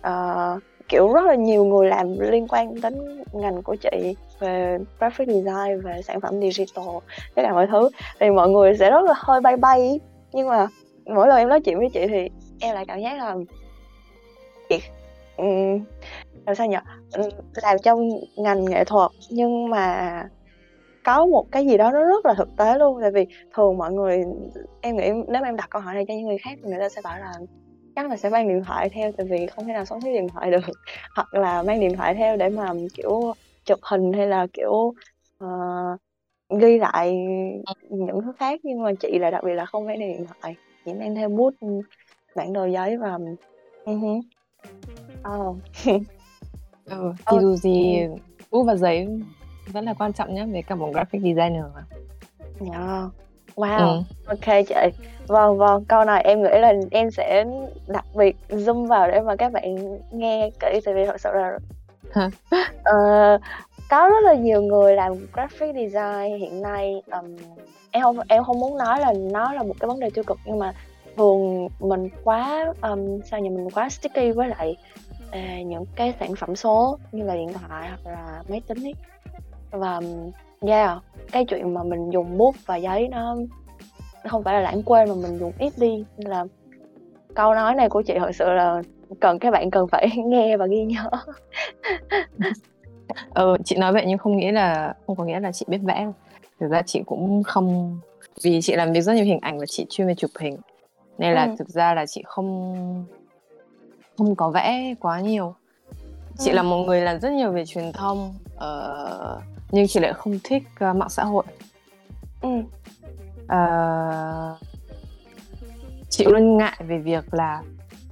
uh, 0.09 0.63
kiểu 0.89 1.13
rất 1.13 1.25
là 1.25 1.35
nhiều 1.35 1.65
người 1.65 1.89
làm 1.89 2.19
liên 2.19 2.49
quan 2.49 2.81
đến 2.81 3.23
ngành 3.33 3.63
của 3.63 3.77
chị 3.77 4.15
về 4.39 4.79
graphic 4.99 5.29
design 5.29 5.81
về 5.85 6.03
sản 6.03 6.21
phẩm 6.21 6.41
digital 6.41 6.85
tất 7.35 7.43
cả 7.43 7.53
mọi 7.53 7.67
thứ. 7.67 7.91
Thì 8.21 8.31
mọi 8.31 8.49
người 8.49 8.77
sẽ 8.77 8.91
rất 8.91 9.05
là 9.05 9.15
hơi 9.17 9.41
bay 9.41 9.57
bay. 9.57 10.01
Nhưng 10.33 10.49
mà 10.49 10.67
mỗi 11.07 11.29
lần 11.29 11.39
em 11.39 11.49
nói 11.49 11.61
chuyện 11.61 11.79
với 11.79 11.89
chị 11.95 12.07
thì 12.07 12.29
em 12.61 12.75
lại 12.75 12.85
cảm 12.89 13.01
giác 13.01 13.19
là 13.19 13.37
việc 14.73 14.83
um, 15.37 15.85
làm 16.47 16.55
sao 16.55 16.67
nhỉ 16.67 16.77
ừ, 17.13 17.29
làm 17.63 17.77
trong 17.83 18.09
ngành 18.37 18.65
nghệ 18.65 18.85
thuật 18.85 19.11
nhưng 19.31 19.71
mà 19.71 20.29
có 21.05 21.27
một 21.27 21.47
cái 21.53 21.67
gì 21.67 21.77
đó 21.77 21.91
nó 21.91 22.05
rất 22.05 22.27
là 22.27 22.35
thực 22.35 22.49
tế 22.57 22.79
luôn. 22.79 22.99
Tại 23.01 23.11
vì 23.11 23.27
thường 23.55 23.79
mọi 23.79 23.93
người 23.93 24.25
em 24.81 24.97
nghĩ 24.97 25.11
nếu 25.29 25.43
mà 25.43 25.49
em 25.49 25.57
đặt 25.57 25.71
câu 25.71 25.83
hỏi 25.83 25.95
này 25.95 26.05
cho 26.09 26.15
những 26.15 26.27
người 26.27 26.39
khác 26.39 26.59
thì 26.63 26.71
người 26.71 26.79
ta 26.79 26.89
sẽ 26.89 27.01
bảo 27.05 27.19
là 27.19 27.33
chắc 27.97 28.11
là 28.11 28.17
sẽ 28.17 28.31
mang 28.31 28.49
điện 28.49 28.63
thoại 28.65 28.89
theo 28.89 29.13
tại 29.13 29.27
vì 29.31 29.47
không 29.47 29.67
thể 29.67 29.73
nào 29.73 29.85
sống 29.85 30.01
thiếu 30.01 30.13
điện 30.13 30.29
thoại 30.29 30.51
được. 30.51 30.61
Hoặc 31.17 31.35
là 31.35 31.63
mang 31.63 31.81
điện 31.81 31.97
thoại 31.97 32.15
theo 32.15 32.37
để 32.37 32.49
mà 32.49 32.73
kiểu 32.95 33.35
chụp 33.65 33.79
hình 33.83 34.13
hay 34.13 34.27
là 34.27 34.47
kiểu 34.53 34.95
uh, 35.45 36.01
ghi 36.61 36.79
lại 36.79 37.27
những 37.91 38.23
thứ 38.23 38.33
khác. 38.39 38.61
Nhưng 38.63 38.83
mà 38.83 38.93
chị 39.01 39.19
là 39.19 39.31
đặc 39.31 39.45
biệt 39.45 39.55
là 39.55 39.67
không 39.67 39.87
mang 39.87 39.99
điện 39.99 40.27
thoại 40.27 40.57
chỉ 40.85 40.93
mang 40.93 41.15
theo 41.15 41.29
bút 41.29 41.55
bản 42.35 42.53
đồ 42.53 42.67
giấy 42.67 42.97
và 42.97 43.19
uh-huh 43.85 44.23
oh. 45.37 45.57
ừ, 46.85 47.12
thì 47.31 47.37
dù 47.40 47.57
gì 47.57 48.07
bút 48.51 48.62
và 48.62 48.77
giấy 48.77 49.09
vẫn 49.66 49.85
là 49.85 49.94
quan 49.94 50.12
trọng 50.12 50.35
nhé 50.35 50.46
về 50.53 50.62
cả 50.62 50.75
một 50.75 50.90
graphic 50.92 51.22
designer 51.22 51.64
mà. 51.75 51.85
Yeah. 52.61 52.72
Dạ. 52.72 53.09
Wow, 53.57 53.79
ừ. 53.79 54.03
ok 54.27 54.66
chị. 54.68 54.75
Vâng 55.27 55.59
vâng, 55.59 55.85
câu 55.85 56.05
này 56.05 56.22
em 56.22 56.42
nghĩ 56.42 56.48
là 56.53 56.72
em 56.90 57.11
sẽ 57.11 57.44
đặc 57.87 58.05
biệt 58.14 58.37
zoom 58.48 58.87
vào 58.87 59.11
để 59.11 59.20
mà 59.20 59.37
các 59.37 59.53
bạn 59.53 59.98
nghe 60.11 60.51
kỹ 60.61 60.81
tại 60.85 60.94
vì 60.94 61.07
thật 61.07 61.20
sự 61.20 61.31
là 61.35 61.59
uh, 62.27 62.33
có 63.90 64.09
rất 64.09 64.25
là 64.25 64.35
nhiều 64.35 64.62
người 64.62 64.94
làm 64.94 65.12
graphic 65.33 65.75
design 65.75 66.38
hiện 66.38 66.62
nay 66.62 67.03
um, 67.11 67.37
em 67.90 68.03
không 68.03 68.18
em 68.29 68.44
không 68.44 68.61
muốn 68.61 68.79
nói 68.79 69.01
là 69.01 69.12
nó 69.33 69.53
là 69.53 69.62
một 69.62 69.75
cái 69.81 69.88
vấn 69.88 70.01
đề 70.01 70.11
tiêu 70.11 70.25
cực 70.27 70.38
nhưng 70.44 70.59
mà 70.59 70.75
thường 71.16 71.68
mình 71.81 72.09
quá 72.25 72.72
um, 72.83 73.20
sao 73.25 73.40
nhỉ 73.40 73.48
mình 73.51 73.70
quá 73.70 73.88
sticky 73.88 74.31
với 74.31 74.48
lại 74.48 74.77
uh, 75.29 75.66
những 75.66 75.85
cái 75.96 76.14
sản 76.20 76.35
phẩm 76.37 76.57
số 76.57 76.98
như 77.12 77.25
là 77.25 77.35
điện 77.35 77.53
thoại 77.53 77.88
hoặc 77.88 78.12
là 78.12 78.42
máy 78.48 78.61
tính 78.66 78.85
ấy. 78.85 78.94
Và 79.70 79.96
um, 79.96 80.31
yeah 80.61 80.98
cái 81.33 81.44
chuyện 81.44 81.75
mà 81.75 81.83
mình 81.83 82.11
dùng 82.11 82.38
bút 82.38 82.55
và 82.66 82.77
giấy 82.77 83.09
nó 83.09 83.37
nó 84.25 84.31
không 84.31 84.42
phải 84.42 84.55
là 84.55 84.61
lãng 84.61 84.83
quên 84.83 85.09
mà 85.09 85.14
mình 85.14 85.38
dùng 85.38 85.53
ít 85.59 85.72
đi. 85.77 86.05
Nên 86.16 86.31
là 86.31 86.44
câu 87.35 87.55
nói 87.55 87.75
này 87.75 87.88
của 87.88 88.03
chị 88.03 88.14
thật 88.18 88.31
sự 88.35 88.44
là 88.44 88.83
cần 89.20 89.38
các 89.38 89.51
bạn 89.51 89.70
cần 89.70 89.87
phải 89.88 90.09
nghe 90.16 90.57
và 90.57 90.66
ghi 90.66 90.85
nhớ. 90.85 91.11
Ừ, 93.35 93.57
chị 93.64 93.77
nói 93.77 93.92
vậy 93.92 94.05
nhưng 94.07 94.18
không 94.18 94.37
nghĩa 94.37 94.53
là 94.53 94.94
không 95.07 95.16
có 95.16 95.25
nghĩa 95.25 95.40
là 95.40 95.53
chị 95.53 95.66
biết 95.68 95.79
vẽ 95.83 96.07
thực 96.61 96.70
ra 96.70 96.83
chị 96.83 97.03
cũng 97.07 97.42
không 97.42 97.98
vì 98.42 98.61
chị 98.62 98.77
làm 98.77 98.92
việc 98.92 99.01
rất 99.01 99.12
nhiều 99.12 99.25
hình 99.25 99.38
ảnh 99.42 99.59
và 99.59 99.66
chị 99.66 99.87
chuyên 99.90 100.07
về 100.07 100.14
chụp 100.14 100.31
hình 100.40 100.57
nên 101.18 101.35
là 101.35 101.44
ừ. 101.44 101.55
thực 101.59 101.68
ra 101.68 101.94
là 101.94 102.07
chị 102.07 102.22
không 102.27 103.07
không 104.18 104.37
có 104.37 104.51
vẽ 104.51 104.94
quá 105.01 105.20
nhiều 105.20 105.55
chị 106.38 106.51
ừ. 106.51 106.55
là 106.55 106.62
một 106.62 106.85
người 106.87 107.01
làm 107.01 107.20
rất 107.20 107.33
nhiều 107.33 107.53
về 107.53 107.64
truyền 107.66 107.92
thông 107.92 108.35
uh, 108.55 109.42
nhưng 109.70 109.87
chị 109.88 110.01
lại 110.01 110.12
không 110.12 110.38
thích 110.44 110.62
uh, 110.90 110.96
mạng 110.96 111.11
xã 111.11 111.25
hội 111.25 111.44
ừ. 112.42 112.48
uh, 113.44 114.59
chị 116.11 116.25
luôn 116.25 116.57
ngại 116.57 116.81
về 116.87 116.98
việc 116.98 117.35
là 117.35 117.62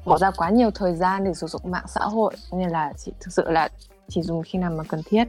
bỏ 0.04 0.18
ra 0.18 0.30
quá 0.36 0.50
nhiều 0.50 0.70
thời 0.74 0.94
gian 0.94 1.24
để 1.24 1.34
sử 1.34 1.46
dụng 1.46 1.62
mạng 1.64 1.86
xã 1.88 2.00
hội 2.00 2.34
nên 2.52 2.68
là 2.68 2.92
chị 2.96 3.12
thực 3.20 3.32
sự 3.32 3.50
là 3.50 3.68
chỉ 4.08 4.22
dùng 4.22 4.42
khi 4.42 4.58
nào 4.58 4.70
mà 4.70 4.84
cần 4.88 5.00
thiết 5.06 5.24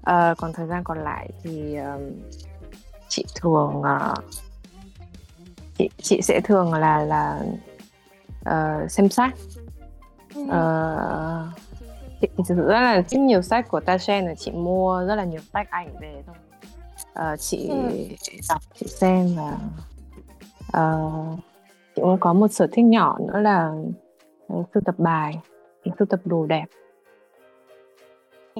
uh, 0.00 0.38
còn 0.38 0.52
thời 0.52 0.66
gian 0.66 0.84
còn 0.84 1.04
lại 1.04 1.30
thì 1.42 1.78
uh, 1.80 2.12
chị 3.08 3.24
thường 3.34 3.80
uh, 3.80 4.18
chị 5.80 5.90
chị 5.96 6.22
sẽ 6.22 6.40
thường 6.40 6.72
là 6.72 7.04
là 7.04 7.40
uh, 8.50 8.90
xem 8.90 9.08
sách. 9.08 9.34
Uh, 10.40 10.48
chị 12.20 12.28
thực 12.36 12.44
sự 12.48 12.54
rất 12.54 12.80
là 12.80 13.02
thích 13.08 13.20
nhiều 13.20 13.42
sách 13.42 13.68
của 13.68 13.80
Taschen 13.80 14.26
là 14.26 14.34
chị 14.34 14.50
mua 14.50 15.04
rất 15.06 15.14
là 15.14 15.24
nhiều 15.24 15.40
sách 15.52 15.70
ảnh 15.70 15.96
về 16.00 16.22
thôi. 16.26 16.36
Uh, 17.32 17.40
chị 17.40 17.68
ừ. 17.68 17.76
đọc 18.48 18.62
chị 18.74 18.86
xem 18.86 19.28
và 19.36 19.58
uh, 20.82 21.38
chị 21.96 22.02
cũng 22.02 22.18
có 22.20 22.32
một 22.32 22.48
sở 22.48 22.66
thích 22.72 22.84
nhỏ 22.84 23.18
nữa 23.18 23.40
là 23.40 23.72
sưu 24.48 24.82
tập 24.84 24.94
bài 24.98 25.38
sưu 25.98 26.06
tập 26.06 26.20
đồ 26.24 26.46
đẹp 26.46 26.64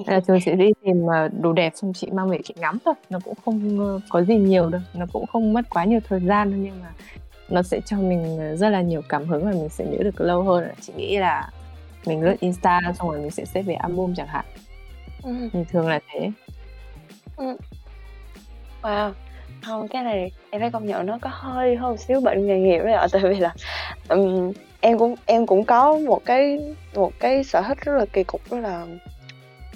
là 0.05 0.19
thường 0.19 0.39
chị 0.45 0.51
đi 0.51 0.71
tìm 0.85 1.05
đồ 1.41 1.53
đẹp 1.53 1.73
xong 1.75 1.93
chị 1.93 2.07
mang 2.11 2.29
về 2.29 2.39
chị 2.43 2.53
ngắm 2.57 2.77
thôi. 2.85 2.93
Nó 3.09 3.19
cũng 3.25 3.33
không 3.45 3.99
có 4.09 4.23
gì 4.23 4.35
nhiều 4.35 4.69
đâu. 4.69 4.81
Nó 4.93 5.05
cũng 5.13 5.25
không 5.25 5.53
mất 5.53 5.61
quá 5.69 5.85
nhiều 5.85 5.99
thời 6.09 6.19
gian 6.19 6.51
đâu 6.51 6.59
nhưng 6.63 6.81
mà 6.81 6.91
nó 7.49 7.61
sẽ 7.61 7.81
cho 7.85 7.97
mình 7.97 8.55
rất 8.57 8.69
là 8.69 8.81
nhiều 8.81 9.01
cảm 9.09 9.25
hứng 9.25 9.45
và 9.45 9.51
mình 9.51 9.69
sẽ 9.69 9.85
nhớ 9.85 9.97
được 10.03 10.21
lâu 10.21 10.43
hơn. 10.43 10.67
Chị 10.81 10.93
nghĩ 10.95 11.17
là 11.17 11.49
mình 12.05 12.21
lướt 12.21 12.35
insta 12.39 12.79
xong 12.97 13.09
rồi 13.09 13.19
mình 13.19 13.31
sẽ 13.31 13.45
xếp 13.45 13.61
về 13.61 13.73
album 13.73 14.13
chẳng 14.13 14.27
hạn. 14.27 14.45
Ừ. 15.23 15.49
thì 15.53 15.59
thường 15.71 15.87
là 15.87 15.99
thế. 16.07 16.31
Ừ. 17.37 17.57
wow. 18.81 19.11
Không 19.61 19.87
cái 19.87 20.03
này 20.03 20.31
em 20.49 20.61
phải 20.61 20.71
công 20.71 20.85
nhận 20.85 21.05
nó 21.05 21.17
có 21.21 21.29
hơi 21.33 21.75
hơi 21.75 21.97
xíu 21.97 22.21
bệnh 22.21 22.47
nghề 22.47 22.59
nghiệp 22.59 22.79
đấy 22.79 22.93
ạ. 22.93 23.07
Tại 23.11 23.21
vì 23.23 23.39
là 23.39 23.53
um, 24.09 24.51
em 24.81 24.97
cũng 24.97 25.15
em 25.25 25.47
cũng 25.47 25.63
có 25.63 25.97
một 25.97 26.21
cái 26.25 26.59
một 26.95 27.13
cái 27.19 27.43
sở 27.43 27.61
thích 27.61 27.77
rất 27.81 27.97
là 27.97 28.05
kỳ 28.13 28.23
cục 28.23 28.41
đó 28.51 28.57
là 28.59 28.85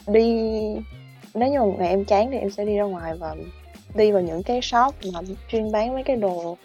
đi 0.07 0.51
nếu 1.33 1.49
như 1.49 1.59
một 1.59 1.75
ngày 1.79 1.89
em 1.89 2.05
chán 2.05 2.31
thì 2.31 2.37
em 2.37 2.49
sẽ 2.49 2.65
đi 2.65 2.75
ra 2.75 2.83
ngoài 2.83 3.13
và 3.19 3.35
đi 3.95 4.11
vào 4.11 4.21
những 4.21 4.43
cái 4.43 4.61
shop 4.61 4.95
mà 5.13 5.19
chuyên 5.47 5.71
bán 5.71 5.93
mấy 5.93 6.03
cái 6.03 6.15
đồ 6.15 6.57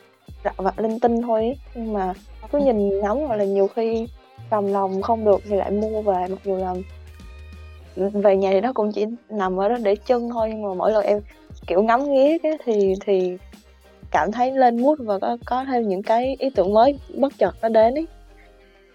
rạo 0.45 0.55
vặt 0.57 0.79
linh 0.79 1.01
tinh 1.01 1.23
thôi 1.23 1.41
ấy. 1.41 1.57
nhưng 1.75 1.93
mà 1.93 2.15
cứ 2.53 2.59
nhìn 2.59 3.01
ngắm 3.01 3.17
hoặc 3.17 3.37
là 3.37 3.45
nhiều 3.45 3.69
khi 3.77 4.07
cầm 4.51 4.73
lòng 4.73 5.03
không 5.03 5.25
được 5.25 5.41
thì 5.49 5.57
lại 5.57 5.71
mua 5.71 6.03
về. 6.03 6.27
Mặc 6.29 6.39
dù 6.45 6.57
là 6.57 6.75
về 7.97 8.37
nhà 8.37 8.51
thì 8.53 8.61
nó 8.61 8.73
cũng 8.73 8.93
chỉ 8.93 9.07
nằm 9.29 9.57
ở 9.57 9.69
đó 9.69 9.77
để 9.83 9.97
chân 9.97 10.31
thôi 10.31 10.49
nhưng 10.51 10.63
mà 10.63 10.75
mỗi 10.75 10.93
lần 10.93 11.05
em 11.05 11.21
kiểu 11.67 11.83
ngắm 11.83 12.13
nghía 12.13 12.39
cái 12.39 12.53
thì 12.65 12.95
thì 13.07 13.37
cảm 14.11 14.33
thấy 14.33 14.53
lên 14.53 14.83
mút 14.83 14.99
và 14.99 15.19
có 15.19 15.37
có 15.47 15.65
thêm 15.65 15.89
những 15.89 16.03
cái 16.03 16.37
ý 16.39 16.51
tưởng 16.51 16.75
mới 16.75 16.99
bất 17.15 17.33
chợt 17.39 17.55
nó 17.63 17.69
đến 17.69 17.95
ấy. 17.95 18.07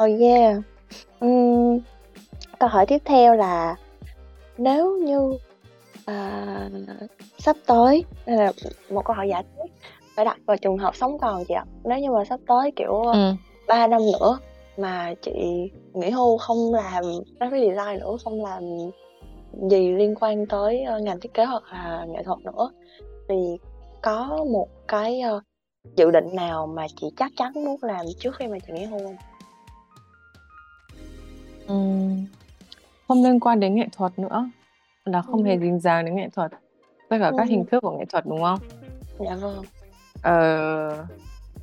Oh 0.03 0.19
yeah 0.19 0.57
Um, 1.19 1.79
câu 2.59 2.69
hỏi 2.69 2.85
tiếp 2.85 3.01
theo 3.05 3.35
là 3.35 3.75
nếu 4.57 4.97
như 4.97 5.37
à, 6.05 6.69
sắp 7.37 7.55
tới 7.65 8.03
đây 8.25 8.37
là 8.37 8.51
một 8.89 9.05
câu 9.05 9.15
hỏi 9.15 9.29
giả 9.29 9.41
thiết 9.41 9.73
phải 10.15 10.25
đặt 10.25 10.37
vào 10.45 10.57
trường 10.57 10.77
hợp 10.77 10.95
sống 10.95 11.17
còn 11.19 11.45
chị 11.47 11.53
ạ 11.53 11.65
nếu 11.83 11.99
như 11.99 12.11
mà 12.11 12.25
sắp 12.25 12.39
tới 12.47 12.71
kiểu 12.75 13.01
ừ. 13.01 13.33
3 13.67 13.87
năm 13.87 14.01
nữa 14.19 14.39
mà 14.77 15.13
chị 15.21 15.31
nghỉ 15.93 16.09
hưu 16.09 16.37
không 16.37 16.73
làm 16.73 17.03
graphic 17.39 17.61
design 17.61 17.99
nữa 17.99 18.17
không 18.23 18.43
làm 18.43 18.63
gì 19.69 19.91
liên 19.91 20.15
quan 20.19 20.45
tới 20.45 20.85
uh, 20.95 21.01
ngành 21.01 21.19
thiết 21.19 21.33
kế 21.33 21.45
hoặc 21.45 21.63
là 21.71 22.05
nghệ 22.09 22.23
thuật 22.23 22.39
nữa 22.39 22.69
thì 23.29 23.35
có 24.01 24.45
một 24.51 24.67
cái 24.87 25.21
uh, 25.35 25.43
dự 25.95 26.11
định 26.11 26.35
nào 26.35 26.67
mà 26.67 26.87
chị 26.95 27.07
chắc 27.17 27.31
chắn 27.37 27.53
muốn 27.53 27.77
làm 27.81 28.05
trước 28.19 28.35
khi 28.35 28.47
mà 28.47 28.57
chị 28.67 28.73
nghỉ 28.73 28.85
hưu 28.85 28.99
không? 28.99 29.15
Uhm, 31.73 32.25
không 33.07 33.23
liên 33.23 33.39
quan 33.39 33.59
đến 33.59 33.75
nghệ 33.75 33.87
thuật 33.91 34.19
nữa 34.19 34.49
là 35.05 35.21
không 35.21 35.43
ừ. 35.43 35.47
hề 35.47 35.59
dính 35.59 35.79
dáng 35.79 36.05
đến 36.05 36.15
nghệ 36.15 36.29
thuật 36.29 36.51
tất 37.09 37.17
cả 37.19 37.27
ừ. 37.27 37.35
các 37.37 37.49
hình 37.49 37.65
thức 37.65 37.79
của 37.79 37.97
nghệ 37.97 38.05
thuật 38.05 38.25
đúng 38.25 38.41
không? 38.41 38.59
Dạ 39.19 39.35
vâng. 39.35 39.63
Ờ, 40.21 40.89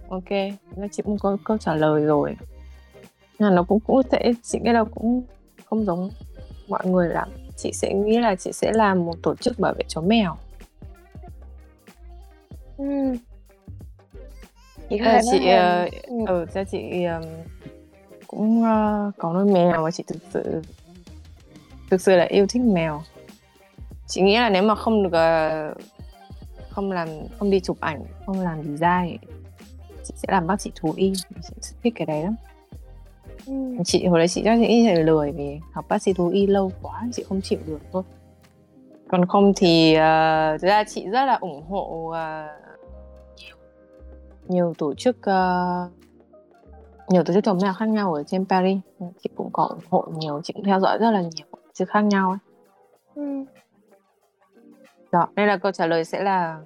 ok, 0.09 0.31
nó 0.76 0.87
chị 0.92 1.02
cũng 1.02 1.18
có 1.18 1.37
câu 1.44 1.59
trả 1.59 1.74
lời 1.74 2.05
rồi. 2.05 2.37
là 3.38 3.50
nó 3.50 3.62
cũng 3.62 3.81
cũng 3.81 4.02
sẽ 4.11 4.33
chị 4.42 4.59
nghĩ 4.62 4.72
là 4.72 4.85
cũng 4.85 5.22
không 5.64 5.85
giống 5.85 6.11
mọi 6.68 6.87
người 6.87 7.09
lắm. 7.09 7.28
Chị 7.57 7.72
sẽ 7.72 7.94
nghĩ 7.94 8.18
là 8.18 8.35
chị 8.35 8.52
sẽ 8.52 8.72
làm 8.72 9.05
một 9.07 9.14
tổ 9.22 9.35
chức 9.35 9.59
bảo 9.59 9.74
vệ 9.74 9.85
chó 9.88 10.00
mèo. 10.00 10.37
Ừ. 12.78 13.14
Chị 14.90 14.98
có 15.05 15.20
chị 15.31 15.38
uh, 15.38 15.92
ừ. 16.02 16.24
ừ 16.26 16.46
cho 16.55 16.64
chị 16.64 17.05
um, 17.05 17.22
cũng 18.26 18.62
uh, 18.62 19.14
có 19.18 19.33
nuôi 19.33 19.52
mèo 19.52 19.83
và 19.83 19.90
chị 19.90 20.05
thực 20.07 20.22
sự 20.33 20.62
thực 21.92 22.00
sự 22.00 22.16
là 22.16 22.24
yêu 22.24 22.46
thích 22.48 22.62
mèo. 22.62 23.02
Chị 24.07 24.20
nghĩ 24.22 24.37
là 24.37 24.50
nếu 24.50 24.62
mà 24.62 24.74
không 24.74 25.02
được 25.02 25.18
uh, 25.72 25.83
không 26.70 26.92
làm 26.92 27.09
không 27.38 27.50
đi 27.50 27.61
chụp 27.61 27.76
ảnh 27.81 28.05
không 28.26 28.40
làm 28.40 28.62
design 28.62 29.16
chị 30.05 30.14
sẽ 30.16 30.28
làm 30.33 30.46
bác 30.46 30.61
sĩ 30.61 30.70
thú 30.74 30.92
y. 30.96 31.12
Chị 31.61 31.72
thích 31.83 31.92
cái 31.96 32.07
đấy 32.07 32.22
lắm. 32.22 32.37
Ừ. 33.46 33.52
chị 33.85 34.07
hồi 34.07 34.18
đấy 34.18 34.28
chị 34.28 34.42
chắc 34.44 34.59
nghĩ 34.59 34.88
là 34.88 34.94
lười 34.94 35.33
vì 35.33 35.59
học 35.72 35.85
bác 35.88 36.02
sĩ 36.02 36.12
thú 36.12 36.28
y 36.28 36.46
lâu 36.46 36.72
quá 36.83 37.02
chị 37.12 37.24
không 37.28 37.40
chịu 37.40 37.59
được 37.66 37.81
thôi. 37.92 38.02
Còn 39.09 39.26
không 39.26 39.52
thì 39.57 39.92
uh, 39.92 40.61
thực 40.61 40.68
ra 40.68 40.85
chị 40.85 41.07
rất 41.09 41.24
là 41.24 41.35
ủng 41.35 41.62
hộ 41.68 42.09
uh, 42.09 42.14
nhiều 43.38 43.57
nhiều 44.48 44.74
tổ 44.78 44.94
chức 44.94 45.16
uh, 45.16 45.92
nhiều 47.09 47.24
tổ 47.24 47.35
chức 47.35 47.44
chồng 47.44 47.59
mèo 47.62 47.72
khác 47.72 47.88
nhau 47.88 48.14
ở 48.14 48.22
trên 48.22 48.44
Paris. 48.46 48.78
Chị 49.22 49.31
cũng 49.35 49.50
có 49.52 49.64
ủng 49.64 49.85
hộ 49.90 50.05
nhiều 50.16 50.40
chị 50.44 50.52
cũng 50.52 50.64
theo 50.64 50.81
dõi 50.81 50.98
rất 50.98 51.11
là 51.11 51.20
nhiều 51.20 51.46
tổ 51.72 51.74
chức 51.74 51.88
khác 51.88 52.00
nhau 52.00 52.30
ấy. 52.30 52.38
Ừ. 53.14 53.44
Đó, 55.12 55.28
nên 55.37 55.48
là 55.48 55.56
câu 55.56 55.72
trả 55.72 55.87
lời 55.87 56.04
sẽ 56.04 56.22
là 56.22 56.61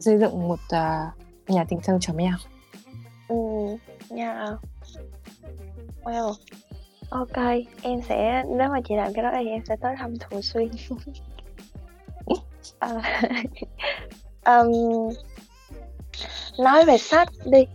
xây 0.00 0.18
dựng 0.18 0.48
một 0.48 0.58
uh, 0.64 1.50
nhà 1.50 1.64
tình 1.68 1.80
thương 1.84 2.00
chó 2.00 2.12
mèo. 2.12 2.34
Ừ. 3.28 3.36
Yeah. 4.16 4.38
Wow. 6.04 6.32
Ok, 7.10 7.36
em 7.82 8.02
sẽ 8.08 8.44
nếu 8.48 8.68
mà 8.68 8.80
chị 8.88 8.94
làm 8.96 9.14
cái 9.14 9.22
đó 9.22 9.30
thì 9.34 9.48
em 9.48 9.60
sẽ 9.68 9.76
tới 9.76 9.94
thăm 9.98 10.18
thường 10.18 10.42
xuyên. 10.42 10.70
à, 12.78 12.90
um, 14.46 14.72
nói 16.58 16.84
về 16.84 16.98
sách 16.98 17.28
đi 17.44 17.66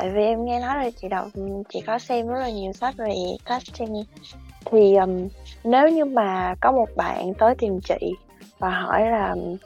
tại 0.00 0.10
vì 0.10 0.22
em 0.22 0.44
nghe 0.44 0.60
nói 0.60 0.76
là 0.76 0.90
chị 0.90 1.08
đọc 1.08 1.26
chị 1.68 1.80
có 1.86 1.98
xem 1.98 2.28
rất 2.28 2.38
là 2.40 2.50
nhiều 2.50 2.72
sách 2.72 2.94
về 2.96 3.14
casting. 3.44 4.04
Thì 4.64 4.96
um, 4.96 5.28
nếu 5.64 5.88
như 5.88 6.04
mà 6.04 6.54
có 6.60 6.72
một 6.72 6.88
bạn 6.96 7.34
tới 7.34 7.54
tìm 7.54 7.80
chị 7.80 8.12
và 8.58 8.70
hỏi 8.70 9.06
là 9.10 9.30
um, 9.30 9.56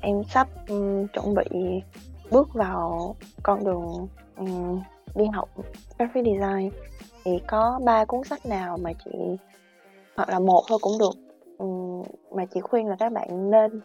em 0.00 0.22
sắp 0.24 0.48
um, 0.68 1.06
chuẩn 1.06 1.34
bị 1.34 1.44
bước 2.30 2.54
vào 2.54 3.14
con 3.42 3.64
đường 3.64 4.08
um, 4.36 4.82
đi 5.14 5.24
học 5.34 5.48
graphic 5.98 6.24
design 6.24 6.70
thì 7.24 7.30
có 7.46 7.80
ba 7.84 8.04
cuốn 8.04 8.24
sách 8.24 8.46
nào 8.46 8.76
mà 8.76 8.92
chị 9.04 9.10
hoặc 10.16 10.28
là 10.28 10.38
một 10.38 10.62
thôi 10.68 10.78
cũng 10.82 10.98
được 10.98 11.14
um, 11.58 12.02
mà 12.30 12.44
chị 12.44 12.60
khuyên 12.60 12.86
là 12.86 12.96
các 12.98 13.12
bạn 13.12 13.50
nên 13.50 13.80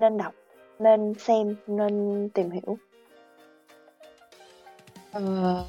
nên 0.00 0.16
đọc 0.16 0.32
nên 0.78 1.14
xem 1.18 1.56
nên 1.66 2.28
tìm 2.34 2.50
hiểu? 2.50 2.76
Uh, 5.16 5.66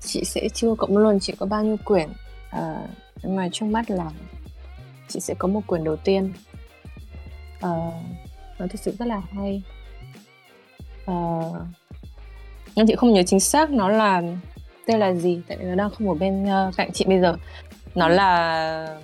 chị 0.00 0.24
sẽ 0.24 0.48
chưa 0.54 0.74
cộng 0.74 0.96
luôn 0.96 1.20
chị 1.20 1.32
có 1.38 1.46
bao 1.46 1.64
nhiêu 1.64 1.76
quyển. 1.84 2.08
Uh, 2.56 2.88
nhưng 3.22 3.36
mà 3.36 3.48
trước 3.52 3.66
mắt 3.66 3.90
là 3.90 4.10
chị 5.08 5.20
sẽ 5.20 5.34
có 5.38 5.48
một 5.48 5.60
quyển 5.66 5.84
đầu 5.84 5.96
tiên. 5.96 6.32
Uh, 7.56 7.94
nó 8.58 8.66
thực 8.70 8.80
sự 8.80 8.94
rất 8.98 9.08
là 9.08 9.20
hay. 9.32 9.62
Uh, 11.10 11.56
nhưng 12.76 12.86
chị 12.86 12.94
không 12.96 13.12
nhớ 13.12 13.22
chính 13.26 13.40
xác 13.40 13.70
nó 13.70 13.88
là 13.88 14.22
tên 14.86 15.00
là 15.00 15.14
gì 15.14 15.40
tại 15.48 15.56
vì 15.56 15.64
nó 15.64 15.74
đang 15.74 15.90
không 15.90 16.08
ở 16.08 16.14
bên 16.14 16.44
uh, 16.44 16.76
cạnh 16.76 16.92
chị 16.92 17.04
bây 17.04 17.20
giờ. 17.20 17.36
Nó 17.94 18.08
là 18.08 19.00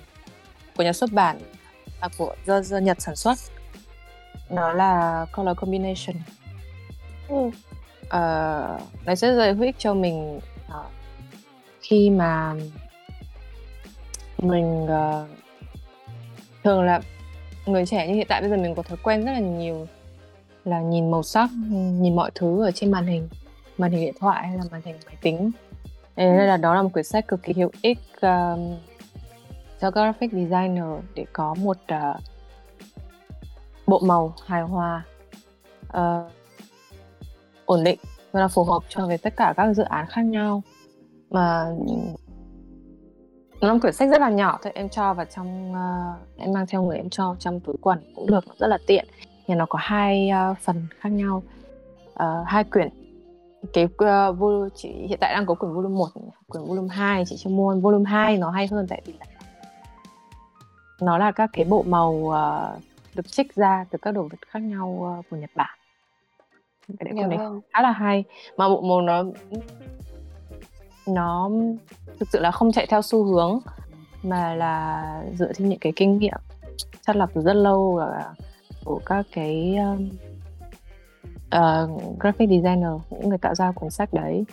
của 0.77 0.83
nhà 0.83 0.93
xuất 0.93 1.11
bản 1.11 1.39
à, 1.99 2.09
của 2.17 2.35
do, 2.45 2.61
do 2.61 2.77
Nhật 2.77 3.01
sản 3.01 3.15
xuất. 3.15 3.37
Nó 4.49 4.73
là 4.73 5.25
color 5.35 5.57
combination. 5.57 6.15
Ừ 7.27 7.49
uh, 8.09 8.81
nó 9.05 9.15
sẽ 9.15 9.35
rất 9.35 9.53
hữu 9.53 9.63
ích 9.63 9.75
cho 9.79 9.93
mình 9.93 10.39
uh, 10.67 10.85
khi 11.81 12.09
mà 12.09 12.55
mình 14.37 14.83
uh, 14.83 15.27
thường 16.63 16.83
là 16.83 17.01
người 17.65 17.85
trẻ 17.85 18.07
như 18.07 18.13
hiện 18.13 18.27
tại 18.29 18.41
bây 18.41 18.49
giờ 18.49 18.57
mình 18.57 18.75
có 18.75 18.83
thói 18.83 18.97
quen 19.03 19.25
rất 19.25 19.31
là 19.31 19.39
nhiều 19.39 19.87
là 20.65 20.81
nhìn 20.81 21.11
màu 21.11 21.23
sắc 21.23 21.49
nhìn 21.71 22.15
mọi 22.15 22.31
thứ 22.35 22.63
ở 22.65 22.71
trên 22.71 22.91
màn 22.91 23.07
hình 23.07 23.29
màn 23.77 23.91
hình 23.91 24.01
điện 24.01 24.13
thoại 24.19 24.47
hay 24.47 24.57
là 24.57 24.63
màn 24.71 24.81
hình 24.85 24.95
máy 25.05 25.15
tính. 25.21 25.51
Nên 26.15 26.37
là 26.37 26.57
đó 26.57 26.75
là 26.75 26.81
một 26.81 26.89
quyển 26.93 27.05
sách 27.05 27.27
cực 27.27 27.43
kỳ 27.43 27.53
hữu 27.53 27.71
ích 27.81 27.99
um, 28.21 28.75
cho 29.81 29.91
graphic 29.91 30.31
designer 30.31 30.85
để 31.15 31.25
có 31.33 31.53
một 31.53 31.77
uh, 31.93 32.21
bộ 33.87 33.99
màu 33.99 34.33
hài 34.45 34.61
hòa. 34.61 35.03
Uh, 35.87 36.31
ổn 37.69 37.83
định 37.83 37.99
và 38.31 38.39
là 38.39 38.47
phù 38.47 38.63
hợp 38.63 38.83
cho 38.89 39.07
về 39.07 39.17
tất 39.17 39.33
cả 39.37 39.53
các 39.57 39.73
dự 39.73 39.83
án 39.83 40.05
khác 40.09 40.21
nhau. 40.21 40.63
Mà 41.29 41.65
năm 43.61 43.79
quyển 43.79 43.93
sách 43.93 44.09
rất 44.09 44.21
là 44.21 44.29
nhỏ 44.29 44.59
thôi 44.63 44.71
em 44.75 44.89
cho 44.89 45.13
vào 45.13 45.25
trong 45.25 45.71
uh, 45.71 46.37
em 46.37 46.53
mang 46.53 46.65
theo 46.67 46.83
người 46.83 46.97
em 46.97 47.09
cho 47.09 47.35
trong 47.39 47.59
túi 47.59 47.75
quần 47.81 47.99
cũng 48.15 48.27
được 48.27 48.45
rất 48.59 48.67
là 48.67 48.77
tiện. 48.87 49.07
Nhà 49.47 49.55
nó 49.55 49.65
có 49.69 49.79
hai 49.81 50.29
uh, 50.51 50.57
phần 50.57 50.87
khác 50.99 51.09
nhau. 51.09 51.43
Uh, 52.13 52.47
hai 52.47 52.63
quyển 52.63 52.89
cái 53.73 53.85
uh, 53.85 54.71
chỉ 54.75 54.89
hiện 54.89 55.19
tại 55.21 55.33
đang 55.33 55.45
có 55.45 55.53
quyển 55.53 55.73
volume 55.73 55.95
1 55.95 56.07
quyển 56.47 56.63
volume 56.63 56.95
2 56.95 57.23
chị 57.27 57.35
chưa 57.39 57.49
mua 57.49 57.75
volume 57.75 58.09
2 58.09 58.37
nó 58.37 58.51
hay 58.51 58.67
hơn 58.67 58.87
tại 58.89 59.01
vì 59.05 59.13
là 59.19 59.25
nó 61.01 61.17
là 61.17 61.31
các 61.31 61.49
cái 61.53 61.65
bộ 61.65 61.83
màu 61.83 62.11
uh, 62.11 62.81
được 63.15 63.27
trích 63.31 63.55
ra 63.55 63.85
từ 63.91 63.97
các 64.01 64.11
đồ 64.11 64.21
vật 64.21 64.39
khác 64.47 64.59
nhau 64.59 65.17
uh, 65.19 65.25
của 65.29 65.37
Nhật 65.37 65.49
Bản 65.55 65.79
cái 66.99 67.11
đấy, 67.11 67.13
dạ 67.21 67.27
này 67.27 67.37
vâng. 67.37 67.61
khá 67.73 67.81
là 67.81 67.91
hay. 67.91 68.23
Mà 68.57 68.69
bộ 68.69 68.81
màu 68.81 69.01
nó 69.01 69.23
nó 71.07 71.49
thực 72.19 72.29
sự 72.29 72.39
là 72.39 72.51
không 72.51 72.71
chạy 72.71 72.87
theo 72.89 73.01
xu 73.01 73.23
hướng 73.23 73.59
mà 74.23 74.55
là 74.55 75.03
dựa 75.37 75.53
trên 75.53 75.69
những 75.69 75.79
cái 75.79 75.93
kinh 75.95 76.17
nghiệm 76.17 76.39
chắc 77.01 77.15
lọc 77.15 77.29
từ 77.33 77.41
rất 77.41 77.53
lâu 77.53 77.95
và 77.95 78.33
của 78.85 78.99
các 79.05 79.25
cái 79.31 79.77
um, 79.77 80.09
uh, 81.55 82.19
graphic 82.19 82.49
designer 82.49 82.91
những 83.09 83.29
người 83.29 83.37
tạo 83.37 83.55
ra 83.55 83.71
cuốn 83.71 83.89
sách 83.89 84.13
đấy. 84.13 84.43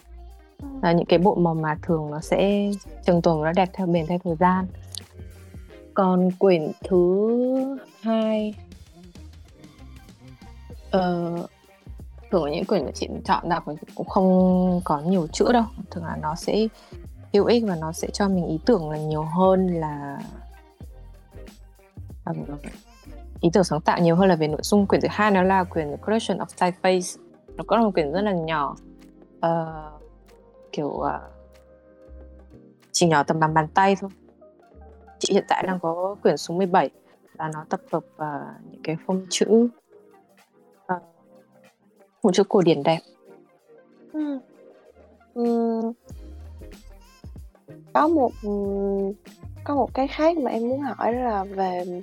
Là 0.82 0.93
những 0.93 1.07
cái 1.07 1.18
bộ 1.18 1.34
màu 1.34 1.55
mà 1.55 1.76
thường 1.82 2.11
nó 2.11 2.20
sẽ 2.20 2.70
trường 3.07 3.22
tồn 3.22 3.45
nó 3.45 3.53
đẹp 3.53 3.68
theo 3.72 3.87
bền 3.87 4.07
theo 4.07 4.18
thời 4.24 4.37
gian. 4.37 4.66
Còn 5.95 6.30
quyển 6.39 6.72
thứ 6.84 7.78
hai 8.03 8.55
uh, 10.97 11.51
thường 12.31 12.51
những 12.51 12.64
quyển 12.64 12.85
mà 12.85 12.91
chị 12.95 13.09
chọn 13.24 13.49
đọc 13.49 13.64
cũng 13.95 14.09
không 14.09 14.81
có 14.85 15.01
nhiều 15.01 15.27
chữ 15.33 15.53
đâu. 15.53 15.64
Thường 15.91 16.05
là 16.05 16.16
nó 16.22 16.35
sẽ 16.35 16.68
hữu 17.33 17.45
ích 17.45 17.64
và 17.66 17.77
nó 17.77 17.93
sẽ 17.93 18.09
cho 18.12 18.29
mình 18.29 18.47
ý 18.47 18.59
tưởng 18.66 18.91
là 18.91 18.99
nhiều 18.99 19.22
hơn 19.22 19.66
là 19.66 20.18
um, 22.24 22.37
ý 23.41 23.51
tưởng 23.53 23.64
sáng 23.64 23.81
tạo 23.81 24.01
nhiều 24.01 24.16
hơn 24.16 24.29
là 24.29 24.37
về 24.37 24.49
nội 24.49 24.61
dung. 24.62 24.87
Quyển 24.87 25.01
thứ 25.01 25.09
hai 25.11 25.31
nó 25.31 25.43
là 25.43 25.64
quyển 25.64 25.97
collection 25.97 26.39
of 26.39 26.47
typeface. 26.59 27.22
Nó 27.57 27.64
có 27.66 27.77
một 27.77 27.91
quyển 27.95 28.12
rất 28.12 28.20
là 28.20 28.33
nhỏ. 28.33 28.77
Uh, 29.39 30.03
kiểu 30.72 30.89
uh, 30.89 31.11
chỉ 32.93 33.07
nhỏ 33.07 33.22
tầm 33.22 33.41
bằng 33.41 33.55
bàn 33.55 33.68
tay 33.74 33.97
thôi. 34.01 34.11
Chị 35.18 35.33
hiện 35.35 35.45
tại 35.49 35.64
đang 35.66 35.81
có 35.81 36.16
quyển 36.22 36.37
số 36.37 36.55
17 36.55 36.91
là 37.39 37.51
nó 37.55 37.64
tập 37.68 37.81
hợp 37.93 38.05
uh, 38.16 38.70
những 38.70 38.83
cái 38.83 38.97
phông 39.07 39.27
chữ 39.31 39.68
phông 42.23 42.33
chữ 42.33 42.45
cổ 42.49 42.62
điển 42.62 42.83
đẹp 42.83 42.99
ừ. 44.12 44.39
Ừ. 45.35 45.81
có 47.93 48.09
một 48.09 48.33
có 49.64 49.75
một 49.75 49.95
cái 49.95 50.09
khác 50.09 50.37
mà 50.39 50.51
em 50.51 50.69
muốn 50.69 50.81
hỏi 50.81 51.12
là 51.12 51.45
về 51.45 52.03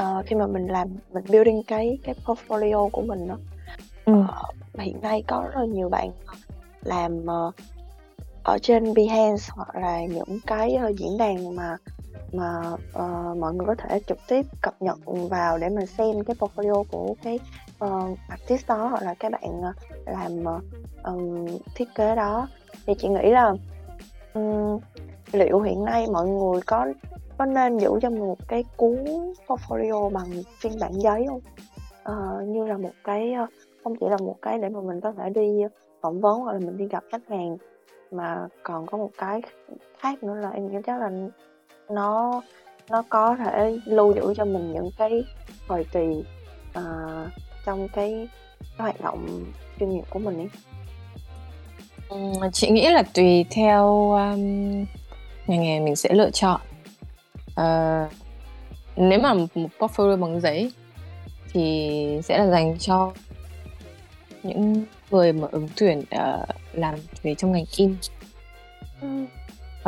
uh, 0.00 0.26
khi 0.26 0.36
mà 0.36 0.46
mình 0.46 0.66
làm 0.66 0.88
mình 1.12 1.24
building 1.28 1.62
cái 1.62 1.98
cái 2.04 2.14
portfolio 2.24 2.88
của 2.88 3.02
mình 3.02 3.28
đó 3.28 3.36
ừ. 4.04 4.12
uh, 4.12 4.80
hiện 4.80 5.00
nay 5.00 5.24
có 5.28 5.42
rất 5.42 5.60
là 5.60 5.66
nhiều 5.66 5.88
bạn 5.88 6.10
làm 6.84 7.18
uh, 7.24 7.54
ở 8.42 8.58
trên 8.62 8.94
Behance 8.94 9.42
hoặc 9.50 9.74
là 9.74 10.04
những 10.04 10.38
cái 10.46 10.78
uh, 10.88 10.96
diễn 10.96 11.18
đàn 11.18 11.56
mà 11.56 11.76
mà 12.32 12.72
uh, 12.72 13.38
mọi 13.38 13.54
người 13.54 13.66
có 13.66 13.74
thể 13.74 14.00
trực 14.06 14.18
tiếp 14.28 14.46
cập 14.62 14.82
nhật 14.82 14.98
vào 15.30 15.58
để 15.58 15.68
mà 15.68 15.86
xem 15.86 16.24
cái 16.24 16.36
portfolio 16.38 16.84
của 16.90 17.14
cái 17.22 17.38
uh, 17.84 18.18
artist 18.28 18.68
đó 18.68 18.86
hoặc 18.86 19.02
là 19.02 19.14
các 19.14 19.32
bạn 19.32 19.62
ờ, 19.62 19.72
làm 20.06 20.40
uh, 20.40 20.62
um, 21.04 21.46
thiết 21.74 21.88
kế 21.94 22.14
đó. 22.14 22.48
Thì 22.86 22.94
chị 22.98 23.08
nghĩ 23.08 23.30
là 23.30 23.54
um, 24.34 24.78
liệu 25.32 25.60
hiện 25.60 25.84
nay 25.84 26.06
mọi 26.12 26.28
người 26.28 26.60
có 26.66 26.86
có 27.38 27.44
nên 27.44 27.78
giữ 27.78 27.90
cho 28.02 28.10
một 28.10 28.38
cái 28.48 28.64
cuốn 28.76 29.04
portfolio 29.46 30.10
bằng 30.10 30.30
phiên 30.60 30.72
bản 30.80 30.92
giấy 31.00 31.26
không? 31.28 31.40
Uh, 32.12 32.48
như 32.48 32.66
là 32.66 32.76
một 32.76 32.92
cái 33.04 33.34
không 33.84 33.96
chỉ 33.96 34.06
là 34.08 34.16
một 34.16 34.36
cái 34.42 34.58
để 34.58 34.68
mà 34.68 34.80
mình 34.80 35.00
có 35.00 35.12
thể 35.12 35.30
đi 35.30 35.62
phỏng 36.00 36.20
vấn 36.20 36.40
hoặc 36.40 36.52
là 36.52 36.58
mình 36.58 36.76
đi 36.76 36.88
gặp 36.88 37.04
khách 37.12 37.28
hàng 37.28 37.56
mà 38.10 38.48
còn 38.62 38.86
có 38.86 38.98
một 38.98 39.10
cái 39.18 39.42
khác 39.98 40.22
nữa 40.22 40.34
là 40.34 40.50
em 40.50 40.68
nghĩ 40.68 40.78
chắc 40.86 41.00
là 41.00 41.10
nó 41.90 42.42
nó 42.90 43.02
có 43.08 43.36
thể 43.36 43.78
lưu 43.84 44.12
giữ 44.14 44.34
cho 44.36 44.44
mình 44.44 44.72
những 44.72 44.90
cái 44.98 45.24
thời 45.68 45.84
kỳ 45.92 46.24
uh, 46.78 47.32
trong 47.66 47.88
cái, 47.88 48.28
cái 48.60 48.78
hoạt 48.78 49.00
động 49.00 49.44
chuyên 49.78 49.90
nghiệp 49.90 50.04
của 50.10 50.18
mình 50.18 50.38
ấy? 50.38 50.48
Chị 52.52 52.70
nghĩ 52.70 52.90
là 52.90 53.02
tùy 53.02 53.44
theo 53.50 54.10
um, 54.10 54.84
ngành 55.46 55.62
nghề 55.62 55.80
mình 55.80 55.96
sẽ 55.96 56.14
lựa 56.14 56.30
chọn. 56.30 56.60
Uh, 57.50 58.12
nếu 58.96 59.20
mà 59.20 59.34
một 59.34 59.46
portfolio 59.78 60.20
bằng 60.20 60.40
giấy 60.40 60.72
thì 61.52 62.20
sẽ 62.24 62.38
là 62.38 62.46
dành 62.46 62.78
cho 62.78 63.12
những 64.42 64.84
người 65.10 65.32
mà 65.32 65.48
ứng 65.50 65.68
tuyển 65.76 65.98
uh, 66.00 66.48
làm 66.72 66.94
về 67.22 67.34
trong 67.34 67.52
ngành 67.52 67.64
in. 67.76 67.96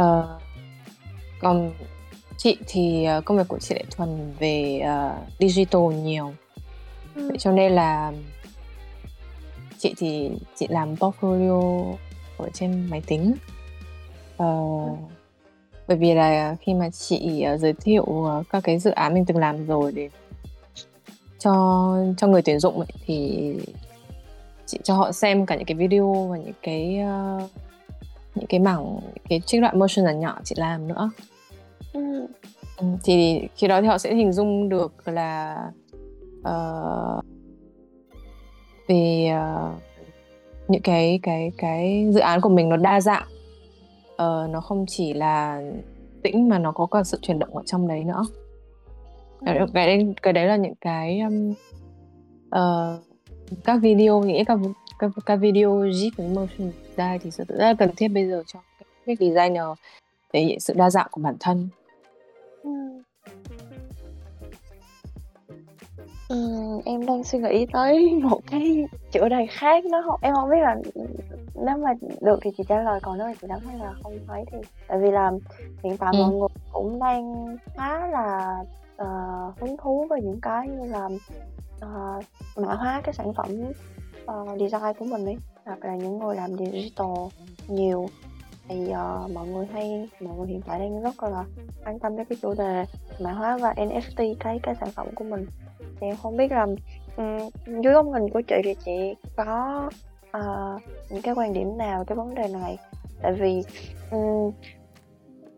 Uh, 0.00 0.24
còn 1.40 1.72
chị 2.36 2.56
thì 2.66 3.06
uh, 3.18 3.24
công 3.24 3.38
việc 3.38 3.48
của 3.48 3.58
chị 3.58 3.74
lại 3.74 3.84
thuần 3.90 4.34
về 4.38 4.82
uh, 4.82 5.12
digital 5.38 5.82
nhiều 5.82 6.34
ừ. 7.14 7.28
vậy 7.28 7.38
cho 7.38 7.52
nên 7.52 7.72
là 7.72 8.12
chị 9.78 9.94
thì 9.96 10.30
chị 10.56 10.66
làm 10.70 10.94
portfolio 10.94 11.92
ở 12.38 12.48
trên 12.52 12.90
máy 12.90 13.02
tính 13.06 13.34
uh, 14.32 14.38
ừ. 14.38 14.46
bởi 15.88 15.96
vì 15.96 16.14
là 16.14 16.56
khi 16.60 16.74
mà 16.74 16.90
chị 16.90 17.44
uh, 17.54 17.60
giới 17.60 17.72
thiệu 17.72 18.02
uh, 18.02 18.46
các 18.50 18.64
cái 18.64 18.78
dự 18.78 18.90
án 18.90 19.14
mình 19.14 19.24
từng 19.24 19.38
làm 19.38 19.66
rồi 19.66 19.92
để 19.92 20.08
cho 21.38 21.96
cho 22.16 22.26
người 22.26 22.42
tuyển 22.42 22.58
dụng 22.58 22.78
ấy, 22.78 22.88
thì 23.06 23.52
chị 24.66 24.78
cho 24.82 24.94
họ 24.94 25.12
xem 25.12 25.46
cả 25.46 25.56
những 25.56 25.64
cái 25.64 25.74
video 25.74 26.12
và 26.30 26.36
những 26.36 26.54
cái 26.62 27.00
uh, 27.02 27.50
những 28.34 28.46
cái 28.46 28.60
mảng 28.60 28.84
những 28.84 29.24
cái 29.28 29.40
trích 29.40 29.60
đoạn 29.60 29.78
motion 29.78 30.04
nhỏ 30.04 30.10
nhỏ 30.10 30.40
chị 30.44 30.54
làm 30.58 30.88
nữa 30.88 31.10
ừ. 31.92 32.26
ừ. 32.76 32.86
thì 33.04 33.40
khi 33.56 33.68
đó 33.68 33.80
thì 33.80 33.86
họ 33.86 33.98
sẽ 33.98 34.14
hình 34.14 34.32
dung 34.32 34.68
được 34.68 35.08
là 35.08 35.56
uh, 36.48 37.24
về 38.88 39.30
uh, 39.34 39.82
những 40.68 40.82
cái 40.82 41.20
cái 41.22 41.52
cái 41.58 42.10
dự 42.12 42.20
án 42.20 42.40
của 42.40 42.48
mình 42.48 42.68
nó 42.68 42.76
đa 42.76 43.00
dạng. 43.00 43.26
Uh, 44.12 44.50
nó 44.50 44.60
không 44.60 44.84
chỉ 44.88 45.14
là 45.14 45.62
tĩnh 46.22 46.48
mà 46.48 46.58
nó 46.58 46.72
có 46.72 46.86
cả 46.86 47.02
sự 47.04 47.18
chuyển 47.22 47.38
động 47.38 47.56
ở 47.56 47.62
trong 47.66 47.88
đấy 47.88 48.04
nữa. 48.04 48.22
Cái, 49.46 49.58
ừ. 49.58 49.66
cái 49.74 49.86
đấy 49.86 50.14
cái 50.22 50.32
đấy 50.32 50.46
là 50.46 50.56
những 50.56 50.74
cái 50.80 51.20
um, 51.20 51.50
uh, 52.46 53.00
các 53.64 53.76
video 53.82 54.20
nghĩ 54.20 54.44
các 54.44 54.58
các, 54.98 55.10
các 55.26 55.36
video 55.36 55.70
GIF 55.70 56.10
với 56.16 56.28
motion 56.28 56.72
design 56.96 57.18
thì 57.22 57.30
sự 57.30 57.44
rất 57.48 57.58
là 57.58 57.74
cần 57.78 57.90
thiết 57.96 58.08
bây 58.08 58.28
giờ 58.28 58.42
cho 58.46 58.60
các 59.06 59.18
designer 59.20 59.64
để 60.32 60.40
hiện 60.40 60.60
sự 60.60 60.74
đa 60.76 60.90
dạng 60.90 61.06
của 61.10 61.20
bản 61.20 61.36
thân. 61.40 61.68
Ừ, 62.62 62.70
em 66.84 67.06
đang 67.06 67.24
suy 67.24 67.38
nghĩ 67.38 67.66
tới 67.72 68.10
một 68.22 68.40
cái 68.50 68.84
chủ 69.12 69.28
đề 69.28 69.46
khác 69.50 69.84
nó 69.84 70.02
không 70.06 70.20
em 70.22 70.34
không 70.34 70.50
biết 70.50 70.60
là 70.60 70.76
nếu 71.54 71.76
mà 71.76 71.90
được 72.20 72.38
thì 72.42 72.50
chị 72.56 72.64
trả 72.68 72.82
lời 72.82 73.00
còn 73.02 73.18
nếu 73.18 73.26
mà 73.26 73.34
chị 73.40 73.46
cảm 73.50 73.60
thấy 73.64 73.78
là 73.78 73.92
không 74.02 74.18
thấy 74.28 74.44
thì 74.52 74.58
tại 74.88 74.98
vì 74.98 75.10
là 75.10 75.30
hiện 75.82 75.96
tại 75.96 76.10
ừ. 76.12 76.22
mọi 76.22 76.32
người 76.32 76.48
cũng 76.72 76.98
đang 76.98 77.56
khá 77.76 78.06
là 78.06 78.58
uh, 79.02 79.60
hứng 79.60 79.76
thú 79.76 80.06
với 80.10 80.22
những 80.22 80.40
cái 80.42 80.68
như 80.68 80.86
là 80.86 81.06
uh, 81.76 82.24
mã 82.56 82.74
hóa 82.74 83.00
cái 83.04 83.14
sản 83.14 83.32
phẩm 83.34 83.50
uh, 84.24 84.60
design 84.60 84.94
của 84.98 85.04
mình 85.04 85.24
ấy 85.24 85.36
hoặc 85.64 85.84
là 85.84 85.96
những 85.96 86.18
người 86.18 86.36
làm 86.36 86.56
digital 86.56 87.16
nhiều 87.68 88.06
thì 88.68 88.86
uh, 88.90 89.30
mọi 89.30 89.48
người 89.48 89.66
hay 89.66 90.08
mọi 90.20 90.36
người 90.36 90.46
hiện 90.46 90.60
tại 90.66 90.78
đang 90.78 91.02
rất 91.02 91.22
là 91.22 91.44
quan 91.84 91.98
tâm 91.98 92.16
đến 92.16 92.26
cái 92.30 92.38
chủ 92.42 92.54
đề 92.58 92.84
mã 93.20 93.32
hóa 93.32 93.56
và 93.56 93.72
NFT 93.72 94.34
cái 94.40 94.60
cái 94.62 94.74
sản 94.80 94.90
phẩm 94.90 95.06
của 95.14 95.24
mình 95.24 95.46
thì 96.04 96.10
em 96.10 96.16
không 96.22 96.36
biết 96.36 96.52
là 96.52 96.66
um, 97.16 97.38
dưới 97.82 97.94
góc 97.94 98.06
nhìn 98.06 98.30
của 98.30 98.40
chị 98.40 98.56
thì 98.64 98.74
chị 98.84 99.14
có 99.36 99.90
uh, 100.36 100.82
những 101.10 101.22
cái 101.22 101.34
quan 101.34 101.52
điểm 101.52 101.78
nào 101.78 102.04
cái 102.04 102.16
vấn 102.16 102.34
đề 102.34 102.48
này? 102.48 102.78
Tại 103.22 103.32
vì 103.32 103.62
um, 104.10 104.52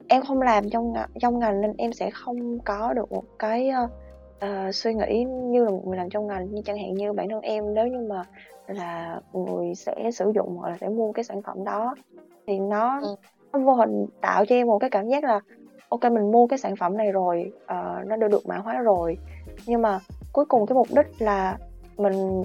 em 0.09 0.23
không 0.23 0.43
làm 0.43 0.71
trong 0.71 0.95
trong 1.21 1.39
ngành 1.39 1.61
nên 1.61 1.73
em 1.79 1.93
sẽ 1.93 2.11
không 2.11 2.59
có 2.59 2.93
được 2.93 3.13
một 3.13 3.25
cái 3.39 3.71
uh, 3.85 3.91
uh, 4.45 4.75
suy 4.75 4.95
nghĩ 4.95 5.25
như 5.25 5.65
là 5.65 5.71
một 5.71 5.83
người 5.87 5.97
làm 5.97 6.11
trong 6.11 6.27
ngành. 6.27 6.55
Như 6.55 6.63
chẳng 6.65 6.79
hạn 6.79 6.95
như 6.95 7.13
bản 7.13 7.29
thân 7.29 7.41
em 7.41 7.75
nếu 7.75 7.87
như 7.87 8.07
mà 8.09 8.25
là 8.67 9.21
người 9.33 9.75
sẽ 9.75 10.11
sử 10.13 10.33
dụng 10.35 10.57
hoặc 10.57 10.71
là 10.71 10.77
sẽ 10.81 10.89
mua 10.89 11.13
cái 11.13 11.25
sản 11.25 11.43
phẩm 11.43 11.65
đó 11.65 11.95
thì 12.47 12.59
nó 12.59 13.01
ừ. 13.03 13.17
nó 13.53 13.59
vô 13.59 13.75
hình 13.75 14.07
tạo 14.21 14.47
cho 14.47 14.55
em 14.55 14.67
một 14.67 14.79
cái 14.79 14.91
cảm 14.91 15.09
giác 15.09 15.25
là 15.25 15.41
ok 15.89 16.05
mình 16.13 16.33
mua 16.33 16.47
cái 16.47 16.59
sản 16.59 16.77
phẩm 16.77 16.97
này 16.97 17.13
rồi 17.13 17.53
uh, 17.63 18.07
nó 18.07 18.17
đã 18.17 18.29
được 18.29 18.47
mã 18.47 18.57
hóa 18.57 18.79
rồi. 18.79 19.19
Nhưng 19.67 19.83
mà 19.83 19.99
cuối 20.37 20.45
cùng 20.45 20.67
cái 20.67 20.75
mục 20.75 20.89
đích 20.91 21.23
là 21.23 21.59
mình 21.97 22.43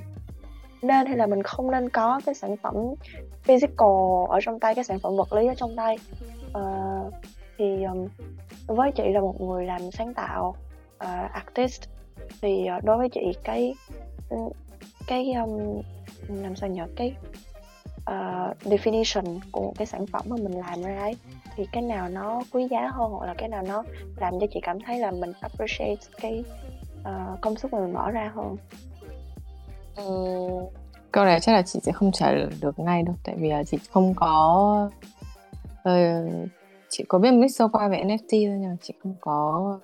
nên 0.81 1.05
hay 1.05 1.17
là 1.17 1.25
mình 1.25 1.43
không 1.43 1.71
nên 1.71 1.89
có 1.89 2.21
cái 2.25 2.35
sản 2.35 2.57
phẩm 2.57 2.75
physical 3.43 4.27
ở 4.29 4.39
trong 4.41 4.59
tay 4.59 4.75
cái 4.75 4.83
sản 4.83 4.99
phẩm 4.99 5.15
vật 5.15 5.33
lý 5.33 5.47
ở 5.47 5.53
trong 5.55 5.75
tay. 5.75 5.97
Uh, 6.57 7.13
thì 7.57 7.83
um, 7.83 8.07
với 8.67 8.91
chị 8.91 9.03
là 9.13 9.21
một 9.21 9.41
người 9.41 9.65
làm 9.65 9.91
sáng 9.91 10.13
tạo 10.13 10.55
uh, 11.03 11.31
artist 11.31 11.81
thì 12.41 12.67
uh, 12.77 12.83
đối 12.83 12.97
với 12.97 13.09
chị 13.09 13.21
cái 13.43 13.73
cái 15.07 15.33
um, 15.33 15.81
làm 16.27 16.55
sao 16.55 16.69
nhớ 16.69 16.87
cái 16.95 17.13
uh, 17.97 18.57
definition 18.63 19.39
của 19.51 19.61
một 19.61 19.73
cái 19.77 19.87
sản 19.87 20.07
phẩm 20.07 20.21
mà 20.29 20.35
mình 20.35 20.59
làm 20.59 20.81
ra 20.81 20.99
ấy 20.99 21.15
thì 21.55 21.65
cái 21.71 21.83
nào 21.83 22.09
nó 22.09 22.41
quý 22.51 22.67
giá 22.71 22.87
hơn 22.87 23.11
hoặc 23.11 23.25
là 23.25 23.33
cái 23.37 23.49
nào 23.49 23.63
nó 23.67 23.83
làm 24.17 24.39
cho 24.39 24.47
chị 24.53 24.59
cảm 24.63 24.79
thấy 24.79 24.99
là 24.99 25.11
mình 25.11 25.31
appreciate 25.41 26.01
cái 26.21 26.43
uh, 27.01 27.41
công 27.41 27.55
sức 27.55 27.73
mà 27.73 27.79
mình 27.79 27.93
bỏ 27.93 28.11
ra 28.11 28.31
hơn 28.35 28.57
ừ, 29.95 30.03
ờ, 30.03 30.81
câu 31.11 31.25
này 31.25 31.39
chắc 31.39 31.51
là 31.51 31.61
chị 31.61 31.79
sẽ 31.83 31.91
không 31.91 32.11
trả 32.11 32.31
lời 32.31 32.49
được 32.61 32.79
ngay 32.79 33.03
đâu 33.03 33.15
tại 33.23 33.35
vì 33.37 33.49
là 33.49 33.63
chị 33.63 33.77
không 33.91 34.13
có 34.15 34.89
uh, 35.89 36.49
chị 36.89 37.03
có 37.07 37.19
biết 37.19 37.31
mix 37.31 37.55
sâu 37.55 37.67
qua 37.73 37.87
về 37.87 38.03
NFT 38.03 38.47
thôi 38.49 38.57
nhưng 38.59 38.69
mà 38.69 38.75
chị 38.81 38.93
không 39.03 39.15
có 39.21 39.79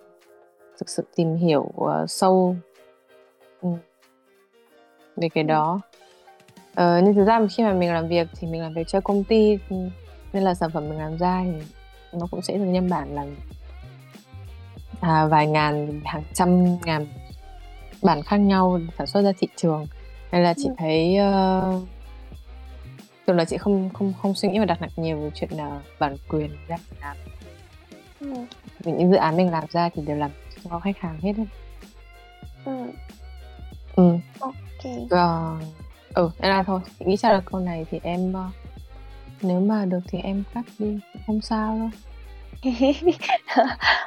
thực 0.80 0.90
sự 0.90 1.04
tìm 1.16 1.36
hiểu 1.36 1.62
uh, 1.62 2.10
sâu 2.10 2.56
ừ, 3.62 3.70
về 5.16 5.30
cái 5.30 5.44
đó. 5.44 5.80
Ờ, 6.76 7.02
nhưng 7.04 7.14
thực 7.14 7.26
ra 7.26 7.42
khi 7.50 7.64
mà 7.64 7.74
mình 7.74 7.94
làm 7.94 8.08
việc 8.08 8.28
thì 8.36 8.48
mình 8.48 8.62
làm 8.62 8.74
việc 8.74 8.88
cho 8.88 9.02
công 9.02 9.24
ty 9.24 9.60
ừ, 9.70 9.76
nên 10.34 10.44
là 10.44 10.54
sản 10.54 10.70
phẩm 10.74 10.90
mình 10.90 10.98
làm 10.98 11.18
ra 11.18 11.44
thì 11.46 11.66
nó 12.20 12.28
cũng 12.32 12.42
sẽ 12.42 12.58
được 12.58 12.66
nhân 12.66 12.90
bản 12.90 13.16
là 13.16 13.26
à, 15.00 15.26
vài 15.26 15.48
ngàn 15.48 16.02
hàng 16.06 16.24
trăm 16.34 16.78
ngàn 16.86 17.08
bản 18.02 18.24
khác 18.24 18.38
nhau 18.38 18.80
sản 18.98 19.08
xuất 19.08 19.22
ra 19.22 19.32
thị 19.38 19.48
trường 19.56 19.88
nên 20.32 20.44
là 20.44 20.54
chị 20.58 20.70
ừ. 20.70 20.76
thấy 20.78 21.18
uh, 21.20 21.88
thường 23.28 23.38
là 23.38 23.46
chị 23.46 23.58
không 23.58 23.90
không 23.94 24.14
không 24.22 24.36
suy 24.36 24.50
nghĩ 24.50 24.60
và 24.60 24.66
đặt 24.66 24.82
nặng 24.82 24.90
nhiều 24.96 25.18
về 25.20 25.32
chuyện 25.36 25.50
là 25.52 25.82
bản 26.00 26.16
quyền 26.30 26.52
ra 26.68 26.78
làm 27.02 27.18
ừ. 28.20 28.28
những 28.84 29.12
dự 29.12 29.18
án 29.18 29.38
mình 29.38 29.52
làm 29.52 29.64
ra 29.70 29.90
thì 29.94 30.02
đều 30.02 30.18
làm 30.18 30.32
cho 30.64 30.80
khách 30.80 30.98
hàng 30.98 31.20
hết 31.22 31.34
đấy 31.38 31.48
ừ. 32.66 32.92
ừ. 33.96 34.18
ok 34.40 34.52
còn 35.10 35.62
ừ 36.14 36.30
nên 36.40 36.50
là 36.52 36.64
thôi 36.64 36.80
chị 37.00 37.06
nghĩ 37.06 37.18
trả 37.18 37.32
lời 37.32 37.42
câu 37.46 37.60
này 37.60 37.86
thì 37.92 38.00
em 38.04 38.30
uh, 38.30 38.54
nếu 39.42 39.60
mà 39.60 39.86
được 39.86 40.00
thì 40.08 40.20
em 40.20 40.44
cắt 40.54 40.66
đi 40.80 41.00
không 41.28 41.42
sao 41.42 41.78
đâu 41.78 41.90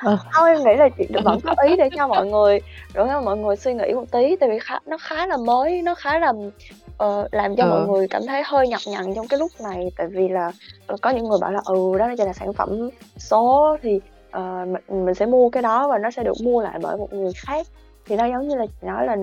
ừ. 0.05 0.17
không 0.31 0.47
em 0.47 0.59
nghĩ 0.59 0.77
là 0.79 0.89
chị 0.99 1.05
vẫn 1.25 1.41
có 1.41 1.55
ý 1.69 1.77
để 1.77 1.89
cho 1.97 2.09
mọi 2.09 2.27
người 2.27 2.61
để 2.95 3.03
cho 3.09 3.21
mọi 3.21 3.37
người 3.37 3.57
suy 3.57 3.75
nghĩ 3.75 3.93
một 3.95 4.05
tí 4.11 4.37
tại 4.37 4.49
vì 4.49 4.59
khá, 4.59 4.79
nó 4.87 4.97
khá 5.01 5.27
là 5.27 5.37
mới 5.37 5.83
nó 5.83 5.95
khá 5.95 6.19
là 6.19 6.31
uh, 6.31 7.35
làm 7.35 7.57
cho 7.57 7.65
ừ. 7.65 7.71
mọi 7.71 7.87
người 7.89 8.09
cảm 8.09 8.23
thấy 8.27 8.43
hơi 8.45 8.69
nhọc 8.69 8.81
nhằn 8.87 9.15
trong 9.15 9.29
cái 9.29 9.39
lúc 9.39 9.51
này 9.61 9.91
tại 9.97 10.07
vì 10.07 10.29
là 10.29 10.53
có 11.01 11.11
những 11.11 11.29
người 11.29 11.39
bảo 11.41 11.53
là 11.53 11.61
ừ 11.65 11.99
đó 11.99 12.09
chỉ 12.19 12.25
là 12.25 12.33
sản 12.33 12.53
phẩm 12.53 12.91
số 13.17 13.77
thì 13.83 14.01
uh, 14.37 14.69
mình, 14.69 15.05
mình 15.05 15.15
sẽ 15.15 15.27
mua 15.27 15.51
cái 15.51 15.63
đó 15.63 15.89
và 15.89 15.99
nó 15.99 16.11
sẽ 16.11 16.23
được 16.23 16.37
mua 16.43 16.63
lại 16.63 16.79
bởi 16.83 16.97
một 16.97 17.13
người 17.13 17.33
khác 17.37 17.67
thì 18.07 18.17
nó 18.17 18.25
giống 18.25 18.49
như 18.49 18.57
là 18.57 18.67
chị 18.67 18.87
nói 18.87 19.07
là 19.07 19.17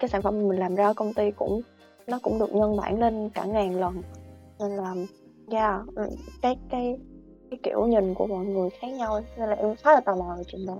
cái 0.00 0.08
sản 0.08 0.22
phẩm 0.22 0.48
mình 0.48 0.58
làm 0.58 0.74
ra 0.74 0.92
công 0.92 1.14
ty 1.14 1.30
cũng 1.30 1.60
nó 2.06 2.18
cũng 2.22 2.38
được 2.38 2.54
nhân 2.54 2.76
bản 2.76 3.00
lên 3.00 3.30
cả 3.34 3.44
ngàn 3.44 3.80
lần 3.80 4.02
nên 4.58 4.70
là 4.70 4.94
yeah 5.50 5.80
ừ, 5.96 6.02
cái 6.42 6.56
cái 6.70 6.96
cái 7.54 7.72
kiểu 7.72 7.86
nhìn 7.86 8.14
của 8.14 8.26
mọi 8.26 8.44
người 8.44 8.70
khác 8.70 8.88
nhau 8.88 9.20
nên 9.38 9.48
là 9.48 9.56
em 9.56 9.76
khá 9.76 9.94
là 9.94 10.00
tò 10.00 10.14
mò 10.16 10.34
về 10.38 10.44
chuyện 10.46 10.66
đó. 10.66 10.76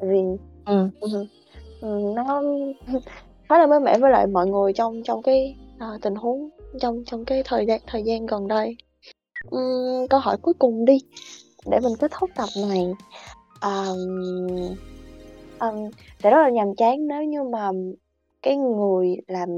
Vì 0.00 0.22
ừ. 0.64 0.88
Ừ, 1.80 2.12
nó 2.16 2.42
khá 3.48 3.58
là 3.58 3.66
mới 3.66 3.80
mẻ 3.80 3.98
với 3.98 4.10
lại 4.10 4.26
mọi 4.26 4.46
người 4.46 4.72
trong 4.72 5.02
trong 5.04 5.22
cái 5.22 5.56
uh, 5.76 6.02
tình 6.02 6.14
huống 6.14 6.50
trong 6.80 7.04
trong 7.06 7.24
cái 7.24 7.42
thời 7.44 7.66
gian 7.66 7.80
thời 7.86 8.02
gian 8.02 8.26
gần 8.26 8.48
đây. 8.48 8.76
Um, 9.50 10.06
câu 10.10 10.20
hỏi 10.20 10.36
cuối 10.42 10.54
cùng 10.54 10.84
đi. 10.84 10.98
Để 11.66 11.80
mình 11.82 11.92
kết 12.00 12.10
thúc 12.18 12.30
tập 12.36 12.48
này. 12.68 12.92
Um, 13.62 14.76
um, 15.60 15.90
sẽ 16.22 16.30
rất 16.30 16.42
là 16.42 16.50
nhàm 16.50 16.74
chán 16.74 17.08
nếu 17.08 17.24
như 17.24 17.42
mà 17.42 17.70
cái 18.42 18.56
người 18.56 19.16
làm 19.26 19.48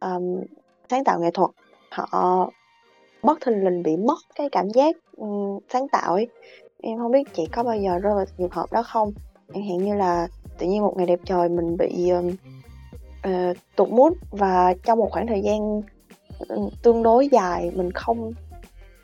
um, 0.00 0.40
sáng 0.90 1.04
tạo 1.04 1.20
nghệ 1.20 1.30
thuật 1.34 1.50
họ 1.90 2.50
bất 3.22 3.38
thình 3.40 3.64
lình 3.64 3.82
bị 3.82 3.96
mất 3.96 4.18
cái 4.34 4.48
cảm 4.52 4.70
giác 4.70 4.96
um, 5.16 5.58
sáng 5.72 5.88
tạo 5.88 6.14
ấy. 6.14 6.28
Em 6.82 6.98
không 6.98 7.12
biết 7.12 7.34
chị 7.34 7.46
có 7.52 7.62
bao 7.62 7.76
giờ 7.76 7.98
rơi 7.98 8.14
vào 8.14 8.24
trường 8.38 8.50
hợp 8.50 8.72
đó 8.72 8.82
không? 8.82 9.12
Chẳng 9.54 9.68
hạn 9.68 9.78
như 9.78 9.94
là 9.94 10.28
tự 10.58 10.66
nhiên 10.66 10.82
một 10.82 10.94
ngày 10.96 11.06
đẹp 11.06 11.20
trời 11.24 11.48
mình 11.48 11.76
bị 11.76 12.10
um, 12.10 12.28
uh, 13.28 13.56
tụt 13.76 13.88
mút 13.88 14.12
và 14.30 14.74
trong 14.84 14.98
một 14.98 15.08
khoảng 15.12 15.26
thời 15.26 15.40
gian 15.42 15.82
ừ, 16.48 16.68
tương 16.82 17.02
đối 17.02 17.28
dài 17.28 17.70
mình 17.74 17.92
không 17.92 18.32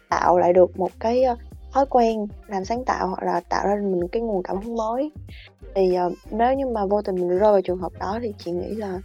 tạo 0.09 0.39
lại 0.39 0.53
được 0.53 0.79
một 0.79 0.91
cái 1.01 1.25
uh, 1.33 1.39
thói 1.73 1.87
quen 1.87 2.27
làm 2.47 2.65
sáng 2.65 2.85
tạo 2.85 3.09
hoặc 3.09 3.23
là 3.23 3.41
tạo 3.41 3.67
ra 3.67 3.75
mình 3.75 4.09
cái 4.09 4.23
nguồn 4.23 4.43
cảm 4.43 4.57
hứng 4.57 4.77
mới. 4.77 5.11
Thì 5.75 5.97
uh, 6.07 6.13
nếu 6.31 6.55
như 6.55 6.67
mà 6.67 6.87
vô 6.87 7.03
tình 7.03 7.15
mình 7.15 7.29
rơi 7.29 7.53
vào 7.53 7.61
trường 7.61 7.79
hợp 7.79 7.93
đó 8.01 8.19
thì 8.23 8.35
chị 8.39 8.51
nghĩ 8.51 8.75
là 8.75 9.01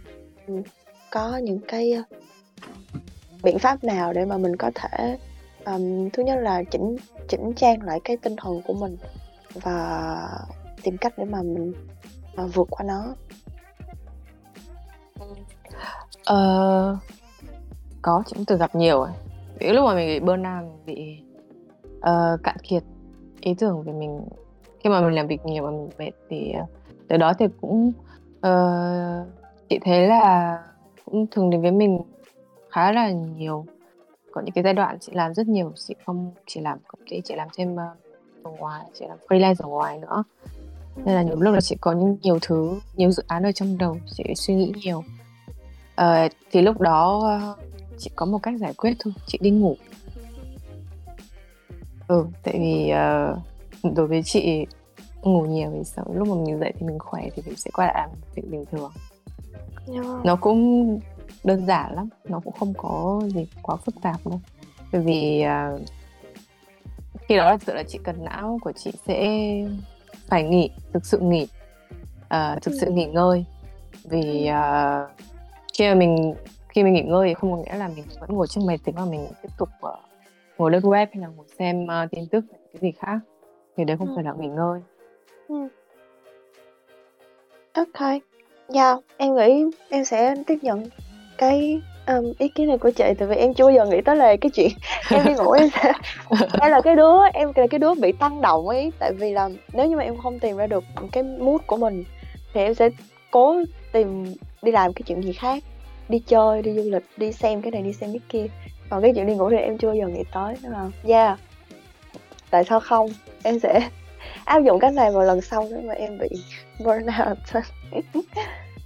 um, 0.46 0.62
có 1.10 1.36
những 1.36 1.60
cái 1.68 1.92
uh, 2.00 2.06
biện 3.42 3.58
pháp 3.58 3.84
nào 3.84 4.12
để 4.12 4.24
mà 4.24 4.38
mình 4.38 4.56
có 4.56 4.70
thể 4.74 5.18
um, 5.64 6.10
thứ 6.12 6.22
nhất 6.22 6.36
là 6.36 6.62
chỉnh 6.70 6.96
chỉnh 7.28 7.52
trang 7.56 7.82
lại 7.82 8.00
cái 8.04 8.16
tinh 8.16 8.36
thần 8.36 8.62
của 8.66 8.74
mình 8.74 8.96
và 9.54 10.28
tìm 10.82 10.96
cách 10.96 11.14
để 11.16 11.24
mà 11.24 11.42
mình 11.42 11.72
uh, 12.44 12.54
vượt 12.54 12.68
qua 12.70 12.86
nó? 12.86 13.14
Uh, 16.20 16.98
có 18.02 18.22
chị 18.26 18.32
cũng 18.36 18.44
từng 18.44 18.58
gặp 18.58 18.74
nhiều 18.74 19.00
ấy. 19.00 19.12
Lúc 19.60 19.84
mà 19.84 19.94
mình 19.94 20.06
bị 20.06 20.20
burnout 20.20 20.64
mình 20.64 20.86
bị 20.86 21.22
uh, 21.98 22.42
cạn 22.42 22.56
kiệt 22.62 22.82
ý 23.40 23.54
tưởng 23.54 23.82
về 23.82 23.92
mình 23.92 24.28
khi 24.80 24.90
mà 24.90 25.00
mình 25.00 25.14
làm 25.14 25.26
việc 25.26 25.46
nhiều 25.46 25.64
và 25.64 25.70
mình 25.70 25.90
mệt 25.98 26.12
thì 26.30 26.54
uh, 26.62 26.68
từ 27.08 27.16
đó 27.16 27.32
thì 27.38 27.46
cũng 27.60 27.92
uh, 28.46 29.26
chị 29.68 29.78
thấy 29.84 30.08
là 30.08 30.58
cũng 31.04 31.26
thường 31.30 31.50
đến 31.50 31.62
với 31.62 31.70
mình 31.70 31.98
khá 32.70 32.92
là 32.92 33.10
nhiều. 33.10 33.66
Có 34.32 34.40
những 34.40 34.52
cái 34.52 34.64
giai 34.64 34.74
đoạn 34.74 34.98
chị 35.00 35.12
làm 35.14 35.34
rất 35.34 35.48
nhiều 35.48 35.72
chị 35.76 35.94
không 36.06 36.32
chỉ 36.46 36.60
làm 36.60 36.78
công 36.88 37.00
ty 37.10 37.20
chị 37.24 37.34
làm 37.34 37.48
thêm 37.56 37.74
uh, 37.74 37.78
ở 38.42 38.50
ngoài 38.50 38.84
chị 38.98 39.04
làm 39.08 39.18
freelance 39.28 39.54
ở 39.58 39.68
ngoài 39.68 39.98
nữa. 39.98 40.24
Nên 40.96 41.14
là 41.14 41.22
nhiều 41.22 41.40
lúc 41.40 41.54
là 41.54 41.60
chị 41.60 41.76
có 41.80 41.92
những 41.92 42.16
nhiều 42.22 42.38
thứ 42.42 42.80
nhiều 42.96 43.10
dự 43.10 43.22
án 43.26 43.42
ở 43.42 43.52
trong 43.52 43.78
đầu 43.78 43.96
chị 44.16 44.24
suy 44.36 44.54
nghĩ 44.54 44.72
nhiều. 44.84 45.04
Uh, 46.00 46.32
thì 46.50 46.62
lúc 46.62 46.80
đó 46.80 47.16
uh, 47.52 47.58
chị 47.98 48.10
có 48.16 48.26
một 48.26 48.38
cách 48.42 48.54
giải 48.58 48.74
quyết 48.74 48.96
thôi 48.98 49.14
chị 49.26 49.38
đi 49.40 49.50
ngủ. 49.50 49.76
Ừ 52.08 52.26
tại 52.42 52.54
vì 52.58 52.92
uh, 52.92 53.94
đối 53.96 54.06
với 54.06 54.22
chị 54.22 54.66
ngủ 55.22 55.42
nhiều 55.42 55.70
thì 55.74 55.84
sau 55.84 56.04
lúc 56.14 56.28
mà 56.28 56.34
mình 56.34 56.60
dậy 56.60 56.72
thì 56.78 56.86
mình 56.86 56.98
khỏe 56.98 57.28
thì 57.34 57.42
mình 57.46 57.56
sẽ 57.56 57.70
quay 57.74 57.88
lại 57.88 57.96
làm 57.98 58.10
việc 58.34 58.50
bình 58.50 58.64
thường. 58.70 58.92
Yeah. 59.92 60.06
nó 60.24 60.36
cũng 60.36 61.00
đơn 61.44 61.66
giản 61.66 61.94
lắm 61.94 62.08
nó 62.24 62.40
cũng 62.44 62.52
không 62.52 62.74
có 62.76 63.20
gì 63.34 63.46
quá 63.62 63.76
phức 63.76 63.94
tạp 64.02 64.26
đâu 64.26 64.40
bởi 64.92 65.02
vì 65.02 65.44
uh, 65.74 65.80
khi 67.28 67.36
đó 67.36 67.44
là 67.44 67.56
thực 67.56 67.62
sự 67.66 67.74
là 67.74 67.82
chị 67.82 67.98
cần 68.04 68.24
não 68.24 68.58
của 68.62 68.72
chị 68.72 68.92
sẽ 69.06 69.40
phải 70.26 70.42
nghỉ 70.42 70.70
thực 70.92 71.06
sự 71.06 71.18
nghỉ 71.18 71.48
uh, 72.24 72.62
thực 72.62 72.74
sự 72.80 72.86
ừ. 72.86 72.92
nghỉ 72.92 73.06
ngơi 73.06 73.44
vì 74.04 74.50
uh, 74.50 75.10
khi 75.72 75.88
mà 75.88 75.94
mình 75.94 76.34
khi 76.68 76.82
mình 76.82 76.92
nghỉ 76.92 77.02
ngơi 77.02 77.28
thì 77.28 77.34
không 77.34 77.52
có 77.52 77.56
nghĩa 77.56 77.78
là 77.78 77.88
mình 77.88 78.04
vẫn 78.20 78.30
ngồi 78.32 78.46
trước 78.46 78.60
máy 78.66 78.78
tính 78.84 78.94
và 78.94 79.04
mình 79.04 79.26
tiếp 79.42 79.48
tục 79.58 79.68
uh, 79.86 79.94
ngồi 80.58 80.70
lên 80.70 80.82
web 80.82 81.06
hay 81.12 81.20
là 81.22 81.28
ngồi 81.28 81.46
xem 81.58 81.84
uh, 81.84 82.10
tin 82.10 82.26
tức 82.26 82.44
cái 82.72 82.80
gì 82.80 82.92
khác 82.98 83.18
thì 83.76 83.84
đấy 83.84 83.96
không 83.96 84.08
ừ. 84.08 84.12
phải 84.14 84.24
là 84.24 84.32
nghỉ 84.38 84.48
ngơi 84.48 84.80
ừ. 85.48 85.68
ok 87.72 88.20
dạ 88.68 88.90
yeah, 88.90 88.98
em 89.16 89.34
nghĩ 89.34 89.64
em 89.88 90.04
sẽ 90.04 90.34
tiếp 90.46 90.58
nhận 90.62 90.84
cái 91.40 91.80
um, 92.06 92.32
ý 92.38 92.48
kiến 92.48 92.68
này 92.68 92.78
của 92.78 92.90
chị 92.90 93.04
tại 93.18 93.28
vì 93.28 93.36
em 93.36 93.54
chưa 93.54 93.64
bao 93.64 93.72
giờ 93.72 93.86
nghĩ 93.86 94.00
tới 94.00 94.16
là 94.16 94.36
cái 94.40 94.50
chuyện 94.50 94.68
em 95.10 95.26
đi 95.26 95.34
ngủ 95.34 95.50
em 95.50 95.68
sẽ 95.82 95.92
em 96.60 96.70
là 96.70 96.80
cái 96.80 96.96
đứa 96.96 97.12
em 97.32 97.52
là 97.56 97.66
cái 97.66 97.78
đứa 97.78 97.94
bị 97.94 98.12
tăng 98.12 98.40
động 98.40 98.68
ấy. 98.68 98.92
Tại 98.98 99.12
vì 99.12 99.32
là 99.32 99.48
nếu 99.72 99.86
như 99.86 99.96
mà 99.96 100.02
em 100.02 100.16
không 100.16 100.38
tìm 100.38 100.56
ra 100.56 100.66
được 100.66 100.84
cái 101.12 101.22
mood 101.22 101.60
của 101.66 101.76
mình 101.76 102.04
thì 102.54 102.60
em 102.60 102.74
sẽ 102.74 102.88
cố 103.30 103.56
tìm 103.92 104.34
đi 104.62 104.72
làm 104.72 104.92
cái 104.92 105.02
chuyện 105.06 105.22
gì 105.22 105.32
khác 105.32 105.64
đi 106.08 106.18
chơi 106.18 106.62
đi 106.62 106.74
du 106.74 106.90
lịch 106.90 107.04
đi 107.16 107.32
xem 107.32 107.62
cái 107.62 107.70
này 107.70 107.82
đi 107.82 107.92
xem 107.92 108.10
cái 108.12 108.20
kia. 108.28 108.46
Còn 108.90 109.02
cái 109.02 109.12
chuyện 109.14 109.26
đi 109.26 109.34
ngủ 109.34 109.50
thì 109.50 109.56
em 109.56 109.78
chưa 109.78 109.88
bao 109.88 109.96
giờ 109.96 110.08
nghĩ 110.08 110.22
tới 110.32 110.54
đúng 110.62 110.72
không 110.72 110.92
yeah. 111.06 111.38
Tại 112.50 112.64
sao 112.64 112.80
không? 112.80 113.08
Em 113.42 113.58
sẽ 113.58 113.88
áp 114.44 114.60
dụng 114.60 114.80
cách 114.80 114.94
này 114.94 115.10
vào 115.10 115.24
lần 115.24 115.40
sau 115.40 115.68
nếu 115.70 115.80
mà 115.80 115.94
em 115.94 116.18
bị 116.18 116.28
burnout 116.84 117.38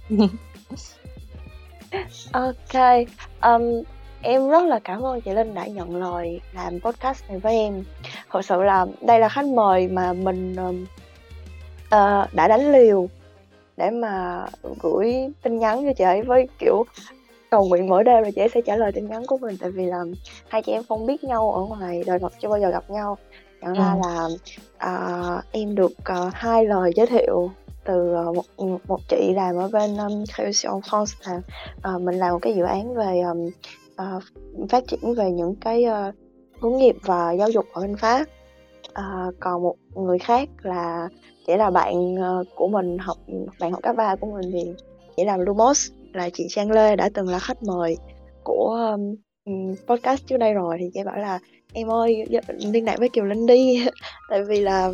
Ok, 2.31 3.05
um, 3.41 3.83
em 4.21 4.49
rất 4.49 4.63
là 4.65 4.79
cảm 4.79 5.01
ơn 5.01 5.21
chị 5.21 5.31
Linh 5.31 5.53
đã 5.53 5.65
nhận 5.65 5.95
lời 5.95 6.41
làm 6.53 6.79
podcast 6.79 7.29
này 7.29 7.39
với 7.39 7.53
em. 7.53 7.83
Thật 8.31 8.45
sự 8.45 8.63
là 8.63 8.85
đây 9.01 9.19
là 9.19 9.29
khách 9.29 9.45
mời 9.45 9.87
mà 9.87 10.13
mình 10.13 10.55
um, 10.55 10.85
uh, 11.85 12.33
đã 12.33 12.47
đánh 12.47 12.71
liều 12.71 13.07
để 13.77 13.89
mà 13.89 14.45
gửi 14.81 15.13
tin 15.41 15.59
nhắn 15.59 15.85
cho 15.85 15.93
chị 15.93 16.03
ấy 16.03 16.21
với 16.21 16.47
kiểu 16.59 16.83
cầu 17.49 17.65
nguyện 17.65 17.89
mỗi 17.89 18.03
đêm 18.03 18.23
là 18.23 18.31
chị 18.35 18.41
sẽ 18.53 18.61
trả 18.61 18.75
lời 18.75 18.91
tin 18.91 19.07
nhắn 19.07 19.25
của 19.27 19.37
mình 19.37 19.57
tại 19.59 19.71
vì 19.71 19.85
là 19.85 20.03
hai 20.47 20.61
chị 20.61 20.71
em 20.71 20.83
không 20.89 21.05
biết 21.05 21.23
nhau 21.23 21.51
ở 21.51 21.61
ngoài 21.61 22.03
đời 22.05 22.19
thật 22.19 22.33
chưa 22.41 22.49
bao 22.49 22.59
giờ 22.59 22.69
gặp 22.69 22.89
nhau 22.89 23.17
nhận 23.61 23.73
ra 23.73 23.93
ừ. 23.93 23.99
là 24.03 24.27
uh, 25.37 25.43
em 25.51 25.75
được 25.75 25.91
uh, 25.91 26.33
hai 26.33 26.65
lời 26.65 26.91
giới 26.95 27.07
thiệu 27.07 27.51
từ 27.85 28.13
ờ, 28.13 28.33
một 28.33 28.45
ừ, 28.57 28.65
một 28.87 28.99
chị 29.09 29.33
làm 29.35 29.55
ở 29.55 29.69
bên 29.73 29.97
um, 29.97 30.23
Creation 30.35 30.79
France 30.79 31.15
là 31.25 31.41
uh, 31.95 32.01
mình 32.01 32.15
làm 32.15 32.33
một 32.33 32.39
cái 32.41 32.53
dự 32.55 32.63
án 32.63 32.95
về 32.95 33.21
um, 33.21 33.49
uh, 34.01 34.23
phát 34.69 34.83
triển 34.87 35.13
về 35.13 35.31
những 35.31 35.55
cái 35.55 35.85
uh, 35.85 36.15
hướng 36.61 36.77
nghiệp 36.77 36.95
và 37.03 37.31
giáo 37.31 37.49
dục 37.49 37.65
ở 37.73 37.81
bên 37.81 37.95
Pháp. 37.97 38.25
Uh, 38.89 39.35
còn 39.39 39.63
một 39.63 39.75
người 39.95 40.19
khác 40.19 40.49
là 40.61 41.09
chỉ 41.47 41.55
là 41.55 41.69
bạn 41.69 42.15
uh, 42.15 42.47
của 42.55 42.67
mình 42.67 42.97
học 42.97 43.17
bạn 43.59 43.71
học 43.71 43.83
cấp 43.83 43.95
ba 43.95 44.15
của 44.15 44.27
mình 44.27 44.51
thì 44.53 44.73
chỉ 45.17 45.23
làm 45.25 45.39
Lumos 45.39 45.91
là 46.13 46.29
chị 46.33 46.47
Trang 46.49 46.71
Lê 46.71 46.95
đã 46.95 47.09
từng 47.13 47.29
là 47.29 47.39
khách 47.39 47.63
mời 47.63 47.97
của 48.43 48.95
um, 49.45 49.75
podcast 49.87 50.27
trước 50.27 50.37
đây 50.37 50.53
rồi 50.53 50.77
thì 50.79 50.89
chị 50.93 50.99
bảo 51.05 51.17
là 51.17 51.39
em 51.75 51.87
ơi 51.87 52.25
liên 52.57 52.85
lạc 52.85 52.95
với 52.99 53.09
Kiều 53.09 53.25
Linh 53.25 53.45
đi. 53.45 53.87
Tại 54.29 54.43
vì 54.43 54.61
là 54.61 54.87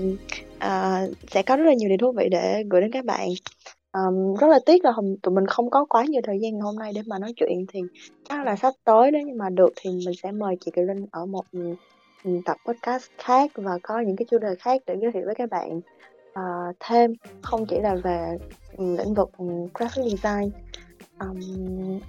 uh, 0.55 1.17
sẽ 1.31 1.43
có 1.43 1.55
rất 1.55 1.63
là 1.63 1.73
nhiều 1.73 1.89
điều 1.89 1.97
thú 1.97 2.11
vị 2.11 2.27
để 2.31 2.63
gửi 2.69 2.81
đến 2.81 2.91
các 2.91 3.05
bạn. 3.05 3.29
Um, 3.93 4.35
rất 4.35 4.47
là 4.47 4.59
tiếc 4.65 4.85
là 4.85 4.91
tụi 5.23 5.35
mình 5.35 5.47
không 5.47 5.69
có 5.69 5.85
quá 5.85 6.05
nhiều 6.05 6.21
thời 6.23 6.39
gian 6.39 6.51
ngày 6.51 6.61
hôm 6.61 6.75
nay 6.75 6.91
để 6.95 7.01
mà 7.07 7.19
nói 7.19 7.33
chuyện 7.35 7.65
thì 7.73 7.79
chắc 8.29 8.45
là 8.45 8.55
sắp 8.55 8.73
tới 8.83 9.11
đấy 9.11 9.23
nhưng 9.25 9.37
mà 9.37 9.49
được 9.49 9.69
thì 9.75 9.89
mình 9.89 10.15
sẽ 10.23 10.31
mời 10.31 10.55
chị 10.59 10.71
Kiều 10.71 10.85
Linh 10.85 11.05
ở 11.11 11.25
một 11.25 11.45
ừ, 11.51 11.75
ừ, 12.23 12.31
tập 12.45 12.57
podcast 12.65 13.05
khác 13.17 13.51
và 13.55 13.77
có 13.83 13.99
những 13.99 14.15
cái 14.15 14.25
chủ 14.31 14.37
đề 14.37 14.55
khác 14.59 14.81
để 14.87 14.95
giới 15.01 15.11
thiệu 15.11 15.23
với 15.25 15.35
các 15.35 15.49
bạn. 15.49 15.81
Uh, 16.29 16.75
thêm 16.79 17.13
không 17.41 17.65
chỉ 17.65 17.79
là 17.79 17.95
về 17.95 18.37
um, 18.77 18.97
lĩnh 18.97 19.13
vực 19.13 19.29
um, 19.37 19.67
graphic 19.73 20.05
design. 20.05 20.51
Um, 21.19 21.99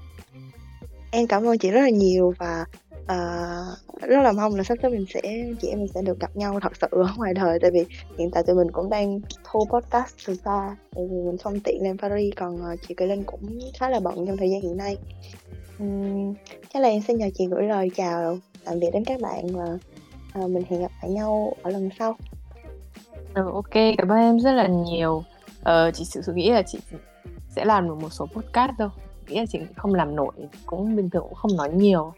em 1.11 1.27
cảm 1.27 1.47
ơn 1.47 1.59
chị 1.59 1.71
rất 1.71 1.81
là 1.81 1.91
nhiều 1.91 2.35
và 2.39 2.65
à, 3.07 3.17
rất 4.01 4.23
là 4.23 4.33
mong 4.33 4.55
là 4.55 4.63
sắp 4.63 4.79
tới 4.83 4.91
mình 4.91 5.05
sẽ 5.15 5.21
chị 5.61 5.69
em 5.69 5.79
mình 5.79 5.89
sẽ 5.95 6.03
được 6.03 6.21
gặp 6.21 6.37
nhau 6.37 6.61
thật 6.63 6.73
sự 6.81 6.87
ở 6.91 7.09
ngoài 7.17 7.35
đời. 7.35 7.59
Tại 7.63 7.71
vì 7.71 7.85
hiện 8.19 8.31
tại 8.31 8.43
tụi 8.43 8.57
mình 8.57 8.71
cũng 8.73 8.91
đang 8.91 9.21
thu 9.45 9.65
podcast 9.71 10.15
từ 10.27 10.35
xa 10.35 10.77
tại 10.95 11.05
vì 11.11 11.17
mình 11.17 11.37
không 11.39 11.61
tiện 11.61 11.83
lên 11.83 11.99
Paris 11.99 12.35
còn 12.37 12.63
ờ, 12.63 12.77
chị 12.89 12.95
Kỳ 12.95 13.07
Linh 13.07 13.25
cũng 13.25 13.59
khá 13.79 13.89
là 13.89 14.01
bận 14.01 14.27
trong 14.27 14.37
thời 14.37 14.51
gian 14.51 14.61
hiện 14.61 14.77
nay. 14.77 14.97
Uhm, 15.83 16.35
chắc 16.75 16.83
là 16.83 16.89
em 16.89 17.03
xin 17.03 17.19
nhờ 17.19 17.27
chị 17.35 17.47
gửi 17.47 17.63
lời 17.63 17.91
chào 17.95 18.39
tạm 18.65 18.81
biệt 18.81 18.91
đến 18.93 19.05
các 19.05 19.21
bạn 19.21 19.47
và 19.47 19.79
à, 20.33 20.43
mình 20.47 20.63
hẹn 20.71 20.81
gặp 20.81 20.91
lại 21.03 21.11
nhau 21.11 21.53
ở 21.63 21.71
lần 21.71 21.89
sau. 21.99 22.17
Ừ, 23.35 23.51
ok 23.55 23.75
cảm 23.99 24.09
ơn 24.09 24.19
em 24.19 24.41
rất 24.41 24.53
là 24.53 24.67
nhiều. 24.67 25.25
Ờ, 25.63 25.91
chị 25.91 26.05
sự 26.05 26.33
nghĩ 26.35 26.51
là 26.51 26.63
chị 26.63 26.79
sẽ 27.49 27.65
làm 27.65 27.89
được 27.89 27.95
một 27.95 28.13
số 28.13 28.27
podcast 28.27 28.73
đâu 28.79 28.89
nghĩ 29.29 29.39
là 29.39 29.47
chị 29.47 29.59
không 29.77 29.95
làm 29.95 30.17
nổi 30.17 30.33
cũng 30.67 30.97
bình 30.97 31.11
thường 31.11 31.23
cũng 31.23 31.35
không 31.35 31.57
nói 31.57 31.71
nhiều 31.71 32.13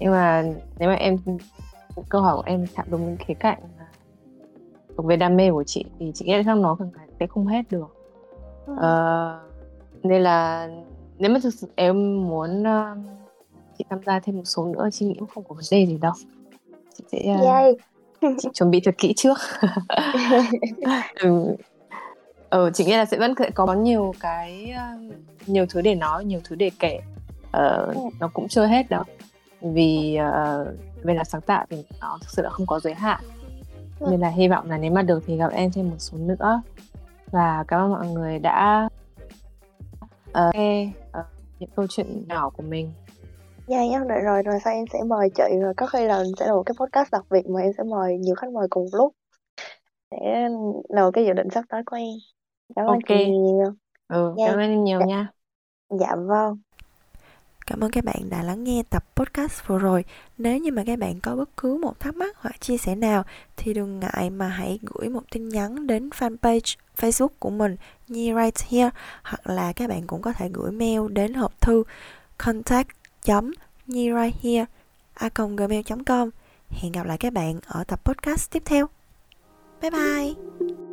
nhưng 0.00 0.12
mà 0.12 0.44
nếu 0.78 0.88
mà 0.88 0.94
em 0.94 1.16
câu 2.08 2.20
hỏi 2.20 2.36
của 2.36 2.42
em 2.46 2.66
chạm 2.76 2.86
đúng 2.90 3.04
những 3.06 3.16
khía 3.16 3.34
cạnh 3.34 3.58
thuộc 4.96 5.06
về 5.06 5.16
đam 5.16 5.36
mê 5.36 5.50
của 5.50 5.64
chị 5.64 5.84
thì 5.98 6.12
chị 6.14 6.24
nghĩ 6.24 6.34
trong 6.46 6.62
nó 6.62 6.76
sẽ 7.20 7.26
không 7.26 7.46
hết 7.46 7.62
được. 7.70 7.96
Ừ. 8.66 8.74
ờ, 8.80 9.40
nên 10.02 10.22
là 10.22 10.68
nếu 11.18 11.30
mà 11.30 11.40
thực 11.42 11.54
sự 11.54 11.68
em 11.76 12.28
muốn 12.28 12.62
uh, 12.62 12.98
chị 13.78 13.84
tham 13.90 13.98
gia 14.06 14.20
thêm 14.20 14.36
một 14.36 14.44
số 14.44 14.66
nữa 14.66 14.88
chị 14.92 15.06
nghĩ 15.06 15.14
cũng 15.18 15.28
không 15.34 15.44
có 15.48 15.54
vấn 15.54 15.64
đề 15.70 15.86
gì 15.86 15.98
đâu. 15.98 16.12
Chị 16.98 17.04
sẽ 17.12 17.36
uh, 17.70 18.36
chị 18.38 18.48
chuẩn 18.54 18.70
bị 18.70 18.80
thật 18.84 18.94
kỹ 18.98 19.12
trước. 19.16 19.38
Ừ, 21.14 21.56
ừ 22.50 22.70
chị 22.74 22.84
nghĩ 22.84 22.92
là 22.92 23.04
sẽ 23.04 23.18
vẫn 23.18 23.34
có 23.54 23.74
nhiều 23.74 24.14
cái 24.20 24.74
nhiều 25.46 25.66
thứ 25.70 25.80
để 25.80 25.94
nói 25.94 26.24
nhiều 26.24 26.40
thứ 26.44 26.56
để 26.56 26.70
kể. 26.78 27.00
Uh, 27.48 28.12
nó 28.20 28.30
cũng 28.32 28.48
chưa 28.48 28.66
hết 28.66 28.90
đâu 28.90 29.04
vì 29.60 30.18
uh, 30.18 31.04
về 31.04 31.14
là 31.14 31.24
sáng 31.24 31.40
tạo 31.40 31.66
thì 31.70 31.84
nó 32.00 32.18
thực 32.20 32.30
sự 32.30 32.42
là 32.42 32.50
không 32.50 32.66
có 32.66 32.80
giới 32.80 32.94
hạn. 32.94 33.20
Nên 34.10 34.20
là 34.20 34.28
hy 34.28 34.48
vọng 34.48 34.70
là 34.70 34.78
nếu 34.78 34.92
mà 34.92 35.02
được 35.02 35.22
thì 35.26 35.36
gặp 35.36 35.52
em 35.52 35.70
thêm 35.72 35.90
một 35.90 35.96
số 35.98 36.18
nữa. 36.18 36.62
Và 37.30 37.64
cảm 37.68 37.80
ơn 37.80 37.90
mọi 37.90 38.06
người 38.08 38.38
đã 38.38 38.88
uh, 40.30 40.54
nghe 40.54 40.92
uh, 41.18 41.24
những 41.58 41.70
câu 41.76 41.86
chuyện 41.88 42.24
nhỏ 42.28 42.50
của 42.50 42.62
mình. 42.62 42.92
Dạ 43.66 43.86
nhá, 43.86 44.00
đợi 44.08 44.20
rồi 44.20 44.42
rồi 44.42 44.58
sau 44.64 44.72
em 44.72 44.84
sẽ 44.92 44.98
mời 45.06 45.30
chị 45.34 45.58
rồi 45.60 45.74
có 45.76 45.86
khi 45.86 46.04
là 46.04 46.24
sẽ 46.38 46.46
là 46.46 46.52
một 46.52 46.62
cái 46.66 46.74
podcast 46.80 47.10
đặc 47.12 47.24
biệt 47.30 47.48
mà 47.48 47.60
em 47.60 47.72
sẽ 47.78 47.84
mời 47.84 48.18
nhiều 48.18 48.34
khách 48.34 48.52
mời 48.52 48.66
cùng 48.70 48.86
lúc 48.92 49.12
để 50.10 50.48
là 50.88 51.02
một 51.02 51.10
cái 51.10 51.24
dự 51.24 51.32
định 51.32 51.50
sắp 51.50 51.64
tới 51.68 51.82
của 51.86 51.96
em. 51.96 52.14
Cảm 52.76 52.86
ơn 52.86 52.98
chị 53.08 53.30
nhiều. 53.30 53.74
Ừ 54.08 54.34
dạ. 54.38 54.44
cảm 54.48 54.58
ơn 54.58 54.84
nhiều 54.84 55.00
dạ. 55.00 55.06
nha. 55.06 55.28
Dạ 56.00 56.16
vâng 56.16 56.58
Cảm 57.70 57.84
ơn 57.84 57.90
các 57.90 58.04
bạn 58.04 58.30
đã 58.30 58.42
lắng 58.42 58.64
nghe 58.64 58.82
tập 58.90 59.04
podcast 59.16 59.66
vừa 59.66 59.78
rồi. 59.78 60.04
Nếu 60.38 60.58
như 60.58 60.72
mà 60.72 60.84
các 60.86 60.98
bạn 60.98 61.20
có 61.20 61.36
bất 61.36 61.56
cứ 61.56 61.76
một 61.76 62.00
thắc 62.00 62.16
mắc 62.16 62.36
hoặc 62.38 62.60
chia 62.60 62.78
sẻ 62.78 62.94
nào, 62.94 63.24
thì 63.56 63.74
đừng 63.74 64.00
ngại 64.00 64.30
mà 64.30 64.48
hãy 64.48 64.78
gửi 64.82 65.08
một 65.08 65.22
tin 65.30 65.48
nhắn 65.48 65.86
đến 65.86 66.08
fanpage 66.08 66.76
Facebook 66.96 67.28
của 67.38 67.50
mình, 67.50 67.76
Nhi 68.08 68.32
Right 68.34 68.68
Here, 68.68 68.90
hoặc 69.22 69.46
là 69.46 69.72
các 69.72 69.88
bạn 69.88 70.06
cũng 70.06 70.22
có 70.22 70.32
thể 70.32 70.50
gửi 70.52 70.70
mail 70.70 71.00
đến 71.08 71.34
hộp 71.34 71.60
thư 71.60 71.84
contact 72.38 72.88
nhi 73.86 74.10
right 74.12 74.42
here 74.42 74.66
a 75.14 75.28
gmail.com 75.36 76.30
Hẹn 76.70 76.92
gặp 76.92 77.06
lại 77.06 77.18
các 77.18 77.32
bạn 77.32 77.60
ở 77.66 77.84
tập 77.84 78.00
podcast 78.04 78.50
tiếp 78.50 78.62
theo. 78.64 78.88
Bye 79.82 79.90
bye! 79.90 80.89